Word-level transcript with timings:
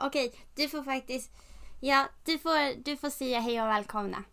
Okej. 0.00 0.34
Du 0.54 0.68
får 0.68 0.82
faktiskt... 0.82 1.30
Ja, 1.80 2.04
du 2.24 2.38
får, 2.38 2.84
du 2.84 2.96
får 2.96 3.10
säga 3.10 3.40
hej 3.40 3.62
och 3.62 3.68
välkomna. 3.68 4.24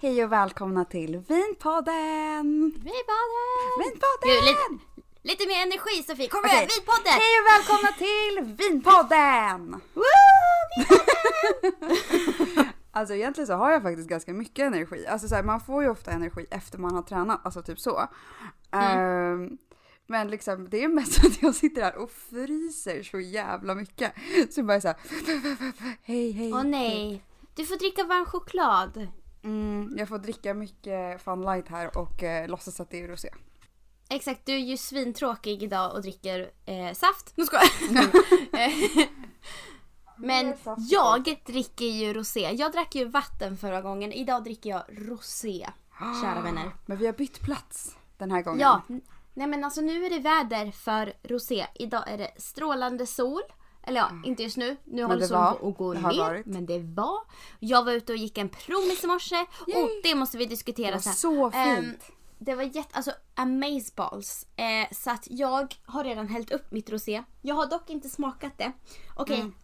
Hej 0.00 0.24
och 0.24 0.32
välkomna 0.32 0.84
till 0.84 1.10
Vinpodden! 1.10 2.72
Vinpodden! 2.74 3.78
Vinpodden! 3.78 4.22
Gud, 4.22 4.44
lite, 4.44 4.84
lite 5.22 5.46
mer 5.46 5.62
energi 5.62 6.02
Sofie. 6.06 6.28
Kom 6.28 6.44
igen, 6.44 6.68
Vinpodden! 6.76 7.12
Hej 7.12 7.34
och 7.40 7.46
välkomna 7.54 7.92
till 7.98 8.56
Vinpodden! 8.56 9.80
Alltså 12.90 13.14
egentligen 13.14 13.46
så 13.46 13.52
har 13.52 13.70
jag 13.70 13.82
faktiskt 13.82 14.08
ganska 14.08 14.32
mycket 14.32 14.66
energi. 14.66 15.06
Alltså 15.06 15.28
så 15.28 15.34
här, 15.34 15.42
man 15.42 15.60
får 15.60 15.82
ju 15.82 15.88
ofta 15.88 16.10
energi 16.10 16.46
efter 16.50 16.78
man 16.78 16.94
har 16.94 17.02
tränat, 17.02 17.40
alltså 17.44 17.62
typ 17.62 17.80
så. 17.80 18.08
Ehm, 18.72 19.58
men 20.10 20.28
liksom 20.28 20.68
det 20.70 20.84
är 20.84 20.88
mest 20.88 21.24
att 21.24 21.42
jag 21.42 21.54
sitter 21.54 21.82
här 21.82 21.96
och 21.96 22.10
fryser 22.10 23.02
så 23.02 23.20
jävla 23.20 23.74
mycket. 23.74 24.12
Så 24.50 24.62
bara 24.62 24.80
så 24.80 24.88
här, 24.88 24.96
hej 26.02 26.30
hej. 26.32 26.52
Åh 26.52 26.64
nej. 26.64 27.22
Du 27.54 27.66
får 27.66 27.76
dricka 27.76 28.04
varm 28.04 28.24
choklad. 28.26 29.08
Mm, 29.42 29.94
jag 29.98 30.08
får 30.08 30.18
dricka 30.18 30.54
mycket 30.54 31.22
Fun 31.22 31.42
Light 31.42 31.68
här 31.68 31.98
och 31.98 32.22
eh, 32.22 32.48
låtsas 32.48 32.80
att 32.80 32.90
det 32.90 33.02
är 33.02 33.08
rosé. 33.08 33.28
Exakt, 34.10 34.46
du 34.46 34.52
är 34.52 34.58
ju 34.58 34.76
svintråkig 34.76 35.62
idag 35.62 35.94
och 35.94 36.02
dricker 36.02 36.50
eh, 36.66 36.92
saft. 36.92 37.32
Nu 37.36 37.44
skojar 37.44 37.64
jag. 37.90 38.70
Men 40.16 40.54
jag 40.76 41.40
dricker 41.46 41.84
ju 41.86 42.12
rosé. 42.12 42.50
Jag 42.52 42.72
drack 42.72 42.94
ju 42.94 43.04
vatten 43.04 43.56
förra 43.56 43.80
gången. 43.80 44.12
Idag 44.12 44.44
dricker 44.44 44.70
jag 44.70 44.82
rosé. 44.88 45.68
Kära 46.22 46.40
vänner. 46.42 46.70
Men 46.86 46.98
vi 46.98 47.06
har 47.06 47.12
bytt 47.12 47.40
plats 47.40 47.96
den 48.16 48.30
här 48.30 48.42
gången. 48.42 48.60
Ja, 48.60 48.82
nej 49.38 49.46
men 49.46 49.64
alltså 49.64 49.80
nu 49.80 50.04
är 50.06 50.10
det 50.10 50.18
väder 50.18 50.70
för 50.70 51.12
rosé. 51.22 51.66
Idag 51.74 52.02
är 52.06 52.18
det 52.18 52.30
strålande 52.36 53.06
sol. 53.06 53.42
Eller 53.82 54.00
ja, 54.00 54.10
inte 54.24 54.42
just 54.42 54.56
nu. 54.56 54.76
Nu 54.84 55.02
håller 55.02 55.20
det 55.20 55.26
solen 55.28 55.54
på 55.60 55.68
att 55.68 55.76
gå 55.76 55.92
ner. 55.92 56.18
varit. 56.18 56.46
Men 56.46 56.66
det 56.66 56.78
var. 56.78 57.18
Jag 57.58 57.84
var 57.84 57.92
ute 57.92 58.12
och 58.12 58.18
gick 58.18 58.38
en 58.38 58.48
promis 58.48 59.04
i 59.04 59.06
morse. 59.06 59.36
Och 59.60 59.90
det 60.02 60.14
måste 60.14 60.38
vi 60.38 60.46
diskutera 60.46 60.86
Det 60.86 60.92
var 60.92 61.00
sen. 61.00 61.12
så 61.12 61.50
Ehm, 61.54 61.76
fint. 61.84 62.04
det 62.38 62.54
var 62.54 62.62
jätte, 62.62 62.88
alltså 62.96 63.12
amazeballs. 63.34 64.46
Eh, 64.56 64.94
så 64.96 65.10
att 65.10 65.26
jag 65.30 65.74
har 65.86 66.04
redan 66.04 66.28
hällt 66.28 66.50
upp 66.52 66.70
mitt 66.72 66.90
rosé. 66.90 67.22
Jag 67.42 67.54
har 67.54 67.66
dock 67.66 67.90
inte 67.90 68.08
smakat 68.08 68.52
det. 68.58 68.72
Okej, 69.16 69.40
Mm. 69.40 69.54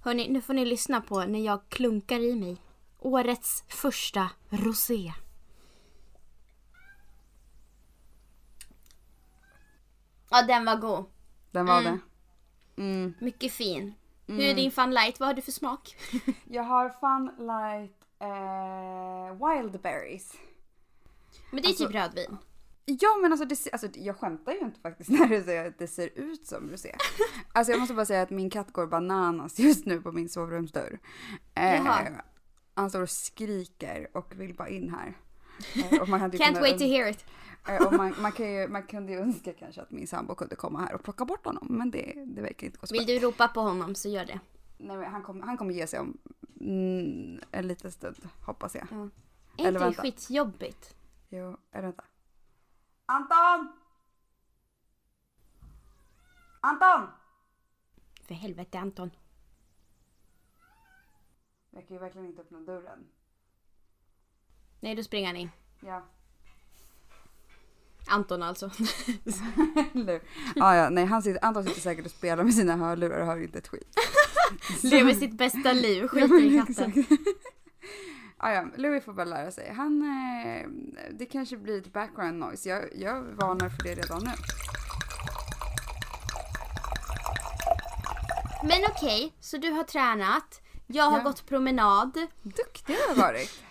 hörni, 0.00 0.28
nu 0.28 0.40
får 0.40 0.54
ni 0.54 0.64
lyssna 0.64 1.00
på 1.00 1.24
när 1.24 1.38
jag 1.44 1.60
klunkar 1.68 2.20
i 2.20 2.34
mig. 2.36 2.56
Årets 2.98 3.64
första 3.68 4.30
rosé. 4.50 5.12
Ja, 10.32 10.42
den 10.46 10.64
var 10.64 10.76
god. 10.76 11.04
Den 11.50 11.66
var 11.66 11.80
Mm. 11.80 11.98
det. 12.76 12.82
Mm. 12.82 13.14
Mycket 13.20 13.52
fin. 13.52 13.94
Hur 14.26 14.40
är 14.40 14.54
din 14.54 14.70
Fun 14.70 14.90
Light? 14.90 15.20
Vad 15.20 15.26
har 15.28 15.34
du 15.34 15.42
för 15.42 15.52
smak? 15.52 15.96
Jag 16.44 16.62
har 16.62 16.88
Fun 16.88 17.46
Light 17.46 17.96
eh, 18.18 19.48
Wild 19.48 19.80
Berries. 19.82 20.32
Men 21.50 21.62
det 21.62 21.66
är 21.66 21.68
Alltså- 21.68 21.86
typ 21.86 21.94
rödvin. 21.94 22.36
Ja 22.84 23.18
men 23.22 23.32
alltså, 23.32 23.44
det, 23.46 23.56
ser- 23.56 23.72
alltså 23.72 23.88
jag 23.94 24.16
skämtar 24.16 24.52
ju 24.52 24.58
inte 24.58 24.80
faktiskt 24.80 25.10
när 25.20 25.26
du 25.26 25.42
säger 25.42 25.68
att 25.68 25.78
det 25.78 25.86
ser 25.86 26.10
ut 26.18 26.46
som 26.46 26.70
rosé. 26.70 26.96
Alltså 27.52 27.72
jag 27.72 27.80
måste 27.80 27.94
bara 27.94 28.06
säga 28.06 28.22
att 28.22 28.30
min 28.30 28.50
katt 28.50 28.72
går 28.72 28.86
bananas 28.86 29.58
just 29.58 29.86
nu 29.86 30.00
på 30.00 30.12
min 30.12 30.28
sovrumsdörr. 30.28 30.98
Eh, 31.54 31.74
Jaha. 31.74 32.08
han 32.74 32.90
står 32.90 33.02
och 33.02 33.10
skriker 33.10 34.08
och 34.14 34.32
vill 34.36 34.54
bara 34.54 34.68
in 34.68 34.90
här. 34.94 35.18
Eh, 35.92 36.00
och 36.02 36.08
man 36.08 36.20
hade 36.20 36.36
ju 36.36 36.42
Can't 36.42 36.46
kunnat 36.46 36.62
wait 36.62 36.78
to 36.78 36.84
hear 36.84 37.08
it. 37.10 37.24
Eh, 37.68 37.86
och 37.86 37.92
man, 37.92 38.14
man, 38.18 38.32
kan 38.32 38.52
ju, 38.52 38.68
man 38.68 38.82
kunde 38.82 39.12
ju 39.12 39.18
önska 39.18 39.52
kanske 39.52 39.82
att 39.82 39.90
min 39.90 40.06
sambo 40.06 40.34
kunde 40.34 40.56
komma 40.56 40.80
här 40.80 40.94
och 40.94 41.02
plocka 41.02 41.24
bort 41.24 41.44
honom 41.44 41.66
men 41.70 41.90
det, 41.90 42.24
det 42.26 42.42
verkar 42.42 42.66
inte 42.66 42.78
gå 42.78 42.86
så 42.86 42.94
Vill 42.94 43.06
bra. 43.06 43.14
du 43.14 43.20
ropa 43.20 43.48
på 43.48 43.60
honom 43.60 43.94
så 43.94 44.08
gör 44.08 44.24
det. 44.24 44.40
Nej, 44.78 44.96
men 44.96 45.10
han, 45.10 45.22
kommer, 45.22 45.46
han 45.46 45.56
kommer 45.56 45.74
ge 45.74 45.86
sig 45.86 46.00
om 46.00 46.18
mm, 46.60 47.40
en 47.50 47.68
liten 47.68 47.92
stund 47.92 48.28
hoppas 48.46 48.74
jag. 48.74 48.86
Är 48.92 49.66
Eller 49.66 49.86
inte 49.86 50.02
det 50.02 50.02
skitjobbigt? 50.02 50.94
Jo, 51.28 51.56
eller 51.72 51.82
vänta. 51.82 52.04
Anton! 53.06 53.72
Anton! 56.60 57.08
För 58.22 58.34
helvete 58.34 58.78
Anton. 58.78 59.10
Jag 61.70 61.88
kan 61.88 61.96
ju 61.96 62.00
verkligen 62.00 62.26
inte 62.26 62.42
öppna 62.42 62.60
dörren. 62.60 63.06
Nej, 64.80 64.94
då 64.94 65.02
springer 65.02 65.26
han 65.26 65.36
in. 65.36 65.50
Ja. 65.80 66.02
Anton 68.12 68.42
alltså. 68.42 68.70
Ah, 70.60 70.74
ja, 70.74 70.90
nej, 70.90 71.04
han 71.04 71.22
sitter, 71.22 71.44
Anton 71.44 71.64
sitter 71.64 71.80
säkert 71.80 72.04
och 72.04 72.10
spelar 72.10 72.44
med 72.44 72.54
sina 72.54 72.76
hörlurar 72.76 73.20
och 73.20 73.26
hör 73.26 73.42
inte 73.42 73.58
ett 73.58 73.68
skit. 73.68 73.94
Lever 74.82 75.14
sitt 75.14 75.32
bästa 75.38 75.72
liv, 75.72 76.08
skiter 76.08 76.42
i 76.42 76.58
katten. 76.66 77.04
ah, 78.36 78.52
ja, 78.52 78.64
Louis 78.76 79.04
får 79.04 79.12
bara 79.12 79.24
lära 79.24 79.50
sig. 79.50 79.72
Han, 79.76 80.02
eh, 80.02 80.68
det 81.18 81.26
kanske 81.26 81.56
blir 81.56 81.78
ett 81.78 81.92
background 81.92 82.38
noise. 82.38 82.68
Jag, 82.68 82.82
jag 82.96 83.22
varnar 83.22 83.68
för 83.68 83.82
det 83.82 83.94
redan 83.94 84.24
nu. 84.24 84.30
Men 88.68 88.82
okej, 88.90 89.32
så 89.40 89.56
du 89.56 89.70
har 89.70 89.84
tränat. 89.84 90.60
Jag 90.86 91.04
har 91.04 91.18
Ja. 91.18 91.24
gått 91.24 91.46
promenad. 91.46 92.12
Duktig 92.42 92.96
du 92.96 93.08
har 93.08 93.14
varit. 93.26 93.62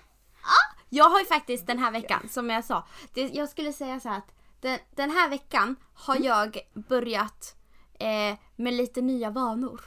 Jag 0.94 1.10
har 1.10 1.20
ju 1.20 1.26
faktiskt 1.26 1.68
den 1.68 1.80
här 1.80 1.92
veckan, 1.92 2.30
som 2.32 2.50
jag 2.50 2.66
sa. 2.66 2.84
Det, 3.14 3.22
jag 3.22 3.50
skulle 3.50 3.74
säga 3.74 4.00
så 4.00 4.10
här 4.10 4.18
att 4.18 4.32
den, 4.62 4.80
den 4.96 5.10
här 5.12 5.30
veckan 5.30 5.76
har 5.94 6.16
Mm. 6.16 6.28
jag 6.28 6.58
börjat 6.74 7.56
eh, 8.00 8.38
med 8.56 8.74
lite 8.74 9.02
nya 9.02 9.30
vanor. 9.30 9.82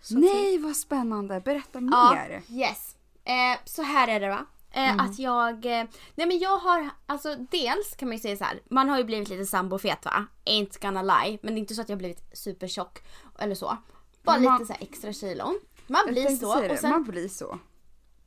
Så. 0.00 0.14
Nej, 0.18 0.58
vad 0.58 0.76
spännande. 0.76 1.40
Berätta 1.40 1.78
Ja, 1.80 2.14
mer. 2.14 2.42
yes. 2.50 2.96
Eh, 3.24 3.58
så 3.64 3.82
här 3.82 4.08
är 4.08 4.20
det 4.20 4.28
va. 4.28 4.46
Eh, 4.70 4.92
Mm. 4.92 5.00
Att 5.06 5.18
jag, 5.18 5.66
eh, 5.66 5.84
nej 6.14 6.26
men 6.26 6.38
jag 6.38 6.56
har, 6.58 6.88
alltså 7.06 7.36
dels 7.50 7.96
kan 7.96 8.08
man 8.08 8.16
ju 8.16 8.20
säga 8.22 8.36
så 8.36 8.44
här. 8.44 8.60
man 8.70 8.88
har 8.88 8.98
ju 8.98 9.04
blivit 9.04 9.28
lite 9.28 9.46
sambofet 9.46 10.04
va? 10.04 10.26
Ain't 10.44 10.82
gonna 10.82 11.02
lie. 11.02 11.38
Men 11.42 11.54
det 11.54 11.58
är 11.58 11.60
inte 11.60 11.74
så 11.74 11.80
att 11.80 11.88
jag 11.88 11.96
har 11.96 11.98
blivit 11.98 12.22
supertjock 12.38 12.98
eller 13.38 13.54
så. 13.54 13.76
Bara 14.22 14.40
man- 14.40 14.58
lite 14.60 14.74
så 14.74 14.84
extra 14.84 15.12
kilon. 15.12 15.60
Man 15.86 16.06
blir 16.06 16.36
så. 16.36 16.60
det, 16.60 16.70
Och 16.70 16.78
sen, 16.78 16.90
Man 16.90 17.04
blir 17.04 17.28
så. 17.28 17.58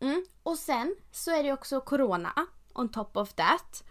Mm, 0.01 0.25
och 0.44 0.57
sen 0.57 0.95
så 1.12 1.31
är 1.31 1.44
det 1.44 1.53
också 1.53 1.81
corona 1.81 2.34
on 2.73 2.89
top 2.89 3.17
of 3.17 3.34
that. 3.34 3.84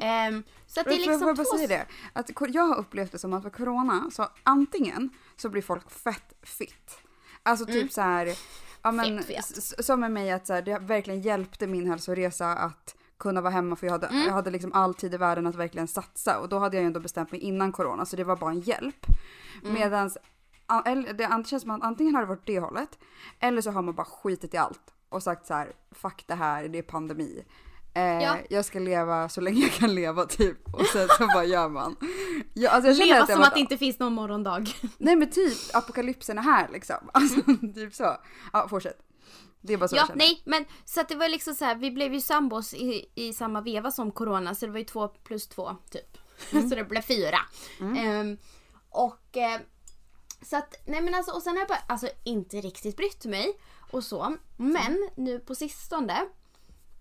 Ehm, 0.00 0.42
så 0.66 0.80
att 0.80 0.86
det 0.86 0.94
är 0.94 0.96
Får- 0.98 1.04
får 1.04 1.10
liksom 1.10 1.28
jag 1.28 1.36
bara 1.36 1.44
två... 1.44 1.56
säga 1.56 1.68
det? 1.68 1.86
Att 2.12 2.30
jag 2.54 2.62
har 2.62 2.76
upplevt 2.76 3.12
det 3.12 3.18
som 3.18 3.32
att 3.32 3.42
för 3.42 3.50
corona, 3.50 4.10
så 4.12 4.26
antingen 4.42 5.10
så 5.36 5.48
blir 5.48 5.62
folk 5.62 5.90
fett 5.90 6.32
fit. 6.42 6.98
Alltså 7.42 7.66
typ 7.66 7.92
så 7.92 8.00
här, 8.00 8.38
ja 8.82 8.92
men 8.92 9.06
Mm. 9.06 9.24
Som 9.78 10.00
med 10.00 10.10
mig 10.10 10.30
att 10.32 10.46
så 10.46 10.52
här, 10.52 10.62
det 10.62 10.78
verkligen 10.78 11.20
hjälpte 11.20 11.66
min 11.66 11.86
hälsoresa 11.90 12.52
att 12.52 12.94
kunna 13.18 13.40
vara 13.40 13.52
hemma 13.52 13.76
för 13.76 13.86
jag 13.86 13.92
hade, 13.92 14.06
Mm. 14.06 14.22
jag 14.26 14.32
hade 14.32 14.50
liksom 14.50 14.72
all 14.72 14.94
tid 14.94 15.14
i 15.14 15.16
världen 15.16 15.46
att 15.46 15.54
verkligen 15.54 15.88
satsa 15.88 16.38
och 16.40 16.48
då 16.48 16.58
hade 16.58 16.76
jag 16.76 16.82
ju 16.82 16.86
ändå 16.86 17.00
bestämt 17.00 17.32
mig 17.32 17.40
innan 17.40 17.72
corona 17.72 18.06
så 18.06 18.16
det 18.16 18.24
var 18.24 18.36
bara 18.36 18.50
en 18.50 18.60
hjälp. 18.60 19.06
Mm. 19.62 19.74
Medans 19.74 20.18
det 21.14 21.44
känns 21.46 21.62
som 21.62 21.70
att 21.70 21.82
antingen 21.82 22.14
har 22.14 22.22
det 22.22 22.28
varit 22.28 22.46
det 22.46 22.60
hållet 22.60 22.98
eller 23.40 23.62
så 23.62 23.70
har 23.70 23.82
man 23.82 23.94
bara 23.94 24.04
skitit 24.06 24.54
i 24.54 24.56
allt 24.56 24.94
och 25.08 25.22
sagt 25.22 25.46
så 25.46 25.54
här, 25.54 25.72
fuck 25.90 26.24
det 26.26 26.34
här, 26.34 26.68
det 26.68 26.78
är 26.78 26.82
pandemi. 26.82 27.44
Eh, 27.94 28.02
Ja. 28.02 28.36
Jag 28.50 28.64
ska 28.64 28.78
leva 28.78 29.28
så 29.28 29.40
länge 29.40 29.60
jag 29.60 29.72
kan 29.72 29.94
leva 29.94 30.24
typ 30.26 30.74
och 30.74 30.86
sen 30.86 31.08
så 31.18 31.26
bara 31.26 31.44
gör 31.44 31.68
man. 31.68 31.96
Ja, 32.54 32.70
alltså 32.70 32.88
jag 32.90 32.96
Leva 32.98 33.22
att 33.22 33.28
jag 33.28 33.36
som 33.38 33.44
att 33.44 33.54
det 33.54 33.60
inte 33.60 33.76
finns 33.78 33.98
någon 33.98 34.12
morgondag. 34.12 34.64
Nej 34.98 35.16
men 35.16 35.30
typ 35.30 35.58
apokalypsen 35.72 36.38
är 36.38 36.42
här 36.42 36.68
liksom. 36.72 36.96
Alltså 37.14 37.40
typ 37.74 37.94
så. 37.94 38.16
Ja 38.52 38.68
fortsätt. 38.68 38.98
Det 39.60 39.72
är 39.72 39.76
bara 39.78 39.88
så 39.88 39.96
jag 39.96 40.02
Ja, 40.02 40.06
känner. 40.06 40.18
nej, 40.18 40.42
men 40.46 40.64
så 40.84 41.00
att 41.00 41.08
det 41.08 41.16
var 41.16 41.28
liksom 41.28 41.54
så 41.54 41.64
här, 41.64 41.74
vi 41.74 41.90
blev 41.90 42.14
ju 42.14 42.20
sambos 42.20 42.74
i, 42.74 43.10
i 43.14 43.32
samma 43.32 43.60
veva 43.60 43.90
som 43.90 44.10
corona 44.12 44.54
så 44.54 44.66
det 44.66 44.72
var 44.72 44.78
ju 44.78 44.84
två 44.84 45.08
plus 45.08 45.48
två 45.48 45.76
typ. 45.90 46.18
så 46.50 46.74
det 46.74 46.84
blev 46.84 47.02
fyra. 47.02 47.38
Ehm, 47.98 48.36
och 48.90 49.36
eh, 49.36 49.60
så 50.42 50.56
att, 50.56 50.74
nej 50.84 51.00
men 51.00 51.14
alltså 51.14 51.32
och 51.32 51.42
sen 51.42 51.52
har 51.52 51.58
jag 51.58 51.68
bara, 51.68 51.82
alltså 51.86 52.08
inte 52.24 52.56
riktigt 52.60 52.96
brytt 52.96 53.24
mig 53.24 53.58
och 53.90 54.04
så. 54.04 54.36
Men 54.56 55.08
nu 55.16 55.38
på 55.38 55.54
sistone, 55.54 56.24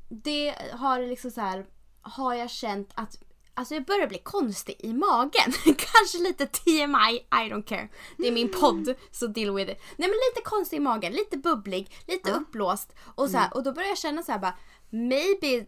det 0.09 0.55
har 0.71 0.99
liksom 0.99 1.31
så 1.31 1.41
här, 1.41 1.65
har 2.01 2.33
jag 2.33 2.49
känt 2.49 2.91
att 2.93 3.17
Alltså 3.53 3.73
jag 3.73 3.85
börjar 3.85 4.07
bli 4.07 4.17
konstig 4.17 4.75
i 4.79 4.93
magen. 4.93 5.51
Kanske 5.63 6.17
lite 6.17 6.45
TMI, 6.45 7.17
I 7.17 7.51
don't 7.51 7.63
care. 7.63 7.89
Det 8.17 8.27
är 8.27 8.31
min 8.31 8.51
podd, 8.51 8.95
så 9.11 9.27
deal 9.27 9.55
with 9.55 9.71
it. 9.71 9.77
Nej 9.97 10.09
men 10.09 10.17
lite 10.29 10.49
konstig 10.49 10.77
i 10.77 10.79
magen, 10.79 11.13
lite 11.13 11.37
bubblig, 11.37 11.95
lite 12.07 12.31
uppblåst. 12.31 12.93
Och, 13.15 13.29
så 13.29 13.37
här, 13.37 13.53
och 13.53 13.63
då 13.63 13.71
börjar 13.71 13.89
jag 13.89 13.97
känna 13.97 14.23
så 14.23 14.31
här 14.31 14.39
bara, 14.39 14.57
maybe 14.89 15.65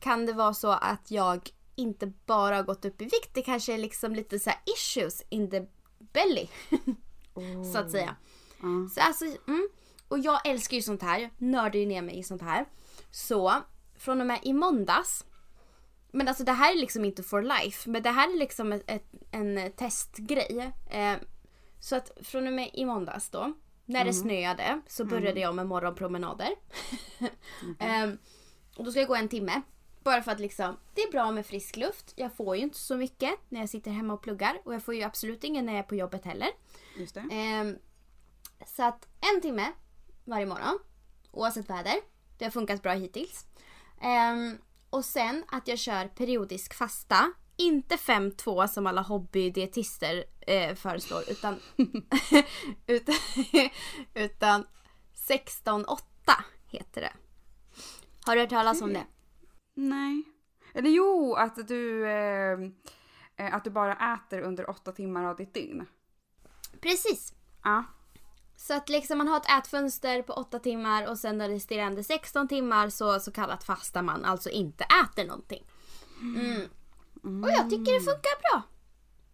kan 0.00 0.26
det 0.26 0.32
vara 0.32 0.54
så 0.54 0.70
att 0.70 1.10
jag 1.10 1.50
inte 1.74 2.06
bara 2.06 2.56
har 2.56 2.62
gått 2.62 2.84
upp 2.84 3.02
i 3.02 3.04
vikt. 3.04 3.30
Det 3.34 3.42
kanske 3.42 3.74
är 3.74 3.78
liksom 3.78 4.14
lite 4.14 4.38
så 4.38 4.50
här 4.50 4.58
issues 4.76 5.22
in 5.28 5.50
the 5.50 5.66
belly. 6.14 6.48
så 7.72 7.78
att 7.78 7.90
säga. 7.90 8.16
Ja. 8.62 8.88
Så 8.94 9.00
alltså, 9.00 9.24
mm. 9.24 9.68
Och 10.08 10.18
jag 10.18 10.48
älskar 10.48 10.76
ju 10.76 10.82
sånt 10.82 11.02
här. 11.02 11.30
Nördar 11.38 11.78
ju 11.78 11.86
ner 11.86 12.02
mig 12.02 12.18
i 12.18 12.22
sånt 12.22 12.42
här. 12.42 12.66
Så 13.10 13.54
från 13.98 14.20
och 14.20 14.26
med 14.26 14.38
i 14.42 14.52
måndags. 14.52 15.24
Men 16.12 16.28
alltså 16.28 16.44
det 16.44 16.52
här 16.52 16.72
är 16.72 16.78
liksom 16.78 17.04
inte 17.04 17.22
for 17.22 17.42
life. 17.42 17.90
Men 17.90 18.02
det 18.02 18.10
här 18.10 18.34
är 18.34 18.38
liksom 18.38 18.72
ett, 18.72 18.82
ett, 18.86 19.12
en 19.30 19.72
testgrej. 19.72 20.72
Eh, 20.90 21.16
så 21.80 21.96
att 21.96 22.10
från 22.22 22.46
och 22.46 22.52
med 22.52 22.70
i 22.72 22.84
måndags 22.84 23.30
då. 23.30 23.52
när 23.84 24.04
det 24.04 24.12
snöade 24.12 24.80
så 24.86 25.04
började 25.04 25.40
jag 25.40 25.54
med 25.54 25.66
morgonpromenader. 25.66 26.48
Ehm, 27.78 28.18
och 28.76 28.84
då 28.84 28.90
ska 28.90 29.00
jag 29.00 29.08
gå 29.08 29.14
en 29.14 29.28
timme. 29.28 29.62
Bara 30.04 30.22
för 30.22 30.32
att 30.32 30.40
liksom, 30.40 30.76
det 30.94 31.02
är 31.02 31.10
bra 31.10 31.30
med 31.30 31.46
frisk 31.46 31.76
luft. 31.76 32.12
Jag 32.16 32.36
får 32.36 32.56
ju 32.56 32.62
inte 32.62 32.78
så 32.78 32.96
mycket 32.96 33.34
när 33.48 33.60
jag 33.60 33.68
sitter 33.68 33.90
hemma 33.90 34.14
och 34.14 34.22
pluggar. 34.22 34.60
Och 34.64 34.74
jag 34.74 34.82
får 34.82 34.94
ju 34.94 35.02
absolut 35.02 35.44
ingen 35.44 35.66
när 35.66 35.72
jag 35.72 35.78
är 35.78 35.88
på 35.88 35.94
jobbet 35.94 36.24
heller. 36.24 36.48
Just 36.96 37.14
det. 37.14 37.28
Ehm, 37.30 37.78
så 38.66 38.82
att 38.82 39.08
en 39.34 39.40
timme 39.40 39.72
varje 40.24 40.46
morgon. 40.46 40.78
Oavsett 41.30 41.70
väder. 41.70 41.94
Det 42.38 42.44
har 42.44 42.50
funkat 42.50 42.82
bra 42.82 42.92
hittills. 42.92 43.46
Ehm, 44.00 44.58
och 44.90 45.04
sen 45.04 45.44
att 45.48 45.68
jag 45.68 45.78
kör 45.78 46.08
periodisk 46.08 46.74
fasta. 46.74 47.32
Inte 47.56 47.96
5-2 47.96 48.66
som 48.66 48.86
alla 48.86 49.02
hobbydietister 49.02 50.24
eh, 50.40 50.74
föreslår 50.74 51.22
utan, 51.28 51.60
utan, 52.86 53.14
utan 54.14 54.66
16-8 55.28 55.98
heter 56.66 57.00
det. 57.00 57.12
Har 58.24 58.34
du 58.34 58.40
hört 58.40 58.50
talas 58.50 58.82
om 58.82 58.92
det? 58.92 59.04
Nej. 59.74 60.22
Eller 60.74 60.90
jo, 60.90 61.34
att 61.34 61.68
du, 61.68 62.06
eh, 62.06 62.58
eh, 63.36 63.54
att 63.54 63.64
du 63.64 63.70
bara 63.70 64.14
äter 64.14 64.40
under 64.40 64.70
åtta 64.70 64.92
timmar 64.92 65.24
av 65.24 65.36
ditt 65.36 65.54
dygn. 65.54 65.86
Precis. 66.80 67.34
Ja. 67.64 67.84
Så 68.56 68.74
att 68.74 68.88
liksom 68.88 69.18
man 69.18 69.28
har 69.28 69.36
ett 69.36 69.58
ätfönster 69.58 70.22
på 70.22 70.32
8 70.32 70.58
timmar 70.58 71.06
och 71.08 71.18
sen 71.18 71.38
de 71.38 71.48
resterande 71.48 72.04
16 72.04 72.48
timmar 72.48 72.88
så, 72.88 73.20
så 73.20 73.32
kallat 73.32 73.64
fastar 73.64 74.02
man, 74.02 74.24
alltså 74.24 74.50
inte 74.50 74.84
äter 74.84 75.24
någonting. 75.24 75.64
Mm. 76.20 77.42
Och 77.44 77.50
jag 77.50 77.70
tycker 77.70 77.94
det 77.94 78.00
funkar 78.00 78.40
bra. 78.40 78.62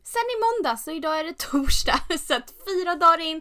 Sen 0.03 0.23
i 0.23 0.37
måndag 0.41 0.77
så 0.77 0.91
idag 0.91 1.21
är 1.21 1.25
det 1.25 1.39
torsdag 1.51 2.19
så 2.19 2.35
att 2.35 2.55
fyra 2.67 2.95
dagar 2.95 3.21
in, 3.21 3.41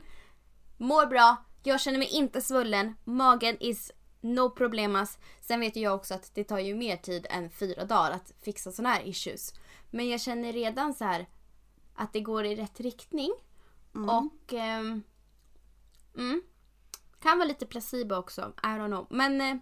mår 0.77 1.05
bra, 1.05 1.37
jag 1.63 1.81
känner 1.81 1.97
mig 1.97 2.07
inte 2.07 2.41
svullen, 2.41 2.95
magen 3.03 3.57
is 3.59 3.91
no 4.21 4.49
problemas. 4.49 5.17
Sen 5.41 5.59
vet 5.59 5.75
jag 5.75 5.95
också 5.95 6.13
att 6.13 6.31
det 6.35 6.43
tar 6.43 6.59
ju 6.59 6.75
mer 6.75 6.97
tid 6.97 7.27
än 7.29 7.49
fyra 7.49 7.85
dagar 7.85 8.11
att 8.11 8.33
fixa 8.41 8.71
såna 8.71 8.89
här 8.89 9.07
issues. 9.07 9.53
Men 9.89 10.09
jag 10.09 10.21
känner 10.21 10.53
redan 10.53 10.93
så 10.93 11.03
här 11.05 11.27
att 11.95 12.13
det 12.13 12.21
går 12.21 12.45
i 12.45 12.55
rätt 12.55 12.79
riktning. 12.79 13.31
Och 13.93 14.53
ehm, 14.53 15.03
mm, 16.17 16.41
kan 17.19 17.37
vara 17.37 17.47
lite 17.47 17.65
placebo 17.65 18.15
också, 18.15 18.53
I 18.63 18.65
don't 18.65 18.87
know. 18.87 19.07
Men 19.09 19.41
eh, 19.41 19.55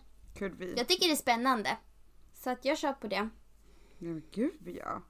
jag 0.75 0.87
tycker 0.87 1.07
det 1.07 1.11
är 1.11 1.15
spännande. 1.15 1.77
Så 2.33 2.49
att 2.49 2.65
jag 2.65 2.77
kör 2.77 2.93
på 2.93 3.07
det. 3.07 3.29
Men 3.97 4.23
gud 4.31 4.77
ja. 4.83 5.01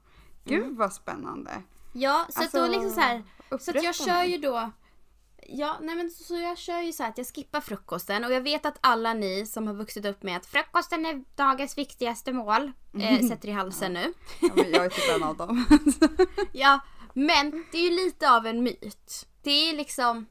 Gud 0.44 0.76
vad 0.76 0.92
spännande. 0.92 1.62
Ja, 1.92 2.26
så 2.28 2.42
att 2.42 2.52
då 2.52 2.58
Alltså, 2.58 2.72
liksom 2.72 2.90
så 2.90 3.00
här. 3.00 3.24
Så 3.60 3.70
att 3.70 3.82
jag 3.82 3.94
kör 3.94 4.22
ju 4.22 4.38
då. 4.38 4.70
Ja, 5.50 5.76
nej 5.80 5.96
men 5.96 6.10
så 6.10 6.36
jag 6.36 6.58
kör 6.58 6.82
ju 6.82 6.92
så 6.92 7.02
här 7.02 7.10
att 7.10 7.18
jag 7.18 7.26
skippar 7.26 7.60
frukosten 7.60 8.24
och 8.24 8.32
jag 8.32 8.40
vet 8.40 8.66
att 8.66 8.78
alla 8.80 9.14
ni 9.14 9.46
som 9.46 9.66
har 9.66 9.74
vuxit 9.74 10.06
upp 10.06 10.22
med 10.22 10.36
att 10.36 10.46
frukosten 10.46 11.06
är 11.06 11.24
dagens 11.36 11.78
viktigaste 11.78 12.32
mål 12.32 12.72
eh, 13.00 13.28
sätter 13.28 13.48
i 13.48 13.52
halsen 13.52 13.92
nu. 13.92 14.12
Ja, 14.40 14.48
men 14.54 14.70
jag 14.70 14.84
är 14.84 14.90
typ 14.90 15.16
en 15.16 15.22
av 15.22 15.36
dem. 15.36 15.66
Ja, 16.52 16.80
men 17.14 17.64
det 17.72 17.78
är 17.78 17.90
ju 17.90 17.96
lite 17.96 18.30
av 18.30 18.46
en 18.46 18.62
myt. 18.62 19.26
Det 19.42 19.70
är 19.70 19.76
liksom 19.76 20.26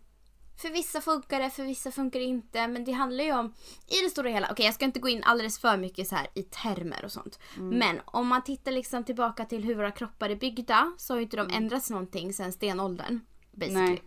för 0.61 0.69
vissa 0.69 1.01
funkar 1.01 1.39
det, 1.39 1.49
för 1.49 1.63
vissa 1.63 1.91
funkar 1.91 2.19
det 2.19 2.25
inte. 2.25 2.67
Men 2.67 2.83
det 2.83 2.91
handlar 2.91 3.23
ju 3.23 3.33
om, 3.33 3.53
i 3.87 4.03
det 4.03 4.09
stora 4.09 4.29
hela, 4.29 4.51
okej 4.51 4.65
jag 4.65 4.75
ska 4.75 4.85
inte 4.85 4.99
gå 4.99 5.09
in 5.09 5.23
alldeles 5.23 5.59
för 5.59 5.77
mycket 5.77 6.07
så 6.07 6.15
här 6.15 6.27
i 6.33 6.43
termer 6.43 7.05
och 7.05 7.11
sånt. 7.11 7.39
Men 7.55 8.01
om 8.05 8.27
man 8.27 8.43
tittar 8.43 8.71
liksom 8.71 9.03
tillbaka 9.03 9.45
till 9.45 9.63
hur 9.63 9.75
våra 9.75 9.91
kroppar 9.91 10.29
är 10.29 10.35
byggda 10.35 10.91
så 10.97 11.13
har 11.13 11.17
ju 11.17 11.23
inte 11.23 11.37
de 11.37 11.49
ändrats 11.49 11.89
någonting 11.89 12.33
sedan 12.33 12.51
stenåldern. 12.51 13.19
Basically. 13.51 13.89
Nej, 13.89 14.03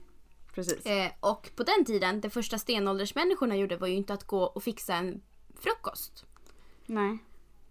precis. 0.55 0.87
Eh, 0.87 1.11
och 1.20 1.50
på 1.56 1.62
den 1.62 1.85
tiden, 1.85 2.20
det 2.20 2.31
första 2.31 2.58
stenåldersmänniskorna 2.58 3.56
gjorde 3.56 3.76
var 3.76 3.87
ju 3.87 3.94
inte 3.94 4.14
att 4.14 4.25
gå 4.25 4.43
och 4.43 4.62
fixa 4.62 4.94
en 4.94 5.23
frukost. 5.61 6.25
Nej. 6.87 7.19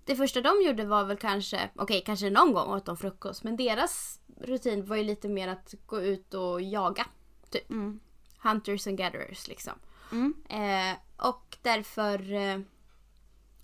Det 0.06 0.16
första 0.16 0.42
de 0.42 0.62
gjorde 0.62 0.86
var 0.86 1.04
väl 1.04 1.18
kanske, 1.18 1.70
okej 1.76 2.04
kanske 2.06 2.30
någon 2.30 2.54
gång 2.54 2.74
åt 2.74 2.86
de 2.86 2.98
frukost, 2.98 3.44
men 3.44 3.56
deras 3.58 4.20
rutin 4.42 4.86
var 4.86 4.96
ju 4.96 5.04
lite 5.04 5.30
mer 5.30 5.48
att 5.48 5.74
gå 5.86 6.02
ut 6.02 6.34
och 6.34 6.62
jaga. 6.62 7.06
Typ. 7.50 7.70
Mm. 7.70 8.00
Hunters 8.38 8.88
and 8.88 8.98
gatherers 8.98 9.48
liksom. 9.48 9.74
Mm. 10.12 10.34
Eh, 10.50 10.98
och 11.28 11.58
därför, 11.62 12.34
eh, 12.34 12.60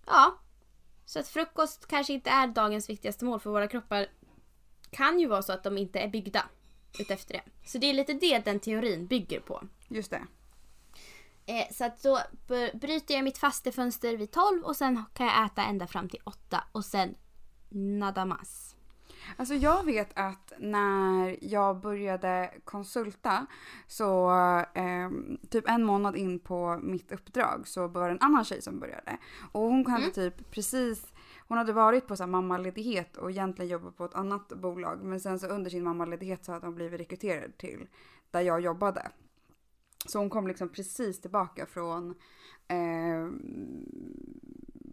ja. 0.05 0.37
Så 1.05 1.19
att 1.19 1.27
frukost 1.27 1.87
kanske 1.87 2.13
inte 2.13 2.29
är 2.29 2.47
dagens 2.47 2.89
viktigaste 2.89 3.25
mål 3.25 3.39
för 3.39 3.49
våra 3.49 3.67
kroppar 3.67 4.07
kan 4.89 5.19
ju 5.19 5.27
vara 5.27 5.41
så 5.41 5.53
att 5.53 5.63
de 5.63 5.77
inte 5.77 5.99
är 5.99 6.07
byggda 6.07 6.49
utefter 6.99 7.33
det. 7.33 7.69
Så 7.69 7.77
det 7.77 7.89
är 7.89 7.93
lite 7.93 8.13
det 8.13 8.45
den 8.45 8.59
teorin 8.59 9.07
bygger 9.07 9.39
på. 9.39 9.63
Just 9.87 10.11
det. 10.11 10.21
Eh, 11.45 11.73
så 11.73 11.85
att 11.85 12.03
då 12.03 12.19
bryter 12.73 13.15
jag 13.15 13.23
mitt 13.23 13.37
fastefönster 13.37 14.17
vid 14.17 14.31
12 14.31 14.63
och 14.63 14.75
sen 14.75 15.03
kan 15.13 15.25
jag 15.25 15.45
äta 15.45 15.63
ända 15.63 15.87
fram 15.87 16.09
till 16.09 16.19
8 16.23 16.63
och 16.71 16.85
sen 16.85 17.15
nada 17.69 18.25
mas. 18.25 18.74
Alltså 19.37 19.53
jag 19.53 19.85
vet 19.85 20.09
att 20.13 20.53
när 20.59 21.37
jag 21.41 21.81
började 21.81 22.53
konsulta 22.63 23.45
så 23.87 24.29
ehm, 24.73 25.37
typ 25.49 25.69
en 25.69 25.83
månad 25.83 26.15
in 26.15 26.39
på 26.39 26.79
mitt 26.83 27.11
uppdrag 27.11 27.67
så 27.67 27.87
var 27.87 28.07
det 28.07 28.11
en 28.11 28.21
annan 28.21 28.45
tjej 28.45 28.61
som 28.61 28.79
började. 28.79 29.17
Och 29.51 29.61
hon 29.61 29.85
hade 29.85 30.09
typ 30.09 30.51
precis, 30.51 31.13
hon 31.47 31.57
hade 31.57 31.73
varit 31.73 32.07
på 32.07 32.15
så 32.15 32.23
här 32.23 32.31
mammaledighet 32.31 33.17
och 33.17 33.31
egentligen 33.31 33.71
jobbat 33.71 33.97
på 33.97 34.05
ett 34.05 34.15
annat 34.15 34.47
bolag. 34.47 35.03
Men 35.03 35.19
sen 35.19 35.39
så 35.39 35.47
under 35.47 35.69
sin 35.69 35.83
mammaledighet 35.83 36.45
så 36.45 36.51
hade 36.51 36.65
hon 36.65 36.75
blivit 36.75 36.99
rekryterad 36.99 37.57
till 37.57 37.87
där 38.31 38.41
jag 38.41 38.61
jobbade. 38.61 39.11
Så 40.05 40.19
hon 40.19 40.29
kom 40.29 40.47
liksom 40.47 40.69
precis 40.69 41.21
tillbaka 41.21 41.65
från 41.65 42.15
eh, 42.67 43.29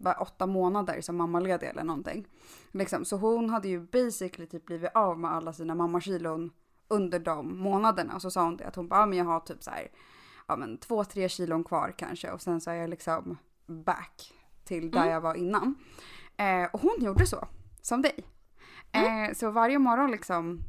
var 0.02 0.23
åtta 0.23 0.47
månader 0.47 1.00
som 1.00 1.16
mammaledig 1.16 1.68
eller 1.68 1.85
någonting. 1.85 2.26
Liksom. 2.71 3.04
Så 3.04 3.16
hon 3.16 3.50
hade 3.50 3.68
ju 3.68 3.80
basically 3.80 4.47
typ 4.47 4.66
blivit 4.66 4.90
av 4.94 5.18
med 5.18 5.32
alla 5.32 5.52
sina 5.52 5.75
mammakilon 5.75 6.50
under 6.88 7.18
de 7.18 7.59
månaderna. 7.59 8.14
Och 8.14 8.23
så 8.23 8.30
sa 8.30 8.44
hon 8.44 8.56
det 8.56 8.64
att 8.64 8.76
hon 8.76 8.88
bara, 8.88 9.00
ja 9.00 9.06
men 9.06 9.18
jag 9.18 9.25
har 9.25 9.40
typ 9.40 9.62
så 9.62 9.71
här, 9.71 9.88
ja 10.49 10.56
men 10.56 10.78
två, 10.78 11.04
tre 11.04 11.28
kilon 11.28 11.64
kvar 11.64 11.94
kanske 11.99 12.30
och 12.30 12.42
sen 12.42 12.61
så 12.61 12.71
är 12.71 12.75
jag 12.75 12.90
liksom 12.90 13.38
back 13.66 14.32
till 14.64 14.90
där 14.90 15.11
jag 15.11 15.21
var 15.21 15.35
innan. 15.35 15.75
Eh, 16.37 16.64
och 16.73 16.80
hon 16.80 16.97
gjorde 16.99 17.26
så, 17.26 17.49
som 17.82 18.02
dig. 18.02 18.25
Eh, 18.92 19.35
så 19.35 19.50
varje 19.50 19.78
morgon 19.78 20.11
liksom 20.11 20.61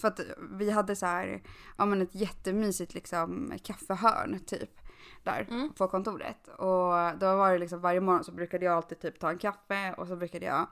för 0.00 0.08
att 0.08 0.20
vi 0.50 0.70
hade 0.70 0.96
så 0.96 1.06
här, 1.06 1.42
ja 1.78 1.86
men 1.86 2.02
ett 2.02 2.14
jättemysigt 2.14 2.94
liksom 2.94 3.52
kaffehörn 3.62 4.40
typ. 4.46 4.80
Där 5.26 5.46
Mm. 5.50 5.72
på 5.72 5.88
kontoret. 5.88 6.48
Och 6.48 7.18
då 7.18 7.36
var 7.36 7.52
det 7.52 7.58
liksom 7.58 7.80
varje 7.80 8.00
morgon 8.00 8.24
så 8.24 8.32
brukade 8.32 8.64
jag 8.64 8.74
alltid 8.74 9.00
typ 9.00 9.20
ta 9.20 9.30
en 9.30 9.38
kaffe 9.38 9.94
och 9.98 10.06
så 10.08 10.16
brukade 10.16 10.46
jag 10.46 10.66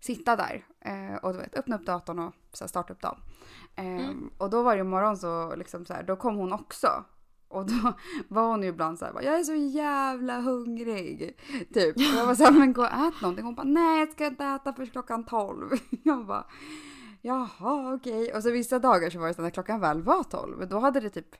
sitta 0.00 0.36
där 0.36 0.64
eh, 0.80 1.16
och 1.22 1.32
du 1.32 1.38
vet, 1.38 1.54
öppna 1.58 1.76
upp 1.76 1.86
datorn 1.86 2.18
och 2.18 2.34
så 2.52 2.64
här, 2.64 2.68
starta 2.68 2.92
upp 2.92 3.00
dagen. 3.00 3.18
Eh, 3.76 4.10
Och 4.38 4.50
då 4.50 4.62
varje 4.62 4.84
morgon 4.84 5.16
så 5.16 5.56
liksom 5.56 5.84
så 5.86 5.92
här, 5.94 6.02
då 6.02 6.16
kom 6.16 6.36
hon 6.36 6.52
också. 6.52 7.04
Och 7.48 7.66
då 7.66 7.92
var 8.28 8.42
hon 8.48 8.62
ju 8.62 8.68
ibland 8.68 8.98
så 8.98 9.04
här, 9.04 9.12
jag 9.22 9.38
är 9.40 9.44
så 9.44 9.54
jävla 9.54 10.40
hungrig. 10.40 11.38
Typ. 11.74 11.96
Och 11.96 12.02
jag 12.02 12.26
var 12.26 12.34
så 12.34 12.44
här, 12.44 12.52
men 12.52 12.72
gå 12.72 12.82
och 12.82 12.88
ät 12.92 13.20
någonting. 13.22 13.44
Hon 13.44 13.54
bara, 13.54 13.66
nej 13.66 13.98
jag 14.00 14.12
ska 14.12 14.26
inte 14.26 14.44
äta 14.44 14.72
först 14.72 14.92
klockan 14.92 15.24
12. 15.24 15.70
Jag 16.04 16.26
bara, 16.26 16.44
jaha 17.22 17.94
okej. 17.94 18.34
Och 18.34 18.42
så 18.42 18.50
vissa 18.50 18.78
dagar 18.78 19.10
så 19.10 19.18
var 19.18 19.28
det 19.28 19.34
så 19.34 19.42
när 19.42 19.50
klockan 19.50 19.80
väl 19.80 20.02
var 20.02 20.22
12, 20.22 20.68
då 20.68 20.78
hade 20.78 21.00
det 21.00 21.10
typ 21.10 21.36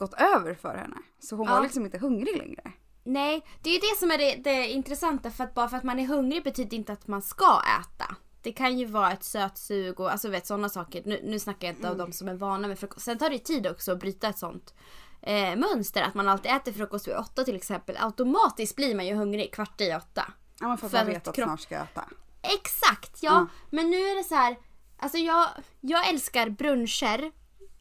gått 0.00 0.14
över 0.14 0.54
för 0.54 0.76
henne. 0.76 0.96
Så 1.20 1.36
hon 1.36 1.46
Ja. 1.46 1.54
var 1.54 1.62
liksom 1.62 1.84
inte 1.84 1.98
hungrig 1.98 2.36
längre. 2.36 2.72
Nej, 3.04 3.44
det 3.62 3.70
är 3.70 3.74
ju 3.74 3.80
det 3.80 3.96
som 3.98 4.10
är 4.10 4.18
det, 4.18 4.34
det 4.34 4.66
intressanta 4.68 5.30
för 5.30 5.44
att 5.44 5.54
bara 5.54 5.68
för 5.68 5.76
att 5.76 5.82
man 5.82 5.98
är 5.98 6.06
hungrig 6.06 6.44
betyder 6.44 6.76
inte 6.76 6.92
att 6.92 7.06
man 7.08 7.22
ska 7.22 7.62
äta. 7.80 8.14
Det 8.42 8.52
kan 8.52 8.78
ju 8.78 8.84
vara 8.86 9.12
ett 9.12 9.24
sötsug 9.24 10.00
och 10.00 10.12
alltså 10.12 10.28
vet 10.28 10.46
sådana 10.46 10.68
saker. 10.68 11.02
Nu, 11.06 11.20
nu 11.24 11.38
snackar 11.38 11.68
jag 11.68 11.76
inte 11.76 11.90
av 11.90 11.96
de 11.96 12.12
som 12.12 12.28
är 12.28 12.34
vana 12.34 12.68
med 12.68 12.78
frukost. 12.78 13.04
Sen 13.04 13.18
tar 13.18 13.28
det 13.28 13.34
ju 13.34 13.38
tid 13.42 13.66
också 13.66 13.92
att 13.92 14.00
bryta 14.00 14.28
ett 14.28 14.38
sånt 14.38 14.74
eh, 15.22 15.56
mönster. 15.56 16.02
Att 16.02 16.14
man 16.14 16.28
alltid 16.28 16.50
äter 16.52 16.72
frukost 16.72 17.08
vid 17.08 17.16
åtta 17.16 17.44
till 17.44 17.56
exempel. 17.56 17.96
Automatiskt 18.00 18.76
blir 18.76 18.94
man 18.94 19.06
ju 19.06 19.14
hungrig 19.14 19.52
kvart 19.54 19.80
i 19.80 19.94
åtta. 19.94 20.32
Ja 20.60 20.68
men 20.68 20.78
för 20.78 20.86
att 20.86 20.92
man 20.92 21.06
vet 21.06 21.28
att 21.28 21.34
kropp- 21.36 21.44
snart 21.44 21.60
ska 21.60 21.74
äta. 21.76 22.04
Exakt, 22.42 23.22
ja. 23.22 23.30
Ja. 23.32 23.46
Men 23.70 23.90
nu 23.90 23.96
är 23.96 24.16
det 24.16 24.24
så 24.24 24.34
här. 24.34 24.56
Alltså 24.98 25.18
jag, 25.18 25.46
jag 25.80 26.08
älskar 26.08 26.48
bruncher. 26.48 27.32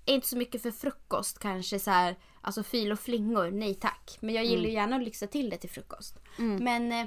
Inte 0.10 0.28
så 0.28 0.38
mycket 0.38 0.62
för 0.62 0.72
frukost 0.72 1.40
kanske 1.40 1.80
så 1.80 1.92
här. 1.92 2.16
Alltså 2.42 2.64
fil 2.64 2.92
och 2.92 3.00
flingor, 3.00 3.52
nej 3.52 3.76
tack. 3.76 4.18
Men 4.20 4.36
jag 4.36 4.46
gillar 4.46 4.66
ju 4.66 4.72
gärna 4.72 4.96
att 4.96 5.04
lyxa 5.04 5.28
till 5.28 5.50
det 5.50 5.58
till 5.58 5.70
frukost. 5.70 6.20
Men, 6.60 6.92
eh, 6.92 7.06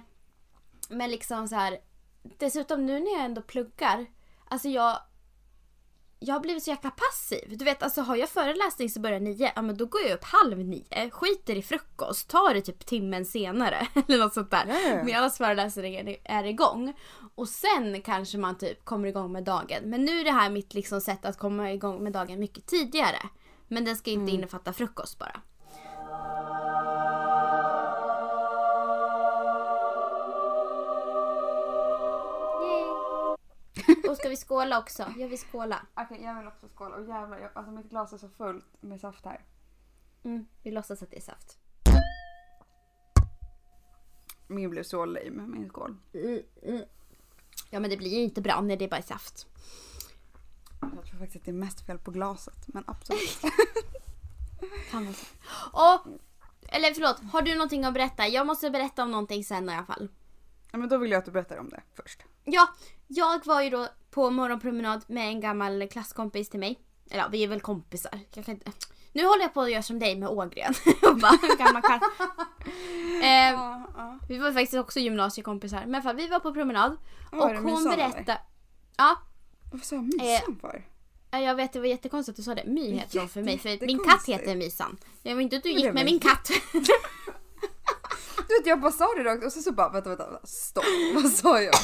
men 0.88 1.10
liksom 1.10 1.48
så 1.48 1.54
här. 1.56 1.78
Dessutom 2.38 2.86
nu 2.86 3.00
när 3.00 3.12
jag 3.12 3.24
ändå 3.24 3.42
pluggar. 3.42 4.06
Alltså 4.48 4.68
jag. 4.68 4.98
Jag 6.24 6.34
har 6.34 6.40
blivit 6.40 6.62
så 6.62 6.70
jäkla 6.70 6.90
passiv. 6.90 7.58
Du 7.58 7.64
vet, 7.64 7.82
alltså 7.82 8.00
har 8.00 8.16
jag 8.16 8.28
föreläsning 8.28 8.90
så 8.90 9.00
börjar 9.00 9.20
nio, 9.20 9.52
ja 9.56 9.62
men 9.62 9.76
då 9.76 9.86
går 9.86 10.00
jag 10.00 10.12
upp 10.14 10.24
halv 10.24 10.58
nio, 10.58 11.10
skiter 11.10 11.56
i 11.56 11.62
frukost, 11.62 12.28
tar 12.28 12.54
det 12.54 12.60
typ 12.60 12.86
timmen 12.86 13.24
senare. 13.24 13.86
Eller 14.08 14.18
något 14.18 14.34
sånt 14.34 14.50
där. 14.50 14.66
Ja. 14.66 15.04
Medan 15.04 15.30
föreläsningen 15.30 16.16
är 16.24 16.44
igång. 16.44 16.94
Och 17.34 17.48
sen 17.48 18.02
kanske 18.02 18.38
man 18.38 18.58
typ 18.58 18.84
kommer 18.84 19.08
igång 19.08 19.32
med 19.32 19.44
dagen. 19.44 19.82
Men 19.84 20.04
nu 20.04 20.20
är 20.20 20.24
det 20.24 20.30
här 20.30 20.50
mitt 20.50 20.74
liksom 20.74 21.00
sätt 21.00 21.24
att 21.24 21.38
komma 21.38 21.72
igång 21.72 22.04
med 22.04 22.12
dagen 22.12 22.40
mycket 22.40 22.66
tidigare. 22.66 23.18
Men 23.68 23.84
den 23.84 23.96
ska 23.96 24.10
inte 24.10 24.32
innefatta 24.32 24.72
frukost 24.72 25.18
bara. 25.18 25.40
Och 34.12 34.18
ska 34.18 34.28
vi 34.28 34.36
skåla 34.36 34.78
också? 34.78 35.14
Jag 35.18 35.28
vill 35.28 35.38
skåla. 35.38 35.86
Okej, 35.94 36.22
jag 36.22 36.38
vill 36.38 36.46
också 36.46 36.68
skåla. 36.74 36.96
Och 36.96 37.08
jävlar, 37.08 37.38
jag, 37.38 37.50
alltså 37.54 37.72
mitt 37.72 37.90
glas 37.90 38.12
är 38.12 38.18
så 38.18 38.28
fullt 38.28 38.66
med 38.80 39.00
saft 39.00 39.24
här. 39.24 39.44
Mm, 40.24 40.46
vi 40.62 40.70
låtsas 40.70 41.02
att 41.02 41.10
det 41.10 41.16
är 41.16 41.20
saft. 41.20 41.58
Min 44.46 44.70
blev 44.70 44.82
så 44.82 45.04
lame, 45.04 45.42
min 45.46 45.68
skål. 45.68 45.96
Ja 47.70 47.80
men 47.80 47.90
det 47.90 47.96
blir 47.96 48.10
ju 48.10 48.22
inte 48.22 48.40
bra 48.40 48.60
när 48.60 48.76
det 48.76 48.88
bara 48.88 48.96
är 48.96 49.02
saft. 49.02 49.46
Jag 50.80 51.06
tror 51.06 51.18
faktiskt 51.18 51.36
att 51.36 51.44
det 51.44 51.50
är 51.50 51.52
mest 51.52 51.86
fel 51.86 51.98
på 51.98 52.10
glaset, 52.10 52.68
men 52.68 52.84
absolut. 52.86 53.40
Kan 54.90 55.04
vara 55.04 55.14
så. 55.14 55.26
Och, 55.72 56.20
eller 56.68 56.94
förlåt, 56.94 57.20
har 57.32 57.42
du 57.42 57.54
någonting 57.54 57.84
att 57.84 57.94
berätta? 57.94 58.28
Jag 58.28 58.46
måste 58.46 58.70
berätta 58.70 59.02
om 59.02 59.10
någonting 59.10 59.44
sen 59.44 59.68
i 59.68 59.72
alla 59.72 59.86
fall. 59.86 60.08
ja, 60.72 60.78
men 60.78 60.88
då 60.88 60.98
vill 60.98 61.10
jag 61.10 61.18
att 61.18 61.24
du 61.24 61.30
berättar 61.30 61.58
om 61.58 61.68
det 61.68 61.82
först. 61.94 62.22
Ja, 62.44 62.68
jag 63.06 63.46
var 63.46 63.62
ju 63.62 63.70
då 63.70 63.88
på 64.14 64.30
morgonpromenad 64.30 65.04
med 65.06 65.28
en 65.28 65.40
gammal 65.40 65.88
klasskompis 65.88 66.48
till 66.50 66.60
mig. 66.60 66.78
Eller 67.10 67.22
ja, 67.22 67.28
vi 67.32 67.44
är 67.44 67.48
väl 67.48 67.60
kompisar. 67.60 68.18
Jag 68.34 68.44
kan 68.44 68.54
inte... 68.54 68.72
Nu 69.12 69.24
håller 69.26 69.42
jag 69.42 69.54
på 69.54 69.60
att 69.60 69.70
göra 69.70 69.82
som 69.82 69.98
dig 69.98 70.16
med 70.16 70.28
Ågren. 70.28 70.74
Och 71.10 71.16
bara, 71.16 71.36
gammal 71.58 71.82
kar- 71.82 72.00
eh, 73.22 73.50
Ja, 73.52 73.86
ja. 73.96 74.18
vi 74.28 74.38
var 74.38 74.52
faktiskt 74.52 74.74
också 74.74 75.00
gymnasiekompisar. 75.00 75.84
Men 75.86 76.02
fall, 76.02 76.16
vi 76.16 76.28
var 76.28 76.40
på 76.40 76.52
promenad. 76.54 76.96
Var 77.32 77.54
och 77.54 77.60
hon 77.62 77.64
Mysan, 77.74 77.96
berättade... 77.96 78.40
Ja, 78.96 79.16
Varför 79.72 79.86
sa 79.86 79.94
jag 79.94 80.04
mysan 80.04 80.58
för? 80.60 80.84
Ja, 81.30 81.38
Jag 81.40 81.54
vet, 81.54 81.72
det 81.72 81.78
var 81.80 81.86
jättekonstigt 81.86 82.32
att 82.32 82.36
du 82.36 82.42
sa 82.42 82.54
det. 82.54 82.64
My 82.66 82.92
heter 82.92 83.18
hon 83.18 83.28
för 83.28 83.42
mig. 83.42 83.58
För 83.58 83.86
min 83.86 83.98
katt 83.98 84.24
heter 84.28 84.56
Misan. 84.56 84.96
Jag 85.22 85.34
vill 85.36 85.42
inte 85.44 85.56
att 85.56 85.62
du 85.62 85.70
gick 85.72 85.92
med 85.94 86.04
min 86.04 86.18
katt. 86.20 86.50
Du 88.48 88.58
vet 88.58 88.66
jag 88.66 88.80
bara 88.80 88.92
sa 88.92 89.14
det 89.16 89.24
rakt 89.24 89.44
och 89.44 89.52
så, 89.52 89.62
så 89.62 89.72
bara 89.72 89.88
vänta 89.88 90.08
vänta 90.08 90.40
stopp. 90.44 90.84
Vad 91.14 91.30
sa 91.30 91.60
jag? 91.60 91.74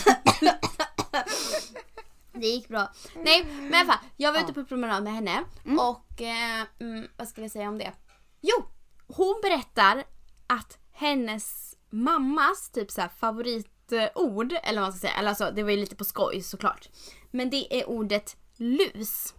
Det 2.32 2.47
gick 2.47 2.68
bra. 2.68 2.92
Nej, 3.14 3.44
men 3.44 3.75
i 3.75 3.76
alla 3.76 3.92
fall. 3.92 4.04
Jag 4.16 4.32
var 4.32 4.40
ute 4.40 4.52
på 4.52 4.64
promenad 4.64 5.04
med 5.04 5.12
henne. 5.12 5.44
Och 5.64 6.23
eh, 6.23 6.66
mm, 6.78 7.08
vad 7.16 7.28
ska 7.28 7.40
jag 7.40 7.50
säga 7.50 7.68
om 7.68 7.78
det? 7.78 7.92
Jo, 8.40 8.64
hon 9.06 9.40
berättar 9.42 10.04
att 10.47 10.78
hennes 10.92 11.76
mammas 11.90 12.70
typ 12.70 12.90
så 12.90 13.00
här 13.00 13.08
favoritord, 13.08 14.52
eller 14.62 14.80
vad 14.80 14.88
man 14.88 14.92
ska 14.92 15.00
säga, 15.00 15.18
eller 15.18 15.28
alltså 15.28 15.50
det 15.50 15.62
var 15.62 15.70
ju 15.70 15.76
lite 15.76 15.97
på 15.97 16.04
skoj 16.04 16.42
såklart. 16.42 16.88
Men 17.30 17.50
det 17.50 17.80
är 17.80 17.88
ordet 17.88 18.37
lus. 18.56 19.35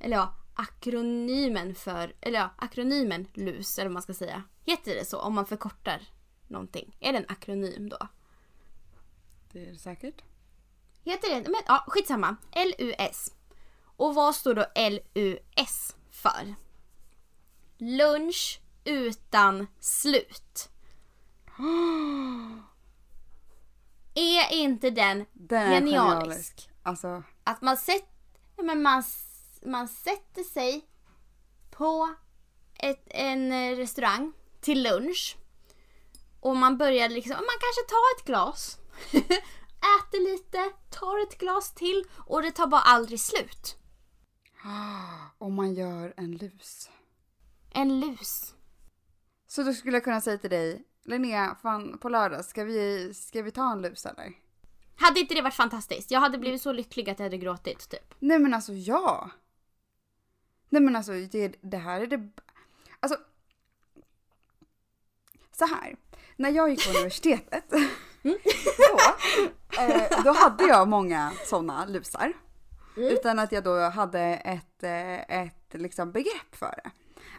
Eller 0.00 0.16
ja, 0.16 0.34
akronymen 0.54 1.74
för, 1.74 2.12
eller 2.20 2.38
ja, 2.38 2.50
akronymen 2.56 3.28
lus 3.34 3.78
eller 3.78 3.88
vad 3.88 3.92
man 3.92 4.02
ska 4.02 4.14
säga. 4.14 4.42
Heter 4.64 4.94
det 4.94 5.04
så 5.04 5.18
om 5.18 5.34
man 5.34 5.46
förkortar 5.46 6.02
någonting? 6.48 6.96
Är 7.00 7.12
det 7.12 7.18
en 7.18 7.24
akronym 7.28 7.88
då? 7.88 8.08
Det 9.52 9.62
är 9.62 9.72
det 9.72 9.78
säkert. 9.78 10.22
Heter 11.08 11.28
det? 11.28 11.50
Men 11.50 11.62
ja, 11.66 11.84
skitsamma. 11.88 12.36
LUS. 12.54 13.32
Och 13.96 14.14
vad 14.14 14.34
står 14.34 14.54
då 14.54 14.66
LUS 14.74 15.96
för? 16.10 16.54
Lunch 17.78 18.60
utan 18.84 19.66
slut. 19.80 20.68
Är 24.14 24.52
inte 24.52 24.90
den 24.90 25.26
Den 25.32 25.70
genialisk? 25.70 25.94
genialisk. 25.94 26.70
Alltså, 26.82 27.22
Att 27.44 27.62
man, 27.62 27.76
sätt, 27.76 28.08
men 28.56 28.82
man, 28.82 29.02
man 29.62 29.88
sätter 29.88 30.42
sig 30.42 30.88
på 31.70 32.14
ett, 32.74 33.06
en 33.10 33.52
eh, 33.52 33.76
restaurang 33.76 34.32
till 34.60 34.82
lunch. 34.82 35.36
Och 36.40 36.56
man 36.56 36.78
börjar 36.78 37.08
liksom, 37.08 37.32
man 37.32 37.58
kanske 37.60 37.82
tar 37.88 38.16
ett 38.18 38.26
glas. 38.26 38.78
äter 39.78 40.32
lite, 40.32 40.72
tar 40.90 41.22
ett 41.22 41.38
glas 41.38 41.74
till 41.74 42.04
och 42.26 42.42
det 42.42 42.50
tar 42.50 42.66
bara 42.66 42.80
aldrig 42.80 43.20
slut. 43.20 43.76
om 45.38 45.54
man 45.54 45.74
gör 45.74 46.14
en 46.16 46.36
lus. 46.36 46.90
En 47.70 48.00
lus. 48.00 48.54
Så 49.46 49.62
då 49.62 49.72
skulle 49.72 49.96
jag 49.96 50.04
kunna 50.04 50.20
säga 50.20 50.38
till 50.38 50.50
dig, 50.50 50.84
Linnea, 51.04 51.56
fan 51.62 51.98
på 51.98 52.08
lördag, 52.08 52.44
ska 52.44 52.64
vi, 52.64 53.14
ska 53.14 53.42
vi 53.42 53.50
ta 53.50 53.72
en 53.72 53.82
lus 53.82 54.06
eller? 54.06 54.32
Hade 54.96 55.20
inte 55.20 55.34
det 55.34 55.42
varit 55.42 55.54
fantastiskt? 55.54 56.10
Jag 56.10 56.20
hade 56.20 56.38
blivit 56.38 56.62
så 56.62 56.72
lycklig 56.72 57.10
att 57.10 57.18
jag 57.18 57.26
hade 57.26 57.38
gråtit 57.38 57.90
typ. 57.90 58.14
Nej 58.18 58.38
men 58.38 58.54
alltså 58.54 58.72
ja. 58.72 59.30
Nej 60.68 60.82
men 60.82 60.96
alltså 60.96 61.12
det, 61.12 61.54
det 61.60 61.76
här 61.76 62.00
är 62.00 62.06
det... 62.06 62.28
Alltså. 63.00 63.18
Så 65.52 65.66
här. 65.66 65.96
När 66.36 66.50
jag 66.50 66.70
gick 66.70 66.84
på 66.86 66.90
universitetet. 66.98 67.64
då, 68.78 69.82
eh, 69.82 70.22
då 70.24 70.32
hade 70.32 70.64
jag 70.64 70.88
många 70.88 71.32
sådana 71.44 71.86
lusar. 71.86 72.32
Utan 72.96 73.38
att 73.38 73.52
jag 73.52 73.64
då 73.64 73.80
hade 73.80 74.20
ett, 74.20 74.82
eh, 74.82 75.40
ett 75.42 75.74
liksom 75.74 76.12
begrepp 76.12 76.54
för 76.56 76.74
det. 76.84 76.90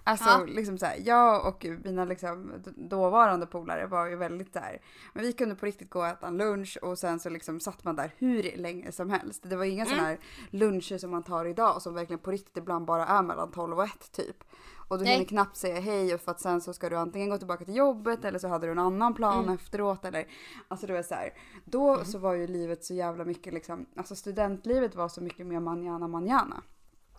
Alltså 0.03 0.29
Ja. 0.29 0.43
liksom 0.47 0.77
så 0.77 0.85
här, 0.85 0.97
jag 1.05 1.45
och 1.47 1.65
mina 1.83 2.05
liksom 2.05 2.53
dåvarande 2.75 3.45
polare 3.45 3.85
var 3.87 4.05
ju 4.05 4.15
väldigt 4.15 4.53
så 4.53 4.59
här, 4.59 4.81
men 5.13 5.23
vi 5.25 5.33
kunde 5.33 5.55
på 5.55 5.65
riktigt 5.65 5.89
gå 5.89 5.99
och 5.99 6.07
äta 6.07 6.27
en 6.27 6.37
lunch 6.37 6.77
och 6.81 6.99
sen 6.99 7.19
så 7.19 7.29
liksom 7.29 7.59
satt 7.59 7.83
man 7.83 7.95
där 7.95 8.13
hur 8.17 8.57
länge 8.57 8.91
som 8.91 9.09
helst. 9.09 9.41
Det 9.45 9.55
var 9.55 9.65
inga 9.65 9.85
sådana 9.85 10.03
här 10.07 10.19
luncher 10.49 10.97
som 10.97 11.11
man 11.11 11.23
tar 11.23 11.45
idag 11.45 11.81
som 11.81 11.93
verkligen 11.93 12.19
på 12.19 12.31
riktigt 12.31 12.57
ibland 12.57 12.85
bara 12.85 13.05
är 13.05 13.23
mellan 13.23 13.51
12 13.51 13.77
och 13.77 13.83
1 13.85 14.11
typ. 14.11 14.43
Och 14.89 14.97
du 14.97 15.03
Nej. 15.03 15.13
hinner 15.13 15.25
knappt 15.25 15.57
säga 15.57 15.79
hej 15.79 16.17
för 16.17 16.31
att 16.31 16.41
sen 16.41 16.61
så 16.61 16.73
ska 16.73 16.89
du 16.89 16.95
antingen 16.95 17.29
gå 17.29 17.37
tillbaka 17.37 17.65
till 17.65 17.75
jobbet 17.75 18.25
eller 18.25 18.39
så 18.39 18.47
hade 18.47 18.67
du 18.67 18.71
en 18.71 18.79
annan 18.79 19.13
plan 19.13 19.49
efteråt 19.49 20.05
eller 20.05 20.27
alltså 20.67 20.87
det 20.87 20.93
var 20.93 21.03
så 21.03 21.15
här. 21.15 21.33
Då 21.65 22.05
så 22.05 22.17
var 22.17 22.33
ju 22.33 22.47
livet 22.47 22.83
så 22.83 22.93
jävla 22.93 23.25
mycket 23.25 23.53
liksom, 23.53 23.85
alltså 23.95 24.15
studentlivet 24.15 24.95
var 24.95 25.09
så 25.09 25.21
mycket 25.21 25.47
mer 25.47 25.59
manjana 25.59 26.07
manjana. 26.07 26.63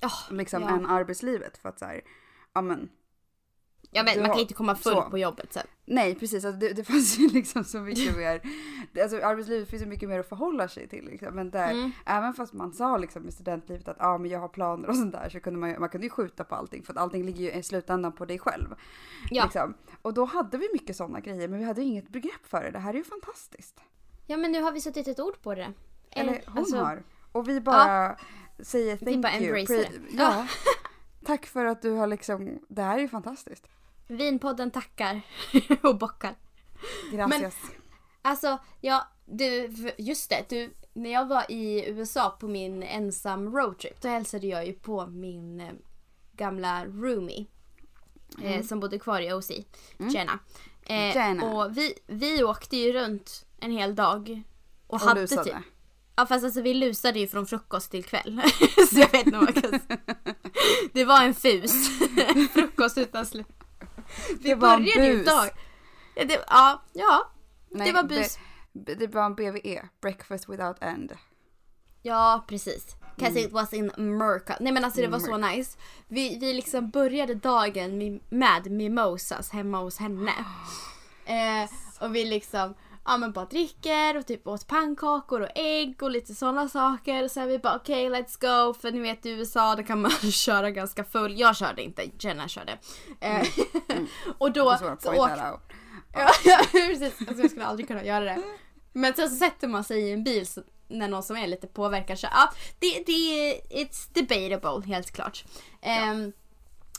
Ja, 0.01 0.11
Liksom 0.31 0.63
ja. 0.63 0.69
än 0.69 0.87
arbetslivet 0.87 1.59
för 1.59 1.69
att 1.69 1.79
så 1.79 1.85
här, 1.85 2.01
ja 2.53 2.61
men 2.61 2.89
ja 3.91 4.03
men 4.03 4.17
man 4.17 4.25
kan 4.25 4.31
har- 4.35 4.41
inte 4.41 4.55
komma 4.55 4.75
full 4.75 4.93
så. 4.95 5.03
på 5.03 5.19
jobbet 5.19 5.53
sen. 5.53 5.67
Nej 5.85 6.15
precis, 6.15 6.45
alltså 6.45 6.61
det, 6.61 6.73
det 6.73 6.85
fanns 6.93 7.19
ju 7.19 7.29
liksom 7.29 7.65
så 7.65 7.79
mycket 7.79 8.17
mer. 8.17 8.41
Alltså 9.03 9.17
arbetslivet 9.21 9.71
finns 9.71 9.83
så 9.83 9.89
mycket 9.89 10.09
mer 10.09 10.21
att 10.21 10.29
förhålla 10.29 10.69
sig 10.69 10.89
till. 10.89 11.05
Liksom. 11.05 11.35
Men 11.35 11.51
där, 11.51 11.71
Mm. 11.71 11.91
även 12.07 12.35
fast 12.35 12.53
man 12.53 12.73
sa 12.73 12.97
liksom 12.97 13.29
i 13.29 13.33
studentlivet 13.33 13.89
att 13.89 13.97
ah, 14.01 14.19
men 14.19 14.31
jag 14.31 14.41
har 14.41 14.49
planer 14.49 14.89
och 14.89 14.97
sånt 14.97 15.13
där 15.13 15.29
så 15.29 15.41
kunde 15.41 15.59
man, 15.59 15.71
ju- 15.71 15.79
man 15.79 15.89
kunde 15.89 16.07
ju 16.07 16.11
skjuta 16.11 16.45
på 16.45 16.55
allting 16.55 16.83
för 16.83 16.93
att 16.93 16.99
allting 16.99 17.25
ligger 17.25 17.45
ju 17.45 17.53
i 17.53 17.63
slutändan 17.63 18.13
på 18.13 18.25
dig 18.25 18.39
själv. 18.39 18.75
Ja. 19.31 19.45
Liksom. 19.45 19.75
Och 20.03 20.15
då 20.15 20.25
hade 20.25 20.59
vi 20.59 20.69
mycket 20.73 20.97
sådana 20.97 21.21
grejer 21.21 21.49
men 21.49 21.59
vi 21.59 21.65
hade 21.65 21.81
ju 21.83 21.87
inget 21.87 22.09
begrepp 22.09 22.47
för 22.47 22.63
det. 22.63 22.71
Det 22.71 22.79
här 22.79 22.93
är 22.95 22.99
ju 22.99 23.05
fantastiskt. 23.05 23.81
Ja 24.27 24.37
men 24.37 24.53
nu 24.53 24.63
har 24.63 24.73
vi 24.73 24.81
suttit 24.81 25.09
ett 25.09 25.21
ord 25.21 25.43
på 25.43 25.55
det. 25.55 25.73
Eller 26.11 26.43
hon 26.47 26.59
alltså, 26.59 26.77
har. 26.77 27.03
Och 27.33 27.49
vi 27.49 27.61
bara 27.61 28.17
säger 28.59 28.97
thank 28.97 29.23
bara 29.23 29.39
you. 29.39 29.57
Pre- 29.57 29.67
det. 29.69 30.17
ja. 30.17 30.47
Tack 31.25 31.47
för 31.47 31.65
att 31.65 31.83
du 31.83 31.91
har 31.91 32.07
liksom, 32.07 32.59
det 32.69 32.83
här 32.83 32.97
är 32.99 33.03
ju 33.03 33.09
fantastiskt. 33.09 33.67
Vinpodden 34.11 34.71
tackar 34.71 35.21
och 35.83 35.99
bockar. 35.99 36.35
Gracias. 37.13 37.57
Alltså, 38.23 38.59
ja, 38.81 39.09
du, 39.27 39.71
just 39.99 40.31
det. 40.31 40.45
Du, 40.49 40.75
när 40.93 41.11
jag 41.13 41.29
var 41.29 41.51
i 41.51 41.89
USA 41.89 42.37
på 42.41 42.49
min 42.49 42.83
ensam 42.83 43.57
roadtrip, 43.57 44.01
då 44.01 44.09
hälsade 44.09 44.47
jag 44.47 44.67
ju 44.67 44.73
på 44.73 45.07
min 45.07 45.61
eh, 45.61 45.73
gamla 46.33 46.85
roomie. 46.85 47.47
Eh, 48.43 48.63
som 48.65 48.81
bodde 48.81 48.99
kvar 48.99 49.21
i 49.21 49.33
OC, 49.33 49.51
Jenna. 49.99 50.39
Eh, 50.83 51.17
Jenna. 51.17 51.45
Och 51.45 51.77
vi, 51.77 51.95
vi 52.07 52.45
åkte 52.45 52.77
ju 52.77 52.93
runt 52.93 53.47
en 53.61 53.73
hel 53.73 53.95
dag. 53.95 54.43
Och, 54.87 54.95
Och 54.95 55.01
hade 55.01 55.21
lusade. 55.21 55.45
typ... 55.45 55.55
Ja 56.17 56.27
fast 56.27 56.45
alltså 56.45 56.61
vi 56.61 56.75
lusade 56.75 57.19
ju 57.19 57.29
från 57.29 57.47
frukost 57.47 57.91
till 57.91 58.05
kväll. 58.05 58.43
Så 58.93 58.99
jag 58.99 59.13
vet 59.13 59.27
inte 59.27 59.39
vad. 59.39 59.81
Det 60.93 61.05
var 61.05 61.23
en 61.23 61.35
fus. 61.35 61.73
frukost 62.53 62.99
utan 62.99 63.27
slut. 63.27 63.47
Vi 64.41 64.57
började 64.57 65.07
ju 65.07 65.25
dag. 65.25 65.49
Ja, 66.15 66.25
det, 66.25 66.45
ja, 66.49 66.83
ja. 66.93 67.31
Nej, 67.71 67.87
det 67.87 67.93
var 67.93 68.03
bus. 68.03 68.39
Det, 68.73 68.95
det 68.95 69.07
var 69.07 69.27
en 69.27 69.35
BVE, 69.35 69.89
breakfast 70.01 70.49
without 70.49 70.83
end. 70.83 71.13
Ja, 72.03 72.45
precis. 72.49 72.97
Cause 73.19 73.41
it 73.41 73.53
was 73.53 73.73
in 73.73 73.91
America. 73.97 74.57
Nej 74.61 74.73
men 74.73 74.85
alltså 74.85 75.01
det 75.01 75.09
var 75.09 75.19
så 75.19 75.37
nice. 75.37 75.79
Vi, 76.09 76.39
vi 76.39 76.53
liksom 76.53 76.91
började 76.91 77.35
dagen 77.35 77.99
med, 77.99 78.21
med 78.29 78.71
mimosas 78.71 79.51
hemma 79.51 79.79
hos 79.79 79.99
henne. 79.99 80.33
Eh, 81.25 81.71
och 82.01 82.15
vi 82.15 82.25
liksom, 82.25 82.75
ja 83.05 83.17
men 83.17 83.33
bara 83.33 83.45
dricker 83.45 84.17
och 84.17 84.27
typ 84.27 84.47
åt 84.47 84.67
pannkakor 84.67 85.41
och 85.41 85.49
ägg 85.55 86.03
och 86.03 86.11
lite 86.11 86.35
sådana 86.35 86.69
saker. 86.69 87.25
Och 87.25 87.31
sen 87.31 87.49
vi 87.49 87.59
bara 87.59 87.77
okej 87.77 88.11
let's 88.11 88.41
go 88.41 88.75
för 88.75 88.93
ni 88.93 89.01
vet 89.01 89.27
i 89.27 89.31
USA 89.31 89.77
då 89.77 89.83
kan 89.83 90.01
man 90.01 90.11
köra 90.33 90.71
ganska 90.71 91.05
full. 91.05 91.41
Jag 91.41 91.57
körde 91.57 91.83
inte, 91.83 92.03
Jenna 92.19 92.49
körde. 92.49 92.79
Eh, 93.21 93.47
och 94.39 94.53
då 94.53 94.71
Just 94.71 94.83
wanna 94.83 94.97
så 95.01 95.13
åkte. 95.13 95.59
Ja, 96.13 96.31
ja 96.45 96.59
precis. 96.73 97.29
Alltså, 97.29 97.43
jag 97.43 97.51
skulle 97.51 97.67
aldrig 97.67 97.89
kunna 97.89 98.05
göra 98.05 98.25
det. 98.25 98.43
Men 98.93 99.15
sen 99.15 99.31
så 99.31 99.37
sätter 99.37 99.69
man 99.69 99.85
sig 99.85 100.01
i 100.01 100.13
en 100.13 100.25
bil 100.25 100.47
så, 100.47 100.63
när 100.89 101.09
någon 101.09 101.23
som 101.23 101.37
är 101.37 101.47
lite 101.47 101.67
påverkad 101.67 102.19
så 102.19 102.27
ja, 102.31 102.53
det, 102.79 103.03
det 103.07 103.61
it's 103.71 104.09
debatable 104.15 104.87
helt 104.87 105.11
klart. 105.11 105.45
Ehm, 105.83 106.33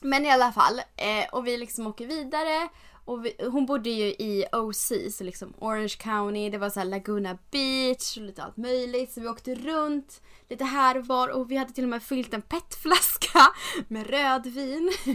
men 0.01 0.25
i 0.25 0.31
alla 0.31 0.51
fall, 0.51 0.81
eh, 0.95 1.29
och 1.31 1.47
vi 1.47 1.57
liksom 1.57 1.87
åker 1.87 2.07
vidare 2.07 2.69
och 3.11 3.25
vi, 3.25 3.35
hon 3.51 3.65
bodde 3.65 3.89
ju 3.89 4.05
i 4.05 4.45
OC, 4.51 4.91
så 5.11 5.23
liksom 5.23 5.53
Orange 5.57 5.95
County, 5.99 6.49
det 6.49 6.57
var 6.57 6.69
så 6.69 6.83
Laguna 6.83 7.37
Beach 7.51 8.17
och 8.17 8.23
lite 8.23 8.43
allt 8.43 8.57
möjligt. 8.57 9.11
Så 9.11 9.21
vi 9.21 9.27
åkte 9.27 9.55
runt 9.55 10.21
lite 10.49 10.65
här 10.65 10.97
och 10.97 11.05
var 11.05 11.27
och 11.27 11.51
vi 11.51 11.57
hade 11.57 11.73
till 11.73 11.83
och 11.83 11.89
med 11.89 12.03
fyllt 12.03 12.33
en 12.33 12.41
petflaska 12.41 13.39
med 13.87 14.09
rödvin. 14.09 14.91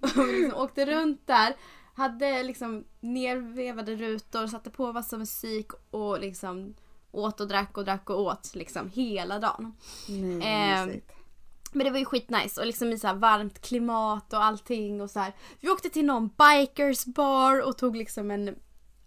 och 0.00 0.28
vi 0.28 0.40
liksom 0.40 0.60
åkte 0.60 0.86
runt 0.86 1.26
där. 1.26 1.56
Hade 1.94 2.42
liksom 2.42 2.84
nervevade 3.00 3.96
rutor, 3.96 4.46
satte 4.46 4.70
på 4.70 4.92
massa 4.92 5.18
musik 5.18 5.70
och 5.90 6.20
liksom 6.20 6.74
åt 7.12 7.40
och 7.40 7.48
drack 7.48 7.76
och 7.76 7.84
drack 7.84 8.10
och 8.10 8.20
åt 8.20 8.54
liksom 8.54 8.90
hela 8.90 9.38
dagen. 9.38 9.74
Nej, 10.08 10.86
mysigt. 10.86 11.17
Men 11.74 11.84
det 11.84 11.90
var 11.90 11.98
ju 11.98 12.04
skitnice 12.04 12.60
och 12.60 12.66
liksom 12.66 12.88
i 12.88 12.98
så 12.98 13.06
här 13.06 13.14
varmt 13.14 13.60
klimat 13.60 14.32
och 14.32 14.44
allting 14.44 15.00
och 15.00 15.10
så 15.10 15.20
här. 15.20 15.32
Vi 15.60 15.70
åkte 15.70 15.90
till 15.90 16.04
någon 16.04 16.28
bikers 16.28 17.04
bar 17.04 17.68
och 17.68 17.78
tog 17.78 17.96
liksom 17.96 18.30
en 18.30 18.56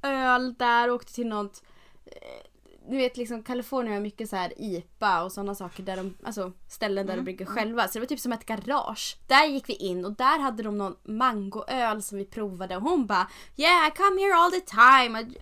öl 0.01 0.53
där 0.53 0.89
och 0.89 0.95
åkte 0.95 1.13
till 1.13 1.27
något 1.27 1.63
eh, 2.05 2.50
du 2.89 2.97
vet 2.97 3.17
liksom 3.17 3.43
Kalifornien 3.43 3.93
har 3.93 4.01
mycket 4.01 4.29
så 4.29 4.35
här 4.35 4.53
IPA 4.57 5.23
och 5.23 5.31
sådana 5.31 5.55
saker 5.55 5.83
där 5.83 5.97
de, 5.97 6.17
alltså 6.23 6.51
ställen 6.67 7.07
där 7.07 7.15
de 7.15 7.21
brygger 7.21 7.45
själva. 7.45 7.87
Så 7.87 7.93
det 7.93 7.99
var 7.99 8.07
typ 8.07 8.19
som 8.19 8.31
ett 8.31 8.45
garage. 8.45 9.17
Där 9.27 9.45
gick 9.45 9.69
vi 9.69 9.73
in 9.73 10.05
och 10.05 10.15
där 10.15 10.39
hade 10.39 10.63
de 10.63 10.77
någon 10.77 10.95
mangoöl 11.03 12.01
som 12.01 12.17
vi 12.17 12.25
provade 12.25 12.75
och 12.75 12.83
hon 12.83 13.05
bara 13.05 13.27
Yeah 13.55 13.87
I 13.87 13.91
come 13.91 14.21
here 14.21 14.35
all 14.35 14.51
the 14.51 14.59
time. 14.59 15.21
I, 15.21 15.37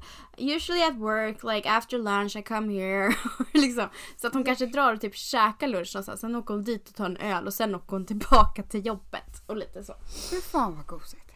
usually 0.55 0.83
at 0.83 0.95
work 0.95 1.43
like 1.43 1.69
after 1.69 1.97
lunch 1.97 2.35
I 2.35 2.41
come 2.41 2.73
here. 2.73 3.15
liksom. 3.53 3.89
Så 4.17 4.27
att 4.27 4.33
hon 4.33 4.43
kanske 4.43 4.65
drar 4.65 4.93
och 4.93 5.01
typ 5.01 5.15
käkar 5.15 5.67
lunch 5.67 5.95
någonstans. 5.95 6.21
Sen 6.21 6.35
åker 6.35 6.53
hon 6.53 6.63
dit 6.63 6.89
och 6.89 6.95
tar 6.95 7.05
en 7.05 7.17
öl 7.17 7.47
och 7.47 7.53
sen 7.53 7.75
åker 7.75 7.91
hon 7.91 8.05
tillbaka 8.05 8.63
till 8.63 8.85
jobbet 8.85 9.43
och 9.47 9.57
lite 9.57 9.83
så. 9.83 9.93
Fy 10.31 10.41
fan 10.41 10.75
vad 10.75 10.85
gosigt. 10.85 11.29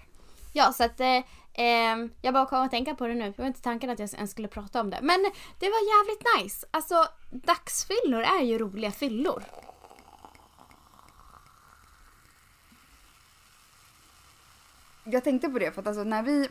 Ja, 0.56 0.74
så 0.74 0.84
att 0.84 1.00
eh, 1.00 1.20
ehm, 1.54 2.10
jag 2.22 2.34
bara 2.34 2.46
kom 2.46 2.64
att 2.64 2.72
tänka 2.72 2.96
på 2.96 3.08
det 3.08 3.14
nu. 3.14 3.24
Det 3.32 3.38
var 3.38 3.48
inte 3.48 3.62
tanken 3.62 3.90
att 3.90 4.00
jag 4.00 4.14
ens 4.14 4.32
skulle 4.32 4.48
prata 4.48 4.82
om 4.82 4.90
det. 4.90 5.00
Men 5.02 5.20
det 5.60 5.70
var 5.70 5.98
jävligt 5.98 6.44
nice. 6.44 6.68
Alltså, 6.72 7.08
dagsfyllor 7.30 8.22
är 8.22 8.42
ju 8.42 8.58
roliga 8.58 8.92
fyllor. 8.92 9.44
Jag 15.04 15.24
tänkte 15.24 15.50
på 15.50 15.60
det 15.60 15.72
för 15.72 15.82
att 15.82 15.88
alltså 15.88 16.04
när 16.04 16.24
vi 16.24 16.50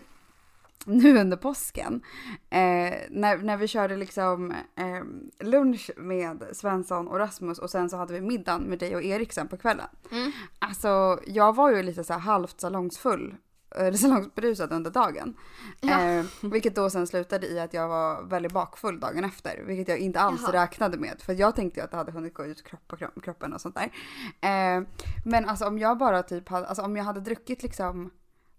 nu 0.85 1.18
under 1.18 1.37
påsken, 1.37 2.02
eh, 2.50 2.94
när, 3.11 3.37
när 3.37 3.56
vi 3.56 3.68
körde 3.68 3.97
liksom 3.97 4.50
eh, 4.76 5.47
lunch 5.47 5.90
med 5.97 6.44
Svensson 6.52 7.09
och 7.09 7.18
Rasmus 7.18 7.59
och 7.59 7.71
sen 7.71 7.90
så 7.90 7.97
hade 7.97 8.12
vi 8.12 8.21
middagen 8.21 8.62
med 8.62 8.78
dig 8.78 8.97
och 8.97 9.02
Erik 9.02 9.32
sen 9.32 9.49
på 9.49 9.56
kvällen. 9.56 9.88
Mm. 10.11 10.32
Alltså 10.59 11.21
jag 11.26 11.54
var 11.54 11.71
ju 11.71 11.82
lite 11.82 12.04
så 12.04 12.12
här 12.12 12.21
halvt 12.21 12.61
salongsfull, 12.61 13.35
eller 13.74 13.98
salongsberusad 13.98 14.72
under 14.72 14.90
dagen. 14.90 15.36
Ja. 15.80 16.00
Eh, 16.00 16.24
vilket 16.42 16.74
då 16.74 16.90
sen 16.90 17.06
slutade 17.06 17.46
i 17.46 17.60
att 17.60 17.74
jag 17.74 17.88
var 17.88 18.22
väldigt 18.22 18.52
bakfull 18.52 19.00
dagen 19.00 19.24
efter. 19.24 19.62
Vilket 19.66 19.88
jag 19.88 19.98
inte 19.98 20.20
alls 20.20 20.40
Jaha. 20.42 20.62
räknade 20.62 20.98
med. 20.98 21.20
För 21.20 21.32
jag 21.32 21.56
tänkte 21.56 21.80
ju 21.80 21.85
att 21.85 21.90
det 21.90 21.96
hade 21.96 22.12
hunnit 22.12 22.35
gå 22.35 22.44
ut 22.44 22.64
kropp 22.64 22.98
kropp, 22.98 23.22
kroppen 23.22 23.52
och 23.52 23.61
sånt 23.61 23.74
där. 23.74 23.92
Eh, 24.40 24.82
men 25.24 25.48
alltså 25.48 25.66
om 25.66 25.78
jag 25.78 25.98
bara 25.98 26.22
typ 26.22 26.48
hade, 26.48 26.66
alltså 26.66 26.82
om 26.82 26.96
jag 26.96 27.04
hade 27.04 27.20
druckit 27.20 27.62
liksom 27.62 28.11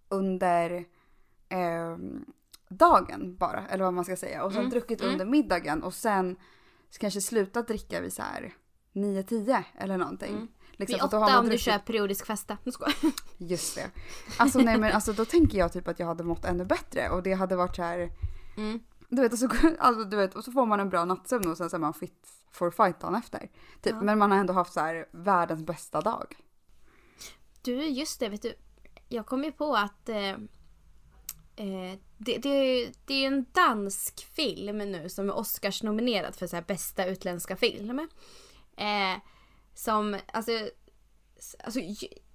under 0.09 0.85
eh, 1.49 1.97
dagen 2.69 3.37
bara, 3.37 3.67
eller 3.67 3.83
vad 3.83 3.93
man 3.93 4.05
ska 4.05 4.15
säga. 4.15 4.43
Och 4.43 4.51
sen 4.51 4.59
Mm, 4.59 4.71
druckit 4.71 5.01
mm. 5.01 5.11
under 5.11 5.25
middagen 5.25 5.83
och 5.83 5.93
sen 5.93 6.35
kanske 6.99 7.21
slutat 7.21 7.67
dricka 7.67 8.01
vid 8.01 8.13
så 8.13 8.21
här 8.21 8.53
9-10 8.93 9.63
eller 9.77 9.97
någonting. 9.97 10.35
Mm. 10.35 10.47
Liksom, 10.77 10.95
Vid 10.95 11.03
åtta 11.03 11.39
om 11.39 11.49
du 11.49 11.57
kör 11.57 11.79
periodisk 11.79 12.25
festa. 12.25 12.57
Just 13.37 13.75
det. 13.75 13.91
Alltså 14.37 14.59
nej 14.59 14.77
men 14.77 14.91
alltså 14.93 15.13
då 15.13 15.25
tänker 15.25 15.57
jag 15.57 15.73
typ 15.73 15.87
att 15.87 15.99
jag 15.99 16.07
hade 16.07 16.23
mått 16.23 16.45
ännu 16.45 16.65
bättre 16.65 17.09
och 17.09 17.23
det 17.23 17.33
hade 17.33 17.55
varit 17.55 17.75
så 17.75 17.81
här. 17.83 18.11
Mm. 18.57 18.79
Du 19.09 19.21
vet, 19.21 19.33
och 19.33 19.39
så, 19.39 19.49
alltså, 19.79 20.03
du 20.03 20.17
vet, 20.17 20.35
och 20.35 20.43
så 20.43 20.51
får 20.51 20.65
man 20.65 20.79
en 20.79 20.89
bra 20.89 21.05
nattsömn 21.05 21.47
och 21.51 21.57
sen 21.57 21.69
så 21.69 21.75
är 21.75 21.79
man 21.79 21.93
fit 21.93 22.27
for 22.51 22.71
fight 22.71 22.99
dagen 22.99 23.15
efter. 23.15 23.39
Typ. 23.81 23.93
Ja. 23.93 24.01
Men 24.01 24.17
man 24.19 24.31
har 24.31 24.37
ändå 24.37 24.53
haft 24.53 24.73
så 24.73 24.79
här 24.79 25.05
världens 25.11 25.63
bästa 25.63 26.01
dag. 26.01 26.35
Du, 27.61 27.85
just 27.85 28.19
det, 28.19 28.29
vet 28.29 28.41
du. 28.41 28.53
Jag 29.09 29.25
kom 29.25 29.43
ju 29.43 29.51
på 29.51 29.75
att 29.75 30.09
eh, 30.09 30.29
eh, 31.55 31.97
det, 32.17 32.37
det, 32.37 32.49
är- 32.49 32.91
det 33.05 33.13
är 33.13 33.27
en 33.27 33.45
dansk 33.51 34.27
film 34.33 34.77
nu 34.77 35.09
som 35.09 35.29
är 35.29 35.37
Oscars 35.37 35.83
nominerad 35.83 36.35
för 36.35 36.47
så 36.47 36.55
här 36.55 36.63
bästa 36.67 37.05
utländska 37.05 37.55
film. 37.55 37.99
Eh, 38.77 39.17
som, 39.73 40.17
alltså, 40.33 40.51
alltså, 41.63 41.79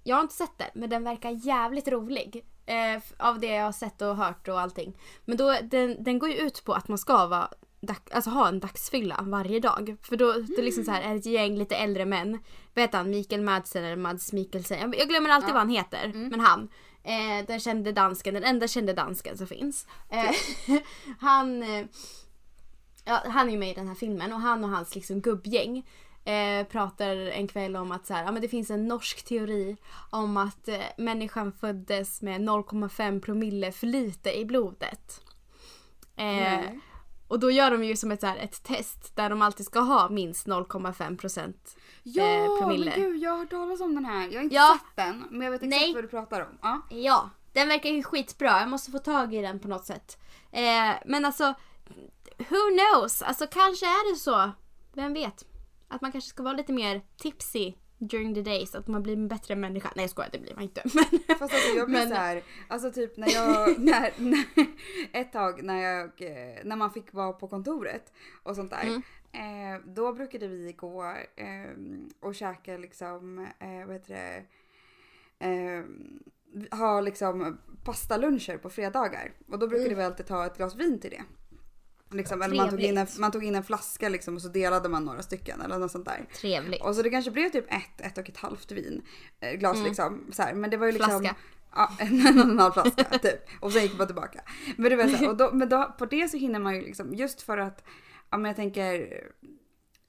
jag 0.03 0.15
har 0.15 0.21
inte 0.23 0.35
sett 0.35 0.57
den 0.57 0.69
men 0.73 0.89
den 0.89 1.03
verkar 1.03 1.29
jävligt 1.29 1.87
rolig. 1.87 2.45
Eh, 2.65 3.01
av 3.17 3.39
det 3.39 3.47
jag 3.47 3.65
har 3.65 3.71
sett 3.71 4.01
och 4.01 4.15
hört 4.17 4.47
och 4.47 4.59
allting. 4.59 4.97
Men 5.25 5.37
då, 5.37 5.55
den, 5.63 6.03
den 6.03 6.19
går 6.19 6.29
ju 6.29 6.35
ut 6.35 6.63
på 6.65 6.73
att 6.73 6.87
man 6.87 6.97
ska 6.97 7.27
vara 7.27 7.49
dag, 7.81 7.97
alltså 8.11 8.29
ha 8.29 8.47
en 8.47 8.59
dagsfylla 8.59 9.19
varje 9.21 9.59
dag. 9.59 9.95
För 10.01 10.15
då 10.15 10.31
det 10.31 10.57
är 10.57 10.63
liksom 10.63 10.83
så 10.83 10.91
här, 10.91 11.01
är 11.01 11.15
ett 11.15 11.25
gäng 11.25 11.57
lite 11.57 11.75
äldre 11.75 12.05
män. 12.05 12.39
Vad 12.73 12.83
heter 12.83 12.97
han? 12.97 13.09
Mikael 13.09 13.41
Madsen 13.41 13.83
eller 13.83 13.95
Mads 13.95 14.33
Mikkelsen? 14.33 14.79
Jag, 14.79 14.95
jag 14.99 15.09
glömmer 15.09 15.29
alltid 15.29 15.49
Ja. 15.49 15.53
vad 15.53 15.61
han 15.61 15.69
heter. 15.69 16.11
Men 16.13 16.39
han. 16.39 16.69
Eh, 17.03 17.45
den 17.47 17.59
kände 17.59 17.91
dansken, 17.91 18.33
den 18.33 18.43
enda 18.43 18.67
kände 18.67 18.93
dansken 18.93 19.37
som 19.37 19.47
finns. 19.47 19.87
Eh, 20.09 20.31
han, 21.19 21.63
eh, 21.63 21.85
ja, 23.05 23.23
han 23.25 23.47
är 23.47 23.51
ju 23.51 23.57
med 23.57 23.69
i 23.69 23.73
den 23.73 23.87
här 23.87 23.95
filmen 23.95 24.33
och 24.33 24.39
han 24.41 24.63
och 24.63 24.69
hans 24.69 24.95
liksom 24.95 25.21
gubbgäng 25.21 25.87
eh, 26.25 26.67
pratar 26.67 27.15
en 27.15 27.47
kväll 27.47 27.75
om 27.75 27.91
att 27.91 28.05
så 28.05 28.13
här, 28.13 28.23
ja, 28.23 28.31
men 28.31 28.41
det 28.41 28.47
finns 28.47 28.69
en 28.71 28.87
norsk 28.87 29.25
teori 29.25 29.77
om 30.09 30.37
att 30.37 30.67
eh, 30.67 30.79
människan 30.97 31.51
föddes 31.51 32.21
med 32.21 32.41
0,5 32.41 33.21
promille 33.21 33.71
för 33.71 33.87
lite 33.87 34.39
i 34.39 34.45
blodet. 34.45 35.21
Eh, 36.15 36.25
Nej. 36.25 36.79
och 37.27 37.39
då 37.39 37.51
gör 37.51 37.71
de 37.71 37.83
ju 37.83 37.95
som 37.95 38.11
ett, 38.11 38.19
så 38.19 38.27
här, 38.27 38.37
ett 38.37 38.63
test 38.63 39.15
där 39.15 39.29
de 39.29 39.41
alltid 39.41 39.65
ska 39.65 39.79
ha 39.79 40.09
minst 40.09 40.47
0,5 40.47 41.17
procent. 41.17 41.75
Ja, 42.03 42.57
promille. 42.61 42.91
men 42.97 43.01
gud 43.03 43.23
jag 43.23 43.31
har 43.31 43.37
hört 43.37 43.49
talas 43.49 43.81
om 43.81 43.95
den 43.95 44.05
här. 44.05 44.27
Jag 44.27 44.35
har 44.39 44.43
inte 44.43 44.55
Ja. 44.55 44.79
sett 44.79 44.95
den 45.05 45.23
men 45.29 45.41
jag 45.41 45.51
vet 45.51 45.63
exakt 45.63 45.81
Nej. 45.81 45.93
vad 45.93 46.03
du 46.03 46.07
pratar 46.07 46.41
om. 46.41 46.57
Ja. 46.61 46.81
Ja, 46.89 47.29
den 47.53 47.67
verkar 47.67 47.89
ju 47.89 48.03
skitbra. 48.03 48.59
Jag 48.59 48.69
måste 48.69 48.91
få 48.91 48.99
tag 48.99 49.33
i 49.33 49.41
den 49.41 49.59
på 49.59 49.67
något 49.67 49.85
sätt. 49.85 50.17
Eh, 50.51 50.91
men 51.05 51.25
alltså, 51.25 51.53
who 52.37 52.57
knows? 52.77 53.21
Alltså 53.21 53.47
kanske 53.47 53.85
är 53.85 54.13
det 54.13 54.19
så. 54.19 54.51
Vem 54.93 55.13
vet? 55.13 55.45
Att 55.89 56.01
man 56.01 56.11
kanske 56.11 56.29
ska 56.29 56.43
vara 56.43 56.53
lite 56.53 56.73
mer 56.73 57.01
tipsy 57.17 57.73
during 57.97 58.33
the 58.35 58.41
days. 58.41 58.75
Att 58.75 58.87
man 58.87 59.03
blir 59.03 59.13
en 59.13 59.27
bättre 59.27 59.55
människa. 59.55 59.91
Nej 59.95 60.03
jag 60.03 60.09
skojar, 60.09 60.29
det 60.31 60.39
blir 60.39 60.53
man 60.55 60.63
inte. 60.63 60.81
Men, 60.93 61.37
Fast 61.37 61.41
alltså 61.53 61.69
jag 61.77 61.87
blir 61.87 61.99
Men- 61.99 62.09
så 62.09 62.15
här, 62.15 62.43
alltså 62.67 62.91
typ 62.91 63.17
när 63.17 63.29
jag, 63.33 63.79
när, 63.79 64.13
när, 64.17 64.45
ett 65.13 65.31
tag 65.33 65.63
när 65.63 65.81
jag, 65.81 66.05
eh, 66.21 66.57
när 66.63 66.75
man 66.75 66.91
fick 66.91 67.13
vara 67.13 67.33
på 67.33 67.47
kontoret 67.47 68.13
och 68.43 68.55
sånt 68.55 68.71
där. 68.71 68.83
Mm. 68.83 69.01
Eh, 69.31 69.81
då 69.85 70.13
brukade 70.13 70.47
vi 70.47 70.73
gå 70.73 71.03
eh, 71.35 71.71
och 72.19 72.35
käka 72.35 72.77
liksom, 72.77 73.39
eh, 73.59 73.85
vad 73.85 73.93
heter 73.95 74.13
det, 74.13 74.45
eh, 75.47 75.83
ha 76.79 77.01
liksom 77.01 77.57
pastaluncher 77.83 78.57
på 78.57 78.69
fredagar. 78.69 79.31
Och 79.47 79.59
då 79.59 79.67
brukade 79.67 79.85
Mm. 79.89 79.97
vi 79.99 80.03
alltid 80.05 80.25
ta 80.25 80.45
ett 80.45 80.57
glas 80.57 80.75
vin 80.75 80.99
till 80.99 81.09
det. 81.11 81.23
Liksom, 82.11 82.41
eller 82.41 82.55
man 82.55 82.69
tog, 82.69 82.81
in 82.81 82.97
en, 82.97 83.07
man 83.19 83.31
tog 83.31 83.43
in 83.43 83.55
en 83.55 83.63
flaska 83.63 84.09
liksom 84.09 84.35
och 84.35 84.41
så 84.41 84.47
delade 84.47 84.89
man 84.89 85.05
några 85.05 85.21
stycken 85.21 85.61
eller 85.61 85.77
något 85.77 85.91
sånt 85.91 86.05
där. 86.05 86.25
Trevligt. 86.33 86.81
Och 86.81 86.95
så 86.95 87.01
det 87.01 87.09
kanske 87.09 87.31
blev 87.31 87.49
typ 87.49 87.65
ett, 87.73 88.01
ett 88.01 88.17
och 88.17 88.29
ett 88.29 88.37
halvt 88.37 88.71
vin. 88.71 89.01
Eh, 89.39 89.53
glas 89.53 89.77
liksom. 89.83 90.27
Så 90.31 90.43
här. 90.43 90.53
Men 90.53 90.69
det 90.69 90.77
var 90.77 90.85
ju 90.85 90.91
liksom. 90.91 91.09
Flaska. 91.09 91.35
Ja, 91.75 91.91
en, 91.99 92.39
och 92.39 92.45
en 92.45 92.59
halv 92.59 92.71
flaska 92.71 93.03
typ. 93.03 93.39
Och 93.59 93.73
sen 93.73 93.81
gick 93.81 93.97
man 93.97 94.07
tillbaka. 94.07 94.41
Men, 94.77 94.89
det 94.89 94.95
var 94.95 95.07
så 95.07 95.15
här, 95.15 95.29
och 95.29 95.37
då, 95.37 95.49
men 95.53 95.69
då, 95.69 95.95
på 95.97 96.05
det 96.05 96.29
så 96.29 96.37
hinner 96.37 96.59
man 96.59 96.75
ju 96.75 96.81
liksom, 96.81 97.13
just 97.13 97.41
för 97.41 97.57
att, 97.57 97.83
ja 98.29 98.37
men 98.37 98.49
jag 98.49 98.55
tänker, 98.55 99.23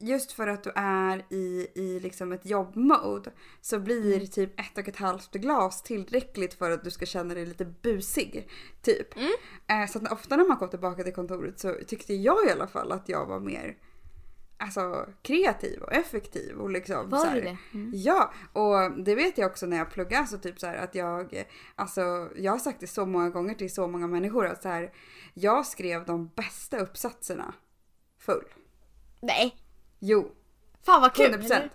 just 0.01 0.33
för 0.33 0.47
att 0.47 0.63
du 0.63 0.73
är 0.75 1.25
i, 1.31 1.67
i 1.75 2.01
liksom 2.01 2.33
ett 2.33 2.47
jobbmode 2.47 3.31
så 3.61 3.79
blir 3.79 4.27
typ 4.27 4.61
ett 4.61 4.79
och 4.79 4.89
ett 4.89 4.97
halvt 4.97 5.33
glas 5.33 5.83
tillräckligt 5.83 6.55
för 6.55 6.71
att 6.71 6.85
du 6.85 6.91
ska 6.91 7.07
känna 7.07 7.35
dig 7.35 7.47
lite 7.47 7.65
busig. 7.65 8.49
Typ. 8.83 9.17
Mm. 9.17 9.33
Eh, 9.67 9.91
så 9.91 9.99
att 9.99 10.13
ofta 10.13 10.37
när 10.37 10.49
man 10.49 10.57
kom 10.57 10.69
tillbaka 10.69 11.05
till 11.05 11.15
kontoret 11.15 11.61
så 11.61 11.75
tyckte 11.87 12.15
jag 12.15 12.49
i 12.49 12.51
alla 12.51 12.67
fall 12.67 12.93
att 12.93 13.09
jag 13.09 13.27
var 13.27 13.41
mer 13.41 13.77
alltså, 14.61 15.09
kreativ 15.23 15.83
och 15.83 15.93
effektiv. 15.93 16.57
Och 16.57 16.71
liksom, 16.71 17.09
Var 17.09 17.35
du 17.35 17.41
det? 17.41 17.57
Mm. 17.75 17.93
Ja, 17.95 18.33
och 18.53 19.03
det 19.03 19.15
vet 19.15 19.39
jag 19.39 19.51
också 19.51 19.67
när 19.67 19.77
jag 19.77 19.91
pluggar 19.91 20.25
så 20.25 20.39
typ 20.39 20.61
så 20.61 20.67
här 20.67 20.77
att 20.77 20.95
jag, 20.95 21.45
alltså 21.75 22.29
jag 22.37 22.53
har 22.53 22.59
sagt 22.59 22.81
det 22.81 22.87
så 22.87 23.07
många 23.07 23.31
gånger 23.31 23.55
till 23.55 23.75
så 23.75 23.89
många 23.89 24.07
människor 24.07 24.47
att 24.47 24.63
så 24.63 24.69
här, 24.69 24.93
jag 25.35 25.67
skrev 25.67 26.05
de 26.05 26.31
bästa 26.37 26.79
uppsatserna 26.79 27.55
full. 28.19 28.45
Nej, 29.21 29.57
Jo, 30.01 30.33
fan 30.83 31.01
vad 31.01 31.15
kul. 31.15 31.35
100%. 31.35 31.71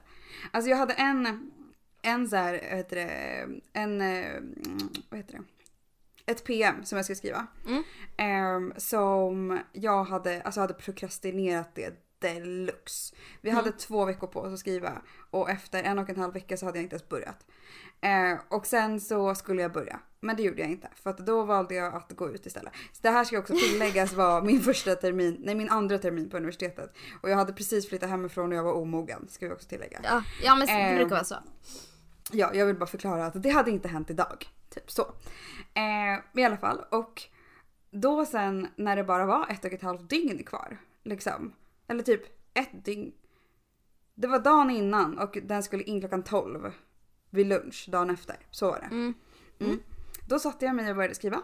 Alltså 0.51 0.69
jag 0.69 0.77
hade 0.77 0.93
en, 0.93 1.51
en 2.01 2.29
så 2.29 2.35
här, 2.35 2.51
vad 2.69 2.77
heter 2.77 2.95
det, 2.95 3.47
en, 3.73 4.01
eh, 4.01 4.41
vad 5.09 5.19
heter 5.19 5.33
det? 5.33 5.43
Ett 6.31 6.43
PM 6.43 6.85
som 6.85 6.95
jag 6.95 7.05
ska 7.05 7.15
skriva. 7.15 7.47
Mm. 7.67 7.83
Ehm, 8.17 8.73
som 8.77 9.59
jag 9.71 10.03
hade, 10.03 10.41
alltså 10.41 10.61
hade 10.61 10.73
prokrastinerat 10.73 11.75
det 11.75 12.05
deluxe. 12.19 13.15
Vi 13.41 13.49
hade 13.49 13.71
två 13.71 14.05
veckor 14.05 14.27
på 14.27 14.39
oss 14.39 14.53
att 14.53 14.59
skriva 14.59 15.01
och 15.29 15.49
efter 15.49 15.83
en 15.83 15.99
och 15.99 16.09
en 16.09 16.17
halv 16.17 16.33
vecka 16.33 16.57
så 16.57 16.65
hade 16.65 16.77
jag 16.77 16.83
inte 16.83 16.95
ens 16.95 17.09
börjat. 17.09 17.45
Eh, 18.01 18.39
och 18.49 18.65
sen 18.65 18.99
så 18.99 19.35
skulle 19.35 19.61
jag 19.61 19.71
börja. 19.71 19.99
Men 20.19 20.35
det 20.35 20.43
gjorde 20.43 20.61
jag 20.61 20.69
inte 20.69 20.89
för 20.95 21.09
att 21.09 21.17
då 21.17 21.43
valde 21.43 21.75
jag 21.75 21.95
att 21.95 22.11
gå 22.11 22.29
ut 22.29 22.45
istället. 22.45 22.73
Så 22.91 22.99
det 23.01 23.09
här 23.09 23.23
ska 23.23 23.39
också 23.39 23.53
tilläggas 23.53 24.13
var 24.23 24.41
min 24.41 24.61
första 24.61 24.95
termin, 24.95 25.37
nej 25.39 25.55
min 25.55 25.69
andra 25.69 25.97
termin 25.97 26.29
på 26.29 26.37
universitetet. 26.37 26.93
Och 27.21 27.29
jag 27.29 27.35
hade 27.37 27.53
precis 27.53 27.89
flyttat 27.89 28.09
hemifrån 28.09 28.51
och 28.51 28.57
jag 28.57 28.63
var 28.63 28.73
omogen 28.73 29.27
ska 29.29 29.47
vi 29.47 29.53
också 29.53 29.69
tillägga. 29.69 29.99
Ja, 30.03 30.23
ja 30.43 30.55
men 30.55 30.67
det 30.67 30.73
Eh, 30.73 30.95
brukar 30.95 31.15
vara 31.15 31.23
så. 31.23 31.35
Ja, 32.31 32.53
jag 32.53 32.65
vill 32.65 32.75
bara 32.75 32.85
förklara 32.85 33.25
att 33.25 33.43
det 33.43 33.49
hade 33.49 33.71
inte 33.71 33.87
hänt 33.87 34.09
idag. 34.09 34.49
Typ 34.69 34.91
så. 34.91 35.01
Eh, 35.73 36.41
I 36.41 36.45
alla 36.45 36.57
fall. 36.57 36.85
Och 36.91 37.21
då 37.91 38.25
sen 38.25 38.67
när 38.75 38.95
det 38.95 39.03
bara 39.03 39.25
var 39.25 39.47
ett 39.49 39.65
och 39.65 39.73
ett 39.73 39.81
halvt 39.81 40.09
dygn 40.09 40.43
kvar. 40.43 40.77
Liksom. 41.03 41.53
Eller 41.87 42.03
typ 42.03 42.21
ett 42.53 42.85
dygn. 42.85 43.11
Det 44.15 44.27
var 44.27 44.39
dagen 44.39 44.69
innan 44.71 45.17
och 45.19 45.37
den 45.43 45.63
skulle 45.63 45.83
in 45.83 45.99
klockan 45.99 46.23
12. 46.23 46.71
Vid 47.35 47.47
lunch 47.47 47.85
dagen 47.89 48.09
efter. 48.09 48.35
Så 48.51 48.67
var 48.67 48.79
det. 48.79 48.95
Mm. 48.95 49.13
Mm. 49.59 49.79
Då 50.27 50.39
satte 50.39 50.65
jag 50.65 50.75
mig 50.75 50.89
och 50.89 50.95
började 50.95 51.15
skriva. 51.15 51.41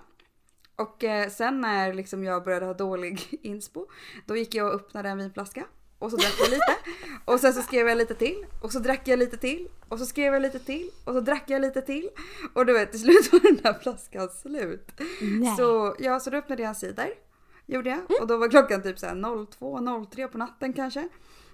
Och 0.76 1.04
eh, 1.04 1.30
sen 1.30 1.62
när 1.62 1.94
liksom 1.94 2.24
jag 2.24 2.44
började 2.44 2.66
ha 2.66 2.74
dålig 2.74 3.40
inspo, 3.42 3.88
då 4.26 4.36
gick 4.38 4.56
jag 4.56 4.68
och 4.68 4.74
öppnade 4.74 5.10
en 5.10 5.18
vinflaska. 5.18 5.66
Och 6.00 6.12
så 6.12 6.18
drack 6.18 6.36
jag 6.40 6.50
lite. 6.50 6.76
Och 7.26 7.40
sen 7.40 7.54
så 7.54 7.62
skrev 7.62 7.88
jag 7.88 7.98
lite 7.98 8.16
till. 8.16 8.46
Och 8.62 8.72
så 8.72 8.80
drack 8.80 9.08
jag 9.08 9.20
lite 9.20 9.38
till. 9.38 9.68
Och 9.90 10.00
så 10.00 10.06
skrev 10.06 10.34
jag 10.34 10.42
lite 10.42 10.60
till. 10.60 10.90
Och 11.06 11.14
så 11.14 11.22
drack 11.22 11.44
jag 11.48 11.62
lite 11.62 11.82
till. 11.82 12.10
Och 12.54 12.66
du 12.66 12.74
vet 12.74 12.92
till 12.92 13.00
slut 13.00 13.34
var 13.34 13.40
den 13.40 13.56
där 13.56 13.74
flaskan 13.74 14.30
slut. 14.30 14.92
Nej. 15.22 15.56
Så, 15.58 15.96
ja, 16.00 16.20
så 16.20 16.30
då 16.30 16.38
öppnade 16.38 16.62
jag 16.62 16.70
en 16.70 16.76
cider. 16.76 17.10
Gjorde 17.66 17.90
jag. 17.90 18.22
Och 18.22 18.28
då 18.28 18.38
var 18.38 18.50
klockan 18.50 18.84
typ 18.84 19.00
så 19.00 19.06
här 19.06 19.46
02, 19.46 20.06
03 20.12 20.28
på 20.28 20.38
natten 20.38 20.74
kanske. 20.74 21.10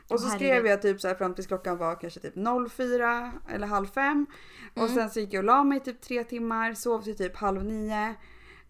Och 0.09 0.19
så 0.19 0.29
skrev 0.29 0.67
jag 0.67 0.81
typ 0.81 1.01
så 1.01 1.07
här 1.07 1.15
fram 1.15 1.35
tills 1.35 1.47
klockan 1.47 1.77
var 1.77 1.95
kanske 2.01 2.19
typ 2.19 2.33
04 2.71 3.31
eller 3.49 3.67
halv 3.67 3.87
fem. 3.87 4.25
Och 4.75 4.77
Mm. 4.83 4.95
sen 4.95 5.09
så 5.09 5.19
gick 5.19 5.33
jag 5.33 5.39
och 5.39 5.45
la 5.45 5.63
mig 5.63 5.79
typ 5.79 6.01
tre 6.01 6.23
timmar, 6.23 6.73
sov 6.73 7.01
till 7.01 7.17
typ 7.17 7.35
halv 7.37 7.63
nio. 7.63 8.15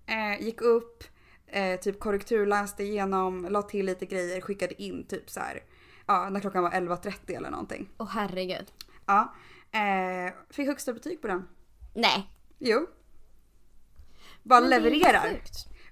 Eh, 0.05 0.41
gick 0.45 0.61
upp, 0.61 1.03
eh, 1.47 1.79
typ 1.79 1.99
korrekturläste 1.99 2.83
igenom, 2.83 3.45
la 3.49 3.61
till 3.61 3.85
lite 3.85 4.05
grejer, 4.05 4.41
skickade 4.41 4.81
in 4.81 5.07
typ 5.07 5.29
så 5.29 5.39
här. 5.39 5.59
Ja, 6.05 6.29
när 6.29 6.39
klockan 6.39 6.63
var 6.63 6.71
11.30 6.71 7.35
eller 7.35 7.49
någonting. 7.49 7.89
Åh 7.97 8.07
herregud. 8.09 8.71
Ja. 9.05 9.33
Eh, 9.71 10.33
fick 10.49 10.67
högsta 10.67 10.93
betyg 10.93 11.21
på 11.21 11.27
den. 11.27 11.47
Nej. 11.95 12.29
Jo. 12.59 12.87
Bara 14.43 14.61
Men 14.61 14.69
levererar. 14.69 15.41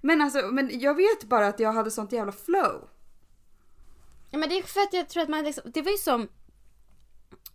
Men 0.01 0.21
alltså, 0.21 0.47
men 0.47 0.79
jag 0.79 0.95
vet 0.95 1.23
bara 1.23 1.47
att 1.47 1.59
jag 1.59 1.71
hade 1.73 1.91
sånt 1.91 2.11
jävla 2.11 2.31
flow. 2.31 2.89
Ja 4.35 4.39
men 4.39 4.49
det 4.49 4.57
är 4.57 4.63
för 4.63 4.79
att 4.79 4.93
jag 4.93 5.09
tror 5.09 5.23
att 5.23 5.29
man 5.29 5.43
liksom, 5.43 5.63
det 5.73 5.81
var 5.81 5.91
ju 5.91 5.97
som 5.97 6.21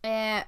eh, 0.03 0.43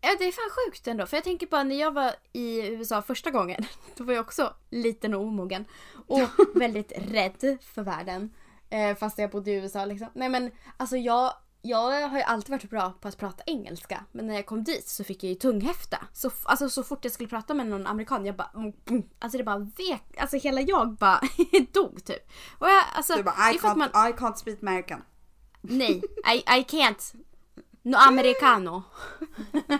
Ja 0.00 0.16
det 0.18 0.24
är 0.24 0.32
fan 0.32 0.50
sjukt 0.50 0.86
ändå 0.86 1.06
för 1.06 1.16
jag 1.16 1.24
tänker 1.24 1.46
på 1.46 1.62
när 1.62 1.80
jag 1.80 1.92
var 1.92 2.14
i 2.32 2.66
USA 2.66 3.02
första 3.02 3.30
gången 3.30 3.66
Då 3.96 4.04
var 4.04 4.14
jag 4.14 4.20
också 4.20 4.54
liten 4.70 5.14
och 5.14 5.20
omogen 5.20 5.64
och 6.06 6.28
väldigt 6.54 6.92
rädd 6.96 7.58
för 7.62 7.82
världen 7.82 8.34
eh, 8.70 8.96
Fast 8.96 9.18
jag 9.18 9.30
bodde 9.30 9.50
i 9.50 9.54
USA 9.54 9.84
liksom. 9.84 10.08
Nej 10.14 10.28
men 10.28 10.50
alltså 10.76 10.96
jag 10.96 11.34
jag 11.62 12.08
har 12.08 12.18
ju 12.18 12.24
alltid 12.24 12.50
varit 12.50 12.70
bra 12.70 12.92
på 13.00 13.08
att 13.08 13.18
prata 13.18 13.42
engelska 13.46 14.04
men 14.12 14.26
när 14.26 14.34
jag 14.34 14.46
kom 14.46 14.64
dit 14.64 14.88
så 14.88 15.04
fick 15.04 15.24
jag 15.24 15.28
ju 15.28 15.34
tunghäfta. 15.34 15.98
Så, 16.12 16.30
alltså, 16.44 16.68
så 16.68 16.82
fort 16.82 17.04
jag 17.04 17.12
skulle 17.12 17.28
prata 17.28 17.54
med 17.54 17.66
någon 17.66 17.86
amerikan 17.86 18.26
jag 18.26 18.36
bara 18.36 18.50
mm, 18.54 18.72
mm, 18.90 19.02
Alltså 19.18 19.38
det 19.38 19.44
bara 19.44 19.58
vek, 19.58 20.16
alltså 20.18 20.36
hela 20.36 20.60
jag 20.60 20.94
bara 20.94 21.20
dog 21.72 22.04
typ. 22.04 22.30
Och 22.58 22.66
jag, 22.66 22.84
alltså, 22.94 23.16
Du 23.16 23.22
bara, 23.22 23.50
I 23.52 23.58
can't, 23.58 23.76
man, 23.76 23.88
I 23.88 24.12
can't 24.12 24.34
speak 24.34 24.62
American. 24.62 25.02
Nej, 25.62 26.02
I, 26.34 26.36
I 26.36 26.64
can't. 26.68 27.14
No 27.82 27.96
americano. 27.96 28.82
ja, 29.52 29.78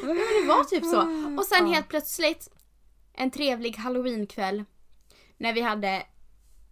men 0.00 0.16
det 0.16 0.48
var 0.48 0.64
typ 0.64 0.84
så. 0.84 1.00
Och 1.38 1.44
sen 1.44 1.66
helt 1.66 1.88
plötsligt 1.88 2.48
en 3.12 3.30
trevlig 3.30 3.76
halloweenkväll 3.76 4.64
när 5.36 5.52
vi 5.52 5.60
hade 5.60 6.06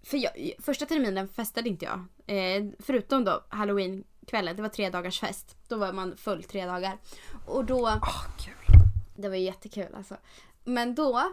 för 0.02 0.16
jag, 0.16 0.52
första 0.58 0.86
terminen 0.86 1.28
festade 1.28 1.68
inte 1.68 1.84
jag. 1.84 2.04
Eh, 2.36 2.64
förutom 2.78 3.24
då 3.24 3.44
halloweenkvällen, 3.48 4.56
det 4.56 4.62
var 4.62 4.68
tre 4.68 4.90
dagars 4.90 5.20
fest. 5.20 5.56
Då 5.68 5.76
var 5.76 5.92
man 5.92 6.16
full 6.16 6.44
tre 6.44 6.66
dagar. 6.66 6.98
Och 7.46 7.64
då 7.64 8.00
kul. 8.38 8.54
det 9.16 9.28
var 9.28 9.36
ju 9.36 9.42
jättekul 9.42 9.94
alltså. 9.94 10.16
Men 10.64 10.94
då 10.94 11.32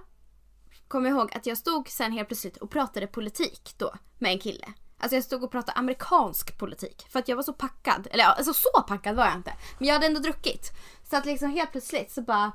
kom 0.88 1.06
jag 1.06 1.18
ihåg 1.18 1.32
att 1.34 1.46
jag 1.46 1.58
stod 1.58 1.90
sen 1.90 2.12
helt 2.12 2.28
plötsligt 2.28 2.58
och 2.58 2.70
pratade 2.70 3.08
politik 3.08 3.74
då 3.78 3.94
med 4.18 4.32
en 4.32 4.40
kille. 4.40 4.74
Alltså 5.02 5.16
jag 5.16 5.24
stod 5.24 5.44
och 5.44 5.52
pratade 5.52 5.78
amerikansk 5.78 6.58
politik 6.58 7.06
för 7.10 7.20
att 7.20 7.28
jag 7.28 7.36
var 7.36 7.44
så 7.44 7.54
packad. 7.54 8.08
Eller 8.12 8.24
alltså 8.24 8.54
så 8.54 8.82
packad 8.88 9.16
var 9.16 9.26
jag 9.26 9.36
inte. 9.36 9.54
Men 9.78 9.88
jag 9.88 9.96
hade 9.96 10.06
ändå 10.06 10.20
druckit. 10.20 10.72
Så 11.10 11.18
att 11.18 11.26
liksom 11.26 11.50
helt 11.52 11.72
plötsligt 11.72 12.12
så 12.12 12.22
bara 12.22 12.52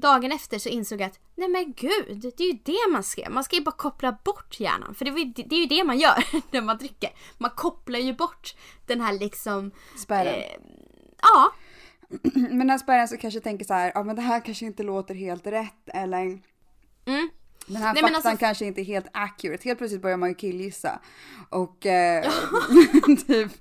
Dagen 0.00 0.32
efter 0.32 0.58
så 0.58 0.68
insåg 0.68 1.00
jag 1.00 1.06
att 1.06 1.20
nej 1.34 1.48
men 1.48 1.72
gud, 1.72 2.20
det 2.36 2.40
är 2.44 2.52
ju 2.52 2.58
det 2.64 2.92
man 2.92 3.02
ska 3.02 3.30
Man 3.30 3.44
ska 3.44 3.56
ju 3.56 3.62
bara 3.62 3.76
koppla 3.76 4.18
bort 4.24 4.60
hjärnan. 4.60 4.94
För 4.94 5.04
det, 5.04 5.10
var 5.10 5.18
ju- 5.18 5.32
det 5.36 5.56
är 5.56 5.60
ju 5.60 5.66
det 5.66 5.84
man 5.84 5.98
gör 5.98 6.24
när 6.50 6.60
man 6.60 6.78
dricker. 6.78 7.10
Man 7.38 7.50
kopplar 7.50 7.98
ju 7.98 8.12
bort 8.12 8.54
den 8.86 9.00
här 9.00 9.12
liksom... 9.12 9.70
Spärren. 9.98 10.34
Eh, 10.34 10.56
ja, 11.22 11.52
Men 12.34 12.66
den 12.66 12.78
spärren 12.78 13.08
så 13.08 13.16
kanske 13.16 13.40
tänker 13.40 13.64
så 13.64 13.74
här, 13.74 13.92
ja 13.94 14.02
men 14.02 14.16
det 14.16 14.22
här 14.22 14.44
kanske 14.44 14.66
inte 14.66 14.82
låter 14.82 15.14
helt 15.14 15.46
rätt 15.46 15.88
eller 15.94 16.42
mm. 17.04 17.30
Den 17.66 17.76
här 17.76 17.94
Nej, 17.94 18.02
faktan 18.02 18.14
alltså- 18.16 18.36
kanske 18.40 18.64
inte 18.64 18.80
är 18.80 18.84
helt 18.84 19.06
accurate. 19.12 19.64
Helt 19.68 19.78
plötsligt 19.78 20.02
börjar 20.02 20.16
man 20.16 20.28
ju 20.28 20.34
killgissa. 20.34 21.00
Och 21.50 21.86
eh, 21.86 22.24
typ 23.26 23.52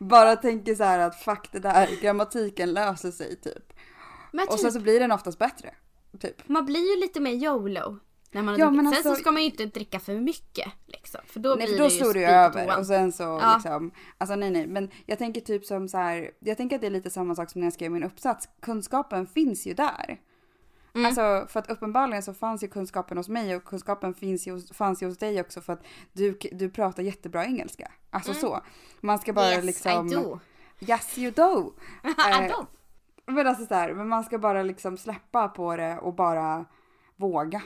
bara 0.00 0.36
tänker 0.36 0.74
så 0.74 0.84
här 0.84 0.98
att 0.98 1.20
fuck 1.20 1.48
det 1.52 1.58
där, 1.58 1.88
grammatiken 2.02 2.72
löser 2.72 3.10
sig 3.10 3.36
typ. 3.40 3.72
Men 4.32 4.46
Och 4.48 4.52
typ, 4.54 4.60
sen 4.60 4.72
så 4.72 4.80
blir 4.80 5.00
den 5.00 5.12
oftast 5.12 5.38
bättre. 5.38 5.74
Typ. 6.20 6.48
Man 6.48 6.66
blir 6.66 6.94
ju 6.94 7.00
lite 7.00 7.20
mer 7.20 7.32
YOLO. 7.32 7.98
När 8.30 8.42
man 8.42 8.54
har 8.54 8.58
Ja, 8.60 8.70
men 8.70 8.92
Sen 8.92 9.02
så 9.02 9.08
alltså- 9.08 9.22
ska 9.22 9.32
man 9.32 9.42
ju 9.42 9.48
inte 9.50 9.66
dricka 9.66 10.00
för 10.00 10.14
mycket. 10.14 10.72
Liksom, 10.86 11.20
för 11.26 11.40
då 11.40 11.54
nej 11.54 11.66
blir 11.66 11.76
för 11.76 11.78
då 11.78 11.84
det 11.84 11.90
slår 11.94 12.14
det 12.14 12.20
ju 12.20 12.26
över 12.26 12.78
och 12.78 12.86
sen 12.86 13.12
så 13.12 13.22
Ja. 13.22 13.54
liksom, 13.54 13.90
alltså 14.18 14.36
nej 14.36 14.50
nej 14.50 14.66
men 14.66 14.90
jag 15.06 15.18
tänker 15.18 15.40
typ 15.40 15.64
som 15.64 15.88
så 15.88 15.98
här, 15.98 16.30
jag 16.40 16.56
tänker 16.56 16.76
att 16.76 16.80
det 16.82 16.86
är 16.86 16.90
lite 16.90 17.10
samma 17.10 17.34
sak 17.34 17.50
som 17.50 17.60
när 17.60 17.66
jag 17.66 17.72
skrev 17.72 17.90
min 17.92 18.04
uppsats. 18.04 18.48
Kunskapen 18.62 19.26
finns 19.26 19.66
ju 19.66 19.74
där. 19.74 20.18
Mm. 20.98 21.06
Alltså 21.06 21.46
för 21.52 21.60
att 21.60 21.70
uppenbarligen 21.70 22.22
så 22.22 22.34
fanns 22.34 22.62
ju 22.64 22.68
kunskapen 22.68 23.16
hos 23.16 23.28
mig 23.28 23.56
och 23.56 23.64
kunskapen 23.64 24.14
finns 24.14 24.46
ju, 24.46 24.60
fanns 24.60 25.02
ju 25.02 25.06
hos 25.06 25.18
dig 25.18 25.40
också 25.40 25.60
för 25.60 25.72
att 25.72 25.82
du, 26.12 26.38
du 26.52 26.70
pratar 26.70 27.02
jättebra 27.02 27.44
engelska. 27.44 27.92
Alltså 28.10 28.34
så. 28.34 28.60
Man 29.00 29.18
ska 29.18 29.32
bara 29.32 29.46
Mm. 29.46 29.56
yes, 29.56 29.64
liksom. 29.66 30.06
I 30.08 30.14
do. 30.14 30.38
Yes 30.80 31.18
you 31.18 31.30
do. 31.30 31.72
Eh, 32.30 32.48
do. 32.48 32.66
Men 33.26 33.46
alltså 33.46 33.66
så 33.66 33.74
här, 33.74 33.92
men 33.94 34.08
man 34.08 34.24
ska 34.24 34.38
bara 34.38 34.62
liksom 34.62 34.96
släppa 34.96 35.48
på 35.48 35.76
det 35.76 35.98
och 35.98 36.14
bara 36.14 36.64
våga. 37.16 37.62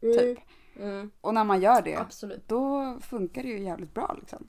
Typ. 0.00 0.38
Mm, 0.76 1.10
Och 1.20 1.34
när 1.34 1.44
man 1.44 1.60
gör 1.60 1.82
det, 1.82 1.96
absolut. 1.96 2.48
då 2.48 2.96
funkar 3.00 3.42
det 3.42 3.48
ju 3.48 3.62
jävligt 3.62 3.94
bra 3.94 4.16
liksom. 4.20 4.48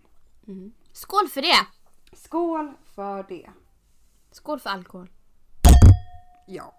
Skål 0.91 1.27
för 1.27 1.41
det! 1.41 1.67
Skål 2.17 2.73
för 2.95 3.23
det. 3.29 3.49
Skål 4.31 4.59
för 4.59 4.69
alkohol. 4.69 5.09
Ja. 6.47 6.73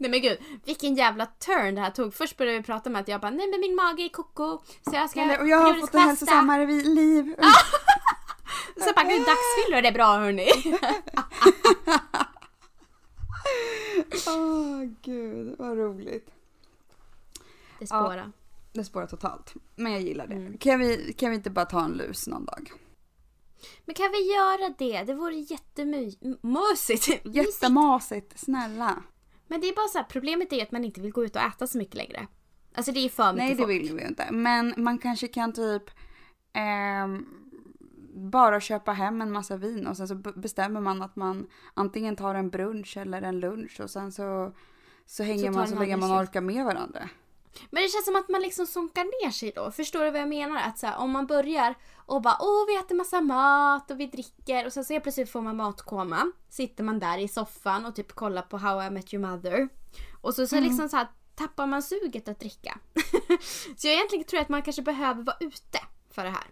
Nej 0.00 0.10
men 0.10 0.20
gud, 0.20 0.38
vilken 0.64 0.94
jävla 0.94 1.26
turn 1.26 1.74
det 1.74 1.80
här 1.80 1.90
tog. 1.90 2.14
Först 2.14 2.36
började 2.36 2.58
vi 2.58 2.64
prata 2.64 2.90
med 2.90 3.00
att 3.00 3.08
jag 3.08 3.20
bara 3.20 3.30
nej 3.30 3.50
men 3.50 3.60
min 3.60 3.74
mage 3.74 4.02
är 4.02 4.08
koko. 4.08 4.58
Så 4.90 4.94
jag 4.94 5.10
ska 5.10 5.20
Eller, 5.20 5.40
och 5.40 5.48
jag 5.48 5.58
har 5.58 5.74
fått 5.74 5.94
en 5.94 6.00
hälsosammare 6.00 6.66
liv. 6.66 7.34
Så 8.76 8.86
jag 8.86 8.94
bara 8.94 9.04
gud 9.04 9.26
dagsfyllor 9.26 9.84
är 9.84 9.92
bra 9.92 10.16
hörni. 10.18 10.48
Åh 14.26 14.82
gud, 15.02 15.54
vad 15.58 15.78
roligt. 15.78 16.30
Det 17.78 17.86
spårar. 17.86 18.32
Det 18.72 18.84
spårar 18.84 19.06
totalt. 19.06 19.54
Men 19.76 19.92
jag 19.92 20.00
gillar 20.00 20.26
det. 20.26 20.34
Mm. 20.34 20.58
Kan, 20.58 20.80
vi, 20.80 21.12
kan 21.12 21.30
vi 21.30 21.36
inte 21.36 21.50
bara 21.50 21.66
ta 21.66 21.84
en 21.84 21.92
lus 21.92 22.26
någon 22.26 22.44
dag? 22.44 22.72
Men 23.84 23.94
kan 23.94 24.12
vi 24.12 24.32
göra 24.32 24.74
det? 24.78 25.02
Det 25.02 25.14
vore 25.14 25.34
jättemysigt. 25.34 27.08
Jättemasigt, 27.24 28.38
snälla. 28.40 29.02
Men 29.50 29.60
det 29.60 29.68
är 29.68 29.74
bara 29.74 29.88
så 29.88 29.98
här, 29.98 30.04
problemet 30.04 30.52
är 30.52 30.62
att 30.62 30.72
man 30.72 30.84
inte 30.84 31.00
vill 31.00 31.12
gå 31.12 31.24
ut 31.24 31.36
och 31.36 31.42
äta 31.42 31.66
så 31.66 31.78
mycket 31.78 31.94
längre. 31.94 32.26
Alltså 32.74 32.92
det 32.92 33.04
är 33.04 33.08
för 33.08 33.32
mycket 33.32 33.46
Nej 33.46 33.54
det 33.54 33.62
folk. 33.62 33.70
vill 33.70 33.96
vi 33.96 34.06
inte. 34.06 34.32
Men 34.32 34.74
man 34.76 34.98
kanske 34.98 35.28
kan 35.28 35.52
typ 35.52 35.82
ehm, 36.52 37.26
bara 38.14 38.60
köpa 38.60 38.92
hem 38.92 39.20
en 39.20 39.32
massa 39.32 39.56
vin 39.56 39.86
och 39.86 39.96
sen 39.96 40.08
så 40.08 40.14
bestämmer 40.14 40.80
man 40.80 41.02
att 41.02 41.16
man 41.16 41.46
antingen 41.74 42.16
tar 42.16 42.34
en 42.34 42.50
brunch 42.50 42.96
eller 42.96 43.22
en 43.22 43.40
lunch 43.40 43.80
och 43.80 43.90
sen 43.90 44.12
så, 44.12 44.52
så 45.06 45.22
hänger 45.22 45.44
tar 45.44 45.52
man 45.52 45.68
så 45.68 45.78
länge 45.78 45.96
man 45.96 46.22
orkar 46.22 46.40
med 46.40 46.64
varandra. 46.64 47.08
Men 47.70 47.82
det 47.82 47.88
känns 47.88 48.04
som 48.04 48.16
att 48.16 48.28
man 48.28 48.40
liksom 48.42 48.66
sonkar 48.66 49.04
ner 49.24 49.30
sig 49.30 49.52
då. 49.56 49.70
Förstår 49.70 50.04
du 50.04 50.10
vad 50.10 50.20
jag 50.20 50.28
menar? 50.28 50.62
Att 50.62 50.78
så 50.78 50.86
här, 50.86 50.96
om 50.98 51.10
man 51.10 51.26
börjar 51.26 51.74
och 52.06 52.22
bara 52.22 52.36
åh 52.40 52.66
vi 52.68 52.76
äter 52.76 52.94
massa 52.94 53.20
mat 53.20 53.90
och 53.90 54.00
vi 54.00 54.06
dricker 54.06 54.66
och 54.66 54.72
sen 54.72 54.84
så 54.84 54.92
helt 54.92 55.02
plötsligt 55.02 55.30
får 55.30 55.40
man 55.40 55.56
matkoma. 55.56 56.32
Sitter 56.48 56.84
man 56.84 56.98
där 56.98 57.18
i 57.18 57.28
soffan 57.28 57.86
och 57.86 57.94
typ 57.96 58.12
kollar 58.12 58.42
på 58.42 58.58
How 58.58 58.82
I 58.86 58.90
Met 58.90 59.14
Your 59.14 59.26
Mother. 59.30 59.68
Och 60.20 60.34
så, 60.34 60.46
så 60.46 60.56
Mm. 60.56 60.68
liksom 60.68 60.88
så 60.88 60.96
här 60.96 61.06
tappar 61.34 61.66
man 61.66 61.82
suget 61.82 62.28
att 62.28 62.40
dricka. 62.40 62.78
så 63.76 63.86
jag 63.86 63.94
egentligen 63.94 64.24
tror 64.24 64.40
att 64.40 64.48
man 64.48 64.62
kanske 64.62 64.82
behöver 64.82 65.22
vara 65.22 65.36
ute 65.40 65.78
för 66.10 66.24
det 66.24 66.30
här. 66.30 66.44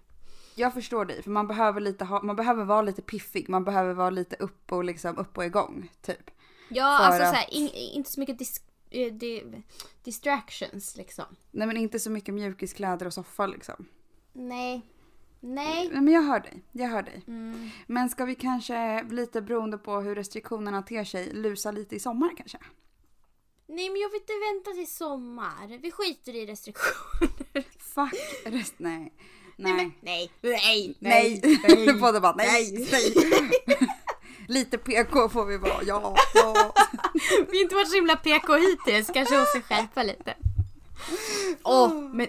Jag 0.55 0.75
förstår 0.75 1.05
dig, 1.05 1.23
för 1.23 1.31
man 1.31 1.47
behöver, 1.47 1.81
lite 1.81 2.05
ha, 2.05 2.23
man 2.23 2.37
behöver 2.37 2.65
vara 2.65 2.83
lite 2.83 3.03
piffig, 3.03 3.49
man 3.49 3.65
behöver 3.65 3.95
vara 3.95 4.11
lite 4.11 4.37
upp 4.37 4.73
och, 4.73 4.85
liksom, 4.85 5.19
upp 5.19 5.39
och 5.39 5.45
igång. 5.45 5.91
Typ. 6.03 6.31
Ja, 6.69 6.99
För 6.99 7.05
alltså 7.05 7.23
att- 7.23 7.29
så 7.29 7.35
här, 7.37 7.55
in, 7.55 7.69
inte 7.69 8.11
så 8.11 8.21
mycket 8.21 8.39
dis, 8.39 8.57
eh, 8.59 8.63
di, 8.90 9.62
distractions 10.05 10.96
liksom. 10.96 11.24
Nej 11.51 11.66
men 11.66 11.77
inte 11.77 12.01
så 12.01 12.11
mycket 12.11 12.35
mjukiskläder 12.35 13.07
och 13.07 13.14
soffa 13.14 13.46
liksom. 13.46 13.87
Nej. 14.33 14.83
Nej. 15.40 15.88
Nej 15.92 16.03
men 16.03 16.14
jag 16.14 16.22
hör 16.22 16.40
dig, 16.40 16.62
jag 16.72 16.88
hör 16.88 17.03
dig. 17.03 17.22
Mm. 17.27 17.70
Men 17.87 18.09
ska 18.09 18.24
vi 18.24 18.35
kanske, 18.35 19.03
lite 19.03 19.42
beroende 19.42 19.79
på 19.79 20.01
hur 20.01 20.14
restriktionerna 20.14 20.83
ter 20.83 21.05
sig, 21.05 21.33
lusa 21.33 21.70
lite 21.70 21.96
i 21.96 21.98
sommar 21.98 22.31
kanske? 22.37 22.59
Nej 23.66 23.90
men 23.90 24.01
jag 24.01 24.09
vill 24.11 24.20
inte 24.20 24.33
vänta 24.53 24.70
till 24.70 24.96
sommar. 24.96 25.79
Vi 25.83 25.90
skiter 25.90 26.37
i 26.37 26.46
restriktioner. 26.46 27.64
Fuck 27.79 28.14
rest, 28.44 28.74
nej. 28.77 29.12
Nej. 29.57 29.72
men, 29.72 29.92
nej. 30.01 30.33
Nej. 30.40 30.96
Nej. 30.98 31.40
Nej. 31.62 31.94
Båda 32.01 32.20
bara 32.27 32.35
nej. 32.35 32.88
nej. 32.92 33.14
lite 34.48 34.79
PK 34.79 35.29
får 35.29 35.44
vi 35.44 35.57
vara, 35.57 35.83
ja. 35.87 36.16
ja. 36.35 36.74
Vi 37.51 37.57
har 37.57 37.63
inte 37.63 37.75
varit 37.75 37.89
så 37.89 37.95
himla 37.95 38.17
PK 38.17 38.57
hittills. 38.57 39.11
Kanske 39.15 39.39
måste 39.39 39.61
skärpa 39.61 40.03
lite. 40.03 40.35
Åh, 41.65 41.93
men... 41.93 42.27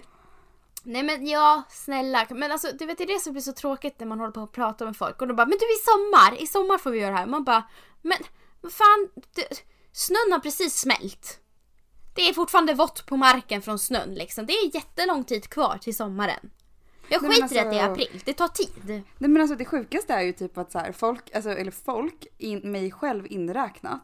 Nej 0.84 1.04
men 1.04 1.28
ja, 1.28 1.64
snälla. 1.70 2.28
Men 2.30 2.52
alltså 2.52 2.68
du 2.80 2.86
vet 2.86 2.98
det 2.98 3.04
är 3.04 3.14
det 3.14 3.20
som 3.20 3.34
blir 3.34 3.42
så 3.42 3.54
tråkigt 3.54 4.00
när 4.00 4.08
man 4.08 4.20
håller 4.20 4.32
på 4.32 4.42
att 4.42 4.52
prata 4.52 4.86
med 4.86 4.98
folk 4.98 5.22
och 5.22 5.28
de 5.28 5.34
bara 5.34 5.46
Men 5.46 5.58
du 5.58 5.66
i 5.66 5.80
sommar, 5.86 6.42
i 6.42 6.48
sommar 6.48 6.78
får 6.78 6.92
vi 6.92 7.00
göra 7.00 7.12
det 7.12 7.18
här. 7.18 7.26
Man 7.26 7.44
bara 7.44 7.64
Men 8.02 8.18
vad 8.62 8.74
fan, 8.74 9.10
det, 9.36 9.64
snön 9.92 10.32
har 10.32 10.40
precis 10.40 10.80
smält. 10.80 11.40
Det 12.16 12.30
är 12.30 12.34
fortfarande 12.34 12.74
vått 12.74 13.06
på 13.06 13.18
marken 13.18 13.62
från 13.62 13.80
snön 13.80 14.14
liksom. 14.14 14.46
Det 14.46 14.54
är 14.54 14.76
jättelång 14.76 15.24
tid 15.24 15.50
kvar 15.50 15.78
till 15.82 15.96
sommaren. 15.96 16.50
Jag 17.10 17.22
skiter 17.22 17.56
i 17.56 17.60
att 17.60 17.72
det 17.72 17.78
är 17.80 17.84
alltså- 17.84 17.92
april, 17.92 18.22
det 18.26 18.34
tar 18.34 18.48
tid. 18.48 18.70
Nej 18.88 19.04
men 19.30 19.42
alltså 19.42 19.56
det 19.56 19.66
sjukaste 19.66 20.14
är 20.14 20.22
ju 20.22 20.32
typ 20.34 20.58
att 20.58 20.72
så 20.72 20.80
här, 20.80 20.92
folk, 20.92 21.36
alltså, 21.36 21.50
eller 21.50 21.72
folk, 21.72 22.28
in, 22.38 22.72
mig 22.72 22.92
själv 22.92 23.28
inräknat. 23.30 24.02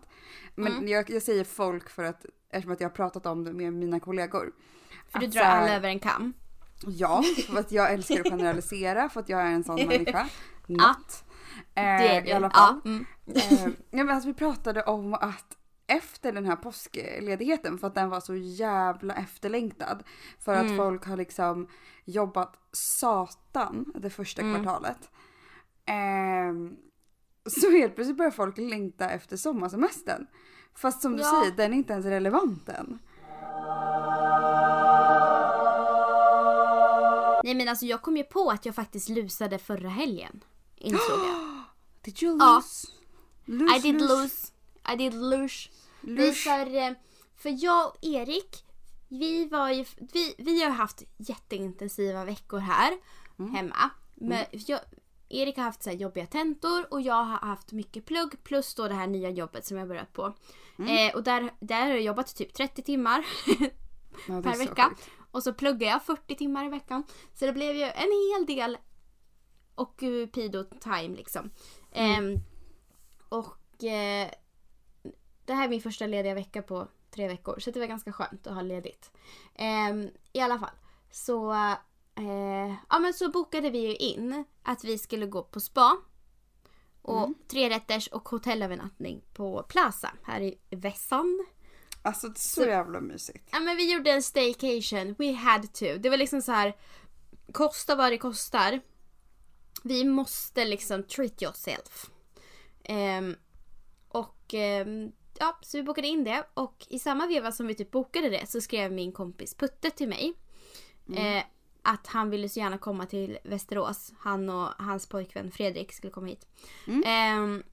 Men 0.56 0.74
Mm. 0.74 0.88
jag, 0.88 1.10
jag 1.10 1.22
säger 1.22 1.44
folk 1.44 1.90
för 1.90 2.04
att, 2.04 2.26
eftersom 2.50 2.72
att 2.72 2.82
jag 2.82 2.90
har 2.90 2.96
pratat 2.96 3.26
om 3.26 3.44
det 3.44 3.54
med 3.54 3.74
mina 3.74 4.00
kollegor. 4.00 4.52
För 5.10 5.20
du 5.20 5.28
drar 5.28 5.42
här- 5.44 5.62
alla 5.62 5.76
över 5.76 5.90
en 5.90 6.00
kam. 6.00 6.34
Ja, 6.88 7.24
för 7.48 7.60
att 7.60 7.72
jag 7.72 7.94
älskar 7.94 8.20
att 8.20 8.30
generalisera, 8.30 9.10
för 9.10 9.20
att 9.20 9.30
jag 9.30 9.42
är 9.42 9.46
en 9.52 9.64
sån 9.64 9.76
människa. 9.88 10.28
Not. 10.68 11.24
Det 11.74 11.80
är 11.82 12.18
Eh, 12.18 12.24
du. 12.24 12.30
I 12.30 12.34
alla 12.34 12.50
fall. 12.50 12.80
Ja, 12.84 12.90
mm. 12.90 13.06
Eh, 13.36 13.64
ja, 13.92 14.04
men 14.04 14.10
alltså, 14.10 14.28
vi 14.28 14.34
pratade 14.34 14.84
om 14.84 15.14
att 15.14 15.58
efter 15.88 16.32
den 16.32 16.46
här 16.46 16.56
påskledigheten, 16.56 17.78
för 17.78 17.88
att 17.88 17.96
den 17.96 18.10
var 18.10 18.20
så 18.20 18.36
jävla 18.36 19.14
efterlängtad. 19.16 20.04
För 20.40 20.54
att 20.54 20.66
Mm. 20.66 20.78
folk 20.78 21.06
har 21.06 21.18
liksom 21.18 21.68
jobbat 22.06 22.54
satan 22.72 23.94
det 23.96 24.10
första 24.10 24.42
Mm. 24.42 24.64
kvartalet. 24.64 25.10
Eh, 25.86 26.54
så 27.50 27.72
helt 27.72 27.96
plötsligt 27.96 28.18
börjar 28.18 28.32
folk 28.32 28.58
längta 28.58 29.10
efter 29.10 29.38
sommarsemestern. 29.38 30.28
Fast 30.76 31.02
som 31.02 31.16
du 31.18 31.24
Ja. 31.24 31.42
säger, 31.42 31.56
den 31.58 31.74
är 31.74 31.78
inte 31.78 31.94
ens 31.94 32.06
relevant 32.06 32.70
än. 32.70 33.00
Nej 37.44 37.56
men 37.56 37.68
alltså 37.68 37.86
jag 37.86 38.02
kom 38.02 38.18
ju 38.18 38.24
på 38.24 38.50
att 38.50 38.66
jag 38.66 38.76
faktiskt 38.76 39.10
lusade 39.10 39.58
förra 39.58 39.90
helgen. 39.90 40.44
Insåg 40.76 41.00
jag. 41.20 41.64
Did 42.02 42.24
you 42.24 42.38
Ja. 42.40 42.56
lose? 42.56 42.88
lose 43.46 43.76
I 43.76 43.80
did 43.80 44.02
lose. 44.02 44.48
I 44.48 44.55
did 44.98 45.14
lose. 45.14 45.70
Vi 46.02 46.28
Lose. 46.28 46.50
för, 46.50 46.76
eh, 46.76 46.92
för 47.36 47.64
jag 47.64 47.88
och 47.88 47.98
Erik, 48.02 48.66
vi, 49.08 49.46
var 49.46 49.72
ju, 49.72 49.86
vi, 50.14 50.36
vi 50.38 50.64
har 50.64 50.72
haft 50.72 51.04
jätteintensiva 51.18 52.26
veckor 52.26 52.60
här 52.60 52.98
hemma. 53.54 53.90
Men 54.16 54.46
jag, 54.52 54.80
Erik 55.30 55.58
har 55.58 55.64
haft 55.64 55.84
så 55.84 55.90
här 55.90 55.98
jobbiga 55.98 56.26
tentor 56.26 56.94
och 56.94 57.02
jag 57.02 57.24
har 57.24 57.48
haft 57.48 57.72
mycket 57.72 58.06
plugg 58.06 58.44
plus 58.44 58.76
då 58.76 58.88
det 58.88 58.94
här 58.94 59.08
nya 59.08 59.30
jobbet 59.30 59.66
som 59.66 59.78
jag 59.78 59.88
börjat 59.88 60.14
på. 60.14 60.34
Eh, 60.78 61.16
och 61.16 61.24
där, 61.24 61.52
där 61.60 61.82
har 61.82 61.90
jag 61.90 62.02
jobbat 62.02 62.36
typ 62.36 62.54
30 62.54 62.82
timmar 62.82 63.26
Ja, 64.28 64.34
det 64.34 64.34
är 64.34 64.42
per 64.42 64.58
vecka. 64.58 64.90
sjukt. 64.90 65.10
Och 65.32 65.44
så 65.44 65.54
pluggar 65.54 65.88
jag 65.88 66.04
40 66.04 66.36
timmar 66.36 66.66
i 66.66 66.70
veckan. 66.70 67.04
Så 67.34 67.46
det 67.46 67.54
blev 67.54 67.76
ju 67.76 67.84
en 67.84 68.34
hel 68.34 68.46
del 68.46 68.78
occupido 69.76 70.64
time 70.64 71.16
liksom. 71.16 71.52
Ehm, 71.92 72.40
och 73.30 73.84
eh, 73.84 74.30
det 75.46 75.54
här 75.54 75.64
är 75.66 75.70
min 75.70 75.82
första 75.82 76.08
lediga 76.08 76.34
vecka 76.34 76.62
på 76.62 76.88
tre 77.12 77.28
veckor. 77.28 77.60
Så 77.60 77.72
det 77.72 77.80
var 77.80 77.88
ganska 77.88 78.12
skönt 78.12 78.48
att 78.48 78.54
ha 78.54 78.62
ledigt. 78.62 79.12
Ehm, 79.56 80.10
I 80.34 80.40
alla 80.40 80.60
fall. 80.60 80.76
Så, 81.12 81.52
eh, 82.16 82.74
ja, 82.90 83.00
men 83.00 83.14
så 83.14 83.30
bokade 83.30 83.70
vi 83.70 83.80
ju 83.80 83.96
in 83.96 84.44
att 84.64 84.84
vi 84.84 84.98
skulle 84.98 85.26
gå 85.26 85.44
på 85.44 85.60
spa. 85.60 85.98
Och 87.02 87.30
tre 87.48 87.70
rätters 87.70 88.08
och 88.08 88.30
hotellövernattning 88.30 89.22
på 89.34 89.64
Plaza 89.64 90.12
här 90.24 90.42
i 90.42 90.58
Vässan. 90.70 91.46
Alltså 92.02 92.34
så 92.36 92.62
jävla 92.62 93.02
mysigt. 93.02 93.50
Ja 93.52 93.60
men 93.60 93.78
vi 93.78 93.94
gjorde 93.94 94.12
en 94.12 94.24
staycation, 94.24 95.16
we 95.18 95.34
had 95.34 95.74
to. 95.74 95.86
Det 96.00 96.10
var 96.10 96.18
liksom 96.18 96.42
så 96.42 96.52
här. 96.52 96.76
kosta 97.52 97.96
vad 97.96 98.12
det 98.12 98.18
kostar. 98.18 98.82
Vi 99.84 100.04
måste 100.04 100.66
liksom 100.66 101.04
treat 101.04 101.42
yourself. 101.42 102.10
Ehm, 102.84 103.36
och 104.08 104.54
ehm, 104.54 105.12
ja, 105.40 105.58
så 105.62 105.78
vi 105.78 105.84
bokade 105.84 106.08
in 106.08 106.24
det 106.24 106.48
och 106.54 106.86
i 106.90 107.00
samma 107.00 107.28
veva 107.28 107.52
som 107.52 107.68
vi 107.68 107.76
typ 107.76 107.92
bokade 107.92 108.30
det 108.30 108.50
så 108.50 108.62
skrev 108.62 108.92
min 108.92 109.12
kompis 109.12 109.56
Putte 109.56 109.90
till 109.90 110.10
mig. 110.10 110.34
Eh, 111.18 111.44
att 111.82 112.08
han 112.08 112.30
ville 112.30 112.50
så 112.50 112.60
gärna 112.60 112.78
komma 112.78 113.06
till 113.06 113.38
Västerås. 113.44 114.14
Han 114.20 114.50
och 114.50 114.70
hans 114.78 115.10
pojkvän 115.10 115.52
Fredrik 115.52 115.94
skulle 115.94 116.12
komma 116.14 116.28
hit. 116.28 116.48
Ehm, 117.06 117.64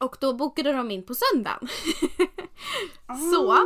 och 0.00 0.16
då 0.20 0.34
bokade 0.34 0.72
de 0.72 0.90
in 0.90 1.06
på 1.06 1.14
söndagen. 1.14 1.68
Så 3.32 3.52
Ah. 3.52 3.64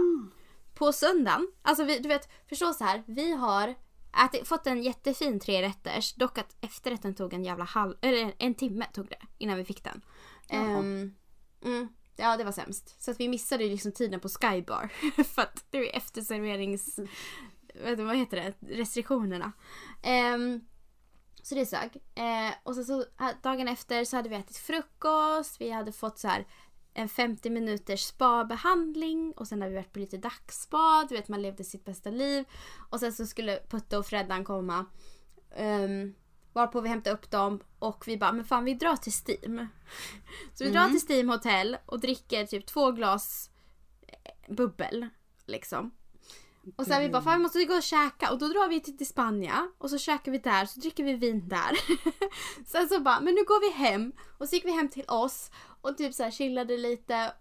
på 0.74 0.92
söndagen, 0.92 1.48
alltså 1.62 1.84
vi, 1.84 1.98
du 1.98 2.08
vet, 2.08 2.28
förstå 2.48 2.72
så 2.72 2.84
här, 2.84 3.02
vi 3.06 3.32
har 3.32 3.74
ätit, 4.24 4.48
fått 4.48 4.66
en 4.66 4.82
jättefin 4.82 5.40
trerätters, 5.40 6.14
dock 6.14 6.38
att 6.38 6.56
efterrätten 6.60 7.14
tog 7.14 7.32
en 7.32 7.44
jävla 7.44 7.64
halv, 7.64 7.94
eller 8.00 8.34
en 8.38 8.54
timme 8.54 8.86
tog 8.92 9.08
det 9.08 9.20
innan 9.38 9.56
vi 9.56 9.64
fick 9.64 9.84
den. 9.84 10.02
Ehm, 10.48 11.14
mm, 11.64 11.88
ja 12.20 12.36
det 12.36 12.44
var 12.44 12.52
sämst. 12.52 13.02
Så 13.02 13.10
att 13.10 13.20
vi 13.20 13.28
missade 13.28 13.64
ju 13.64 13.70
liksom 13.70 13.92
tiden 13.92 14.20
på 14.20 14.28
Skybar 14.28 14.92
för 15.24 15.42
att 15.42 15.64
det 15.70 15.78
är 15.78 15.96
efterserverings, 15.96 16.98
vad 17.96 18.16
heter 18.16 18.36
det, 18.36 18.76
restriktionerna. 18.76 19.52
Um, 20.34 20.60
så 21.42 21.54
det 21.54 21.66
sög. 21.66 21.96
Eh, 22.14 22.54
och 22.62 22.74
så, 22.74 22.84
så 22.84 23.04
dagen 23.42 23.68
efter 23.68 24.04
så 24.04 24.16
hade 24.16 24.28
vi 24.28 24.36
ätit 24.36 24.56
frukost, 24.56 25.60
vi 25.60 25.70
hade 25.70 25.92
fått 25.92 26.18
så 26.18 26.28
här 26.28 26.46
en 26.94 27.08
50 27.08 27.50
minuters 27.50 28.00
spabehandling 28.00 29.32
och 29.36 29.48
sen 29.48 29.62
har 29.62 29.68
vi 29.68 29.74
varit 29.74 29.92
på 29.92 29.98
lite 29.98 30.16
dagsspa, 30.16 31.06
du 31.08 31.14
vet 31.14 31.28
man 31.28 31.42
levde 31.42 31.64
sitt 31.64 31.84
bästa 31.84 32.10
liv. 32.10 32.44
Och 32.90 33.00
sen 33.00 33.12
så 33.12 33.26
skulle 33.26 33.60
Putte 33.68 33.98
och 33.98 34.06
Freddan 34.06 34.44
komma. 34.44 34.86
Um, 35.58 36.14
varpå 36.52 36.80
vi 36.80 36.88
hämtade 36.88 37.16
upp 37.16 37.30
dem 37.30 37.60
och 37.78 38.08
vi 38.08 38.16
bara, 38.16 38.32
men 38.32 38.44
fan 38.44 38.64
vi 38.64 38.74
drar 38.74 38.96
till 38.96 39.12
Steam. 39.12 39.66
Så 40.54 40.64
vi 40.64 40.70
drar 40.70 40.88
till 40.88 41.10
Steam 41.10 41.28
hotell 41.28 41.76
och 41.86 42.00
dricker 42.00 42.46
typ 42.46 42.66
två 42.66 42.90
glas 42.90 43.50
eh, 44.06 44.54
bubbel. 44.54 45.08
Liksom. 45.46 45.90
Och 46.76 46.86
sen 46.86 47.02
vi 47.02 47.08
bara, 47.08 47.22
fan 47.22 47.38
vi 47.38 47.42
måste 47.42 47.64
gå 47.64 47.74
och 47.74 47.82
käka 47.82 48.32
och 48.32 48.38
då 48.38 48.48
drar 48.48 48.68
vi 48.68 48.80
till, 48.80 48.98
till 48.98 49.06
Spanien 49.06 49.72
och 49.78 49.90
så 49.90 49.98
käkar 49.98 50.32
vi 50.32 50.38
där 50.38 50.66
så 50.66 50.80
dricker 50.80 51.04
vi 51.04 51.14
vin 51.14 51.48
där. 51.48 51.78
sen 52.66 52.88
så 52.88 53.00
bara, 53.00 53.20
men 53.20 53.34
nu 53.34 53.44
går 53.44 53.60
vi 53.60 53.84
hem 53.84 54.12
och 54.38 54.48
så 54.48 54.54
gick 54.54 54.64
vi 54.64 54.72
hem 54.72 54.88
till 54.88 55.04
oss 55.08 55.50
och 55.80 55.96
typ 55.96 56.14
så 56.14 56.22
här 56.22 56.30
chillade 56.30 56.76
lite, 56.76 57.32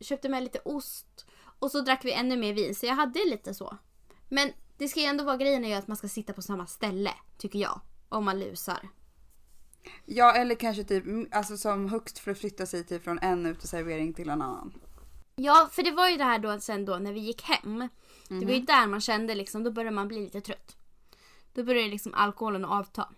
köpte 0.00 0.28
med 0.28 0.42
lite 0.42 0.60
ost 0.64 1.26
och 1.58 1.70
så 1.70 1.80
drack 1.80 2.04
vi 2.04 2.12
ännu 2.12 2.36
mer 2.36 2.54
vin 2.54 2.74
så 2.74 2.86
jag 2.86 2.94
hade 2.94 3.24
lite 3.24 3.54
så. 3.54 3.76
Men 4.28 4.52
det 4.76 4.88
ska 4.88 5.00
ju 5.00 5.06
ändå 5.06 5.24
vara 5.24 5.36
grejen 5.36 5.64
är 5.64 5.68
ju 5.68 5.74
att 5.74 5.88
man 5.88 5.96
ska 5.96 6.08
sitta 6.08 6.32
på 6.32 6.42
samma 6.42 6.66
ställe, 6.66 7.12
tycker 7.38 7.58
jag. 7.58 7.80
Om 8.08 8.24
man 8.24 8.40
lusar. 8.40 8.88
Ja 10.06 10.34
eller 10.34 10.54
kanske 10.54 10.84
typ 10.84 11.04
mm, 11.04 11.28
alltså 11.32 11.56
som 11.56 11.88
högst 11.88 12.18
förflytta 12.18 12.66
sig 12.66 12.84
typ 12.84 13.04
från 13.04 13.18
en 13.18 13.46
uteservering 13.46 14.12
till 14.12 14.28
en 14.28 14.42
annan. 14.42 14.74
Ja, 15.36 15.68
för 15.72 15.82
det 15.82 15.90
var 15.90 16.08
ju 16.08 16.16
det 16.16 16.24
här 16.24 16.38
då 16.38 16.60
sen 16.60 16.84
då 16.84 16.96
när 16.96 17.12
vi 17.12 17.20
gick 17.20 17.42
hem. 17.42 17.88
Det 18.28 18.46
var 18.46 18.52
ju 18.52 18.60
där 18.60 18.86
man 18.86 19.00
kände 19.00 19.34
liksom, 19.34 19.64
då 19.64 19.70
började 19.70 19.94
man 19.94 20.08
bli 20.08 20.20
lite 20.20 20.40
trött. 20.40 20.76
Då 21.52 21.62
började 21.64 21.88
liksom 21.88 22.14
alkoholen 22.14 22.64
att 22.64 22.70
avta. 22.70 23.08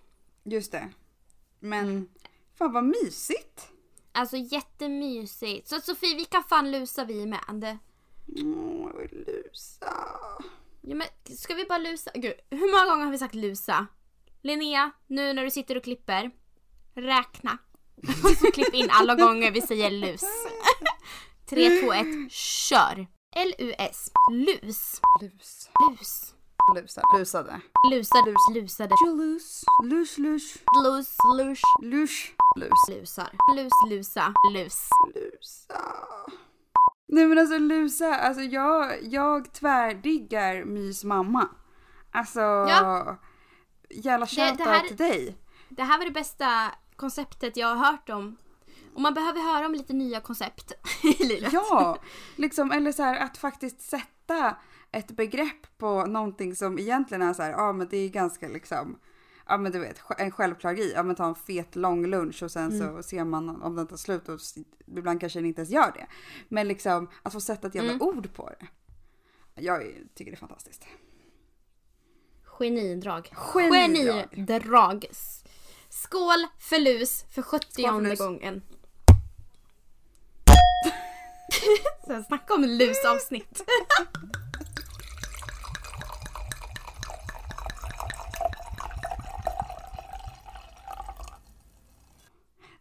Just 0.45 0.73
det. 0.73 0.89
Men 1.59 2.09
fan 2.55 2.73
vad 2.73 2.85
mysigt. 2.85 3.69
Alltså 4.13 4.37
jättemysigt. 4.37 5.69
Så 5.69 5.81
Sofie, 5.81 6.17
vi 6.17 6.25
kan 6.25 6.45
fan 6.45 6.71
lusa 6.71 7.05
vi 7.05 7.27
med. 7.27 7.79
Åh, 8.27 8.91
jag 8.93 8.99
vill 8.99 9.25
lusa. 9.27 9.93
Ja, 10.81 10.95
men 10.95 11.07
ska 11.37 11.55
vi 11.55 11.65
bara 11.65 11.79
lusa? 11.79 12.11
Gud, 12.15 12.35
hur 12.51 12.71
många 12.73 12.91
gånger 12.91 13.05
har 13.05 13.13
vi 13.13 13.19
sagt 13.19 13.35
lusa? 13.35 13.87
Linnea, 14.43 14.91
nu 15.07 15.33
när 15.33 15.45
du 15.45 15.51
sitter 15.51 15.77
och 15.77 15.85
klipper, 15.85 16.31
räkna. 16.95 17.59
Så 18.41 18.51
klipp 18.53 18.75
in 18.75 18.89
alla 18.91 19.15
gånger 19.15 19.51
vi 19.51 19.61
säger 19.61 19.91
lus. 19.91 20.23
3, 21.51 21.81
2, 21.81 21.93
1, 21.93 22.33
kör! 22.33 23.07
L-U-S. 23.37 24.11
Lus. 24.33 25.01
Lus. 25.21 25.71
Lus. 25.91 26.35
Lusa. 26.75 27.03
Lusade. 27.19 27.61
Lusa, 27.91 28.25
lus, 28.27 28.55
lusade. 28.55 28.95
Lus. 29.07 29.65
Lus, 29.85 30.19
lus. 30.19 30.59
Lus, 30.85 31.17
lus. 31.39 31.63
Lus. 31.83 32.33
Lus. 32.57 32.89
Lusar. 32.89 33.31
Lus, 33.57 33.73
lusa. 33.91 34.35
Lus. 34.55 34.89
Lusa. 35.15 35.81
Nej 37.09 37.27
men 37.27 37.39
alltså 37.39 37.59
lusa, 37.59 38.15
alltså 38.15 38.43
jag, 38.43 39.03
jag 39.03 39.53
tvärdiggar 39.53 40.65
Mys 40.65 41.05
mamma. 41.05 41.49
Alltså. 42.11 42.41
Ja 42.41 43.19
jävla 43.91 44.27
Det- 44.27 44.31
shoutout 44.57 44.89
till 44.89 44.97
dig. 44.97 45.37
Det 45.69 45.83
här 45.83 45.99
var 45.99 46.05
det 46.05 46.11
bästa 46.11 46.75
konceptet 46.97 47.57
jag 47.57 47.75
har 47.75 47.91
hört 47.93 48.09
om. 48.11 48.37
Och 48.95 49.01
man 49.01 49.15
behöver 49.15 49.41
höra 49.41 49.67
om 49.67 49.73
lite 49.75 49.93
nya 49.93 50.21
koncept 50.21 50.73
i 51.21 51.25
livet. 51.25 51.53
Ja, 51.53 51.99
liksom, 52.37 52.73
eller 52.73 52.93
så 52.93 53.03
här 53.03 53.19
att 53.25 53.39
faktiskt 53.39 53.81
sätta 53.81 54.57
ett 54.93 55.11
begrepp 55.11 55.79
på 55.79 56.07
någonting 56.07 56.57
som 56.57 56.79
egentligen 56.79 57.23
är 57.23 57.33
så 57.35 57.43
här, 57.43 57.51
ja 57.51 57.73
men 57.73 57.89
det 57.91 57.97
är 57.97 58.09
ganska 58.09 58.49
liksom, 58.49 58.99
ja 59.47 59.57
men 59.57 59.73
du 59.73 59.79
vet, 59.79 60.01
en 60.19 60.31
självklar 60.31 60.73
grej. 60.73 60.93
Ja 60.95 61.03
men 61.03 61.17
ta 61.17 61.25
en 61.27 61.35
fet 61.35 61.77
lång 61.77 62.07
lunch 62.07 62.43
och 62.43 62.51
sen 62.51 62.79
så 62.79 63.03
ser 63.03 63.25
man 63.25 63.63
om 63.63 63.77
den 63.77 63.87
tar 63.87 63.97
slut 63.97 64.29
och 64.29 64.41
ibland 64.87 65.21
kanske 65.21 65.39
den 65.39 65.47
inte 65.47 65.61
ens 65.61 65.71
gör 65.71 65.93
det. 65.95 66.07
Men 66.49 66.69
liksom 66.69 67.09
att 67.23 67.33
få 67.33 67.41
sätta 67.41 67.67
ett 67.67 67.75
jävla 67.75 68.05
ord 68.05 68.35
på 68.35 68.51
det. 68.61 68.67
Jag 69.63 69.83
tycker 70.15 70.31
det 70.31 70.35
är 70.35 70.37
fantastiskt. 70.37 70.87
Genidrag. 72.65 73.31
Genidrag. 73.55 74.29
Genidrag. 74.33 75.07
Skål 75.89 76.47
för 76.59 76.79
lus 76.79 77.25
för 77.31 77.43
70 77.43 77.67
Skål 77.83 78.03
för 78.03 78.11
lus. 78.11 78.19
gången. 78.19 78.63
Så 82.07 82.23
snacka 82.23 82.55
om 82.55 82.65
lusavsnitt. 82.65 83.63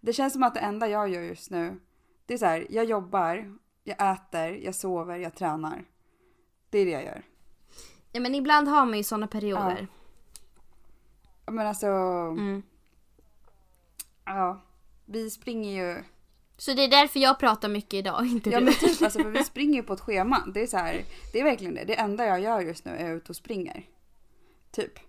Det 0.02 0.13
känns 0.13 0.34
som 0.34 0.44
att 0.44 0.54
det 0.54 0.60
enda 0.60 0.88
jag 0.88 1.10
gör 1.10 1.22
just 1.22 1.52
nu, 1.52 1.80
det 2.26 2.34
är 2.34 2.38
så 2.38 2.46
här, 2.46 2.68
jag 2.70 2.86
jobbar, 2.86 3.58
jag 3.84 4.12
äter, 4.13 4.65
jag 4.65 4.76
sover, 4.76 5.18
jag 5.18 5.36
tränar. 5.36 5.86
Det 6.70 6.80
är 6.80 6.86
det 6.86 6.92
jag 6.92 7.04
gör. 7.04 7.24
Ja 8.12 8.19
men 8.19 8.36
ibland 8.36 8.67
har 8.67 8.86
man 8.86 8.98
ju 8.98 9.04
såna 9.04 9.28
perioder. 9.28 9.88
Men 11.45 11.67
alltså, 11.67 11.88
Mm. 11.88 12.63
ja, 14.26 14.62
vi 15.06 15.30
springer 15.30 15.72
ju 15.88 16.04
Så 16.58 16.74
det 16.74 16.84
är 16.84 16.88
därför 16.88 17.19
jag 17.19 17.39
pratar 17.39 17.69
mycket 17.69 17.93
idag, 17.93 18.26
inte 18.26 18.50
Ja 18.50 18.60
du. 18.60 18.65
men 18.65 18.74
typ 18.74 19.02
alltså 19.02 19.19
för 19.19 19.30
vi 19.30 19.43
springer 19.43 19.76
ju 19.76 19.84
på 19.84 19.93
ett 19.93 20.00
schema. 20.00 20.43
Det 20.54 20.62
är 20.62 20.67
så 20.67 20.78
här, 20.78 21.04
det 21.34 21.39
är 21.39 21.43
verkligen 21.43 21.74
det. 21.76 21.84
Det 21.86 21.95
enda 21.95 22.26
jag 22.26 22.39
gör 22.41 22.62
just 22.62 22.86
nu 22.86 22.91
är 22.91 23.12
ute 23.15 23.30
och 23.30 23.36
springer. 23.36 23.84
Typ. 24.72 25.00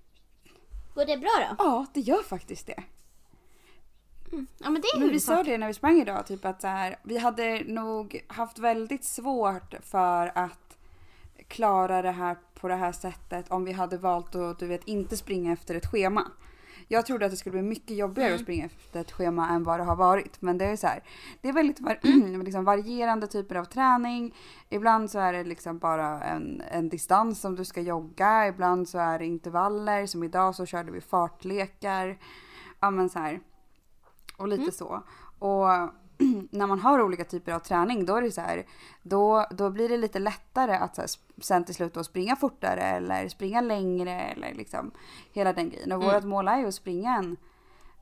Går 0.95 1.05
det 1.05 1.17
bra 1.17 1.31
då? 1.39 1.55
Ja, 1.65 1.87
det 1.95 2.01
gör 2.01 2.23
faktiskt 2.23 2.67
det. 2.67 2.83
Ja 4.59 4.71
men 4.71 4.75
det 4.83 4.89
är 4.89 4.99
Men 5.01 5.09
vi 5.09 5.21
sa 5.21 5.43
det 5.43 5.59
när 5.59 5.67
vi 5.67 5.75
sprang 5.75 6.01
idag, 6.01 6.27
typ 6.27 6.45
att 6.45 6.61
så 6.61 6.67
här, 6.67 6.97
vi 7.03 7.19
hade 7.19 7.65
nog 7.65 8.25
haft 8.29 8.59
väldigt 8.59 9.05
svårt 9.05 9.75
för 9.83 10.33
att 10.39 10.77
klara 11.49 12.03
det 12.03 12.11
här 12.11 12.37
på 12.61 12.69
det 12.69 12.75
här 12.75 12.93
sättet 12.93 13.51
om 13.51 13.65
vi 13.65 13.73
hade 13.73 13.99
valt 13.99 14.35
att 14.35 14.59
du 14.59 14.67
vet 14.67 14.85
inte 14.85 15.17
springa 15.17 15.53
efter 15.53 15.75
ett 15.75 15.87
schema. 15.87 16.27
Jag 16.89 17.07
trodde 17.07 17.25
att 17.27 17.31
det 17.31 17.37
skulle 17.37 17.53
bli 17.53 17.63
mycket 17.63 17.97
jobbigare 17.97 18.35
att 18.35 18.41
springa 18.41 18.65
efter 18.67 19.01
ett 19.01 19.13
schema 19.13 19.49
än 19.49 19.65
vad 19.65 19.81
det 19.81 19.85
har 19.85 19.97
varit. 19.97 20.43
Men 20.43 20.59
det 20.59 20.65
är 20.65 20.77
så 20.77 20.87
här, 20.87 21.03
det 21.41 21.49
är 21.49 21.53
väldigt 21.53 21.81
var- 21.81 21.99
liksom 22.45 22.65
varierande 22.65 23.27
typer 23.27 23.55
av 23.55 23.65
träning. 23.65 24.35
Ibland 24.69 25.11
så 25.11 25.19
är 25.19 25.33
det 25.33 25.45
liksom 25.45 25.79
bara 25.79 26.23
en, 26.23 26.63
en 26.71 26.89
distans 26.89 27.41
som 27.41 27.57
du 27.57 27.65
ska 27.65 27.81
jogga. 27.81 28.49
Ibland 28.49 28.89
så 28.89 28.99
är 28.99 29.19
det 29.19 29.27
intervaller. 29.27 30.07
Som 30.07 30.25
idag 30.25 30.55
så 30.55 30.67
körde 30.67 30.93
vi 30.93 31.01
fartlekar. 31.01 32.19
Ja 32.81 32.91
men 32.91 33.09
så 33.09 33.19
här. 33.19 33.41
Och 34.37 34.49
lite 34.49 34.73
så. 34.73 35.03
Och 35.39 35.69
när 36.51 36.67
man 36.67 36.81
har 36.81 37.03
olika 37.03 37.25
typer 37.25 37.53
av 37.53 37.59
träning 37.59 38.07
då 38.07 38.17
är 38.17 38.23
det 38.23 38.31
så 38.31 38.41
här, 38.41 38.67
då, 39.03 39.47
då 39.51 39.71
blir 39.71 39.89
det 39.89 39.97
lite 39.97 40.19
lättare 40.19 40.73
att 40.73 40.95
så 40.95 41.01
här, 41.03 41.11
sen 41.43 41.65
till 41.65 41.75
slut 41.75 41.95
då 41.95 42.05
springa 42.05 42.37
fortare 42.37 42.83
eller 42.83 43.29
springa 43.29 43.61
längre 43.61 44.21
eller 44.21 44.55
liksom 44.55 44.91
hela 45.33 45.53
den 45.53 45.71
grejen. 45.71 45.93
Och 45.93 46.05
vårt 46.05 46.25
mål 46.25 46.49
är 46.49 46.59
ju 46.59 46.67
att 46.67 46.75
springa 46.75 47.17
en, 47.17 47.37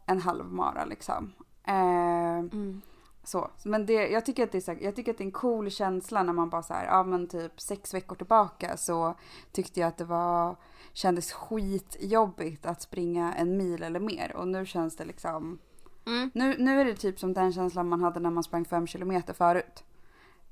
en 0.07 0.21
halvmara 0.21 0.85
liksom. 0.85 1.33
Eh, 1.67 2.39
Mm. 2.39 2.81
så. 3.25 3.51
Men 3.65 3.87
det, 3.87 4.09
jag, 4.09 4.27
tycker 4.27 4.45
att 4.45 4.53
det 4.53 4.59
är 4.59 4.63
så 4.63 4.73
här, 4.73 4.79
jag 4.83 4.97
tycker 4.97 5.13
att 5.13 5.19
det 5.19 5.25
är 5.25 5.27
en 5.27 5.33
cool 5.33 5.71
känsla 5.71 6.23
när 6.23 6.33
man 6.33 6.51
bara 6.51 6.63
så 6.63 6.75
här, 6.75 6.87
ja 6.87 7.03
men 7.03 7.27
typ 7.29 7.61
sex 7.61 7.95
veckor 7.95 8.17
tillbaka 8.17 8.77
så 8.77 9.15
tyckte 9.53 9.81
jag 9.81 9.89
att 9.89 9.97
det 9.97 10.05
var, 10.05 10.57
kändes 10.93 11.33
skitjobbigt 11.33 12.67
att 12.67 12.83
springa 12.83 13.35
en 13.35 13.57
mil 13.57 13.83
eller 13.83 14.01
mer 14.01 14.37
och 14.37 14.49
nu 14.49 14.67
känns 14.67 14.97
det 14.97 15.05
liksom 15.05 15.59
Mm. 16.09 16.31
nu, 16.35 16.57
nu 16.59 16.81
är 16.81 16.85
det 16.85 16.95
typ 16.95 17.19
som 17.21 17.33
den 17.35 17.53
känslan 17.53 17.89
man 17.89 18.01
hade 18.01 18.21
när 18.21 18.31
man 18.31 18.43
sprang 18.43 18.65
fem 18.65 18.87
kilometer 18.87 19.33
förut. 19.33 19.85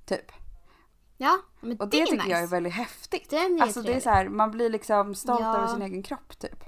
Typ. 0.05 0.33
Ja, 1.17 1.39
men 1.61 1.77
Och 1.79 1.89
det, 1.89 1.97
det, 1.97 2.03
är 2.03 2.07
tycker 2.07 2.17
nice. 2.25 2.31
jag 2.31 2.43
är 2.43 2.47
väldigt 2.47 2.73
häftigt. 2.73 3.31
Den 3.31 3.59
är 3.59 3.63
alltså 3.63 3.83
det 3.83 3.95
är 3.95 4.01
så 4.01 4.11
här, 4.11 4.29
man 4.29 4.51
blir 4.51 4.71
liksom 4.71 5.15
stolt 5.15 5.41
Ja. 5.41 5.57
över 5.57 5.67
sin 5.67 5.83
egen 5.83 6.03
kropp 6.03 6.39
typ. 6.39 6.63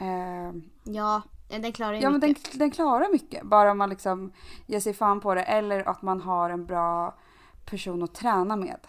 Eh, 0.00 0.52
Ja, 0.84 1.22
den 1.48 1.72
klarar 1.72 1.92
ju 1.92 2.00
ja 2.00 2.10
men 2.10 2.20
mycket. 2.20 2.50
den, 2.50 2.58
den 2.58 2.70
klarar 2.70 3.12
mycket. 3.12 3.42
Bara 3.42 3.74
man 3.74 3.88
liksom 3.90 4.32
ger 4.66 4.80
sig 4.80 4.94
fan 4.94 5.20
på 5.20 5.34
det. 5.34 5.42
Eller 5.42 5.88
att 5.88 6.02
man 6.02 6.20
har 6.20 6.50
en 6.50 6.66
bra 6.66 7.14
person 7.64 8.02
att 8.02 8.14
träna 8.14 8.56
med. 8.56 8.80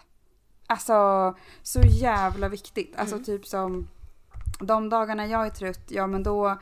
Alltså 0.66 1.34
så 1.62 1.80
jävla 1.80 2.48
viktigt. 2.48 2.94
Alltså 2.96 3.18
typ 3.18 3.46
som 3.46 3.88
de 4.60 4.88
dagarna 4.88 5.26
jag 5.26 5.46
är 5.46 5.50
trött, 5.50 5.84
ja 5.88 6.06
men 6.06 6.22
då 6.22 6.58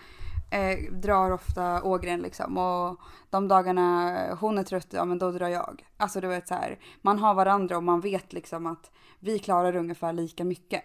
eh, 0.54 0.92
drar 0.92 1.30
ofta 1.30 1.82
Ågren 1.82 2.22
liksom. 2.22 2.58
Och 2.58 3.00
de 3.30 3.48
dagarna 3.48 4.38
hon 4.40 4.58
är 4.58 4.62
trött, 4.62 4.88
ja 4.90 5.04
men 5.04 5.18
då 5.18 5.30
drar 5.30 5.48
jag. 5.48 5.86
Alltså 5.96 6.20
du 6.20 6.28
vet 6.28 6.48
så 6.48 6.54
här, 6.54 6.78
man 7.02 7.18
har 7.18 7.34
varandra 7.34 7.76
och 7.76 7.82
man 7.82 8.00
vet 8.00 8.32
liksom 8.32 8.66
att 8.66 8.90
vi 9.20 9.38
klarar 9.38 9.76
ungefär 9.76 10.12
lika 10.12 10.44
mycket. 10.44 10.82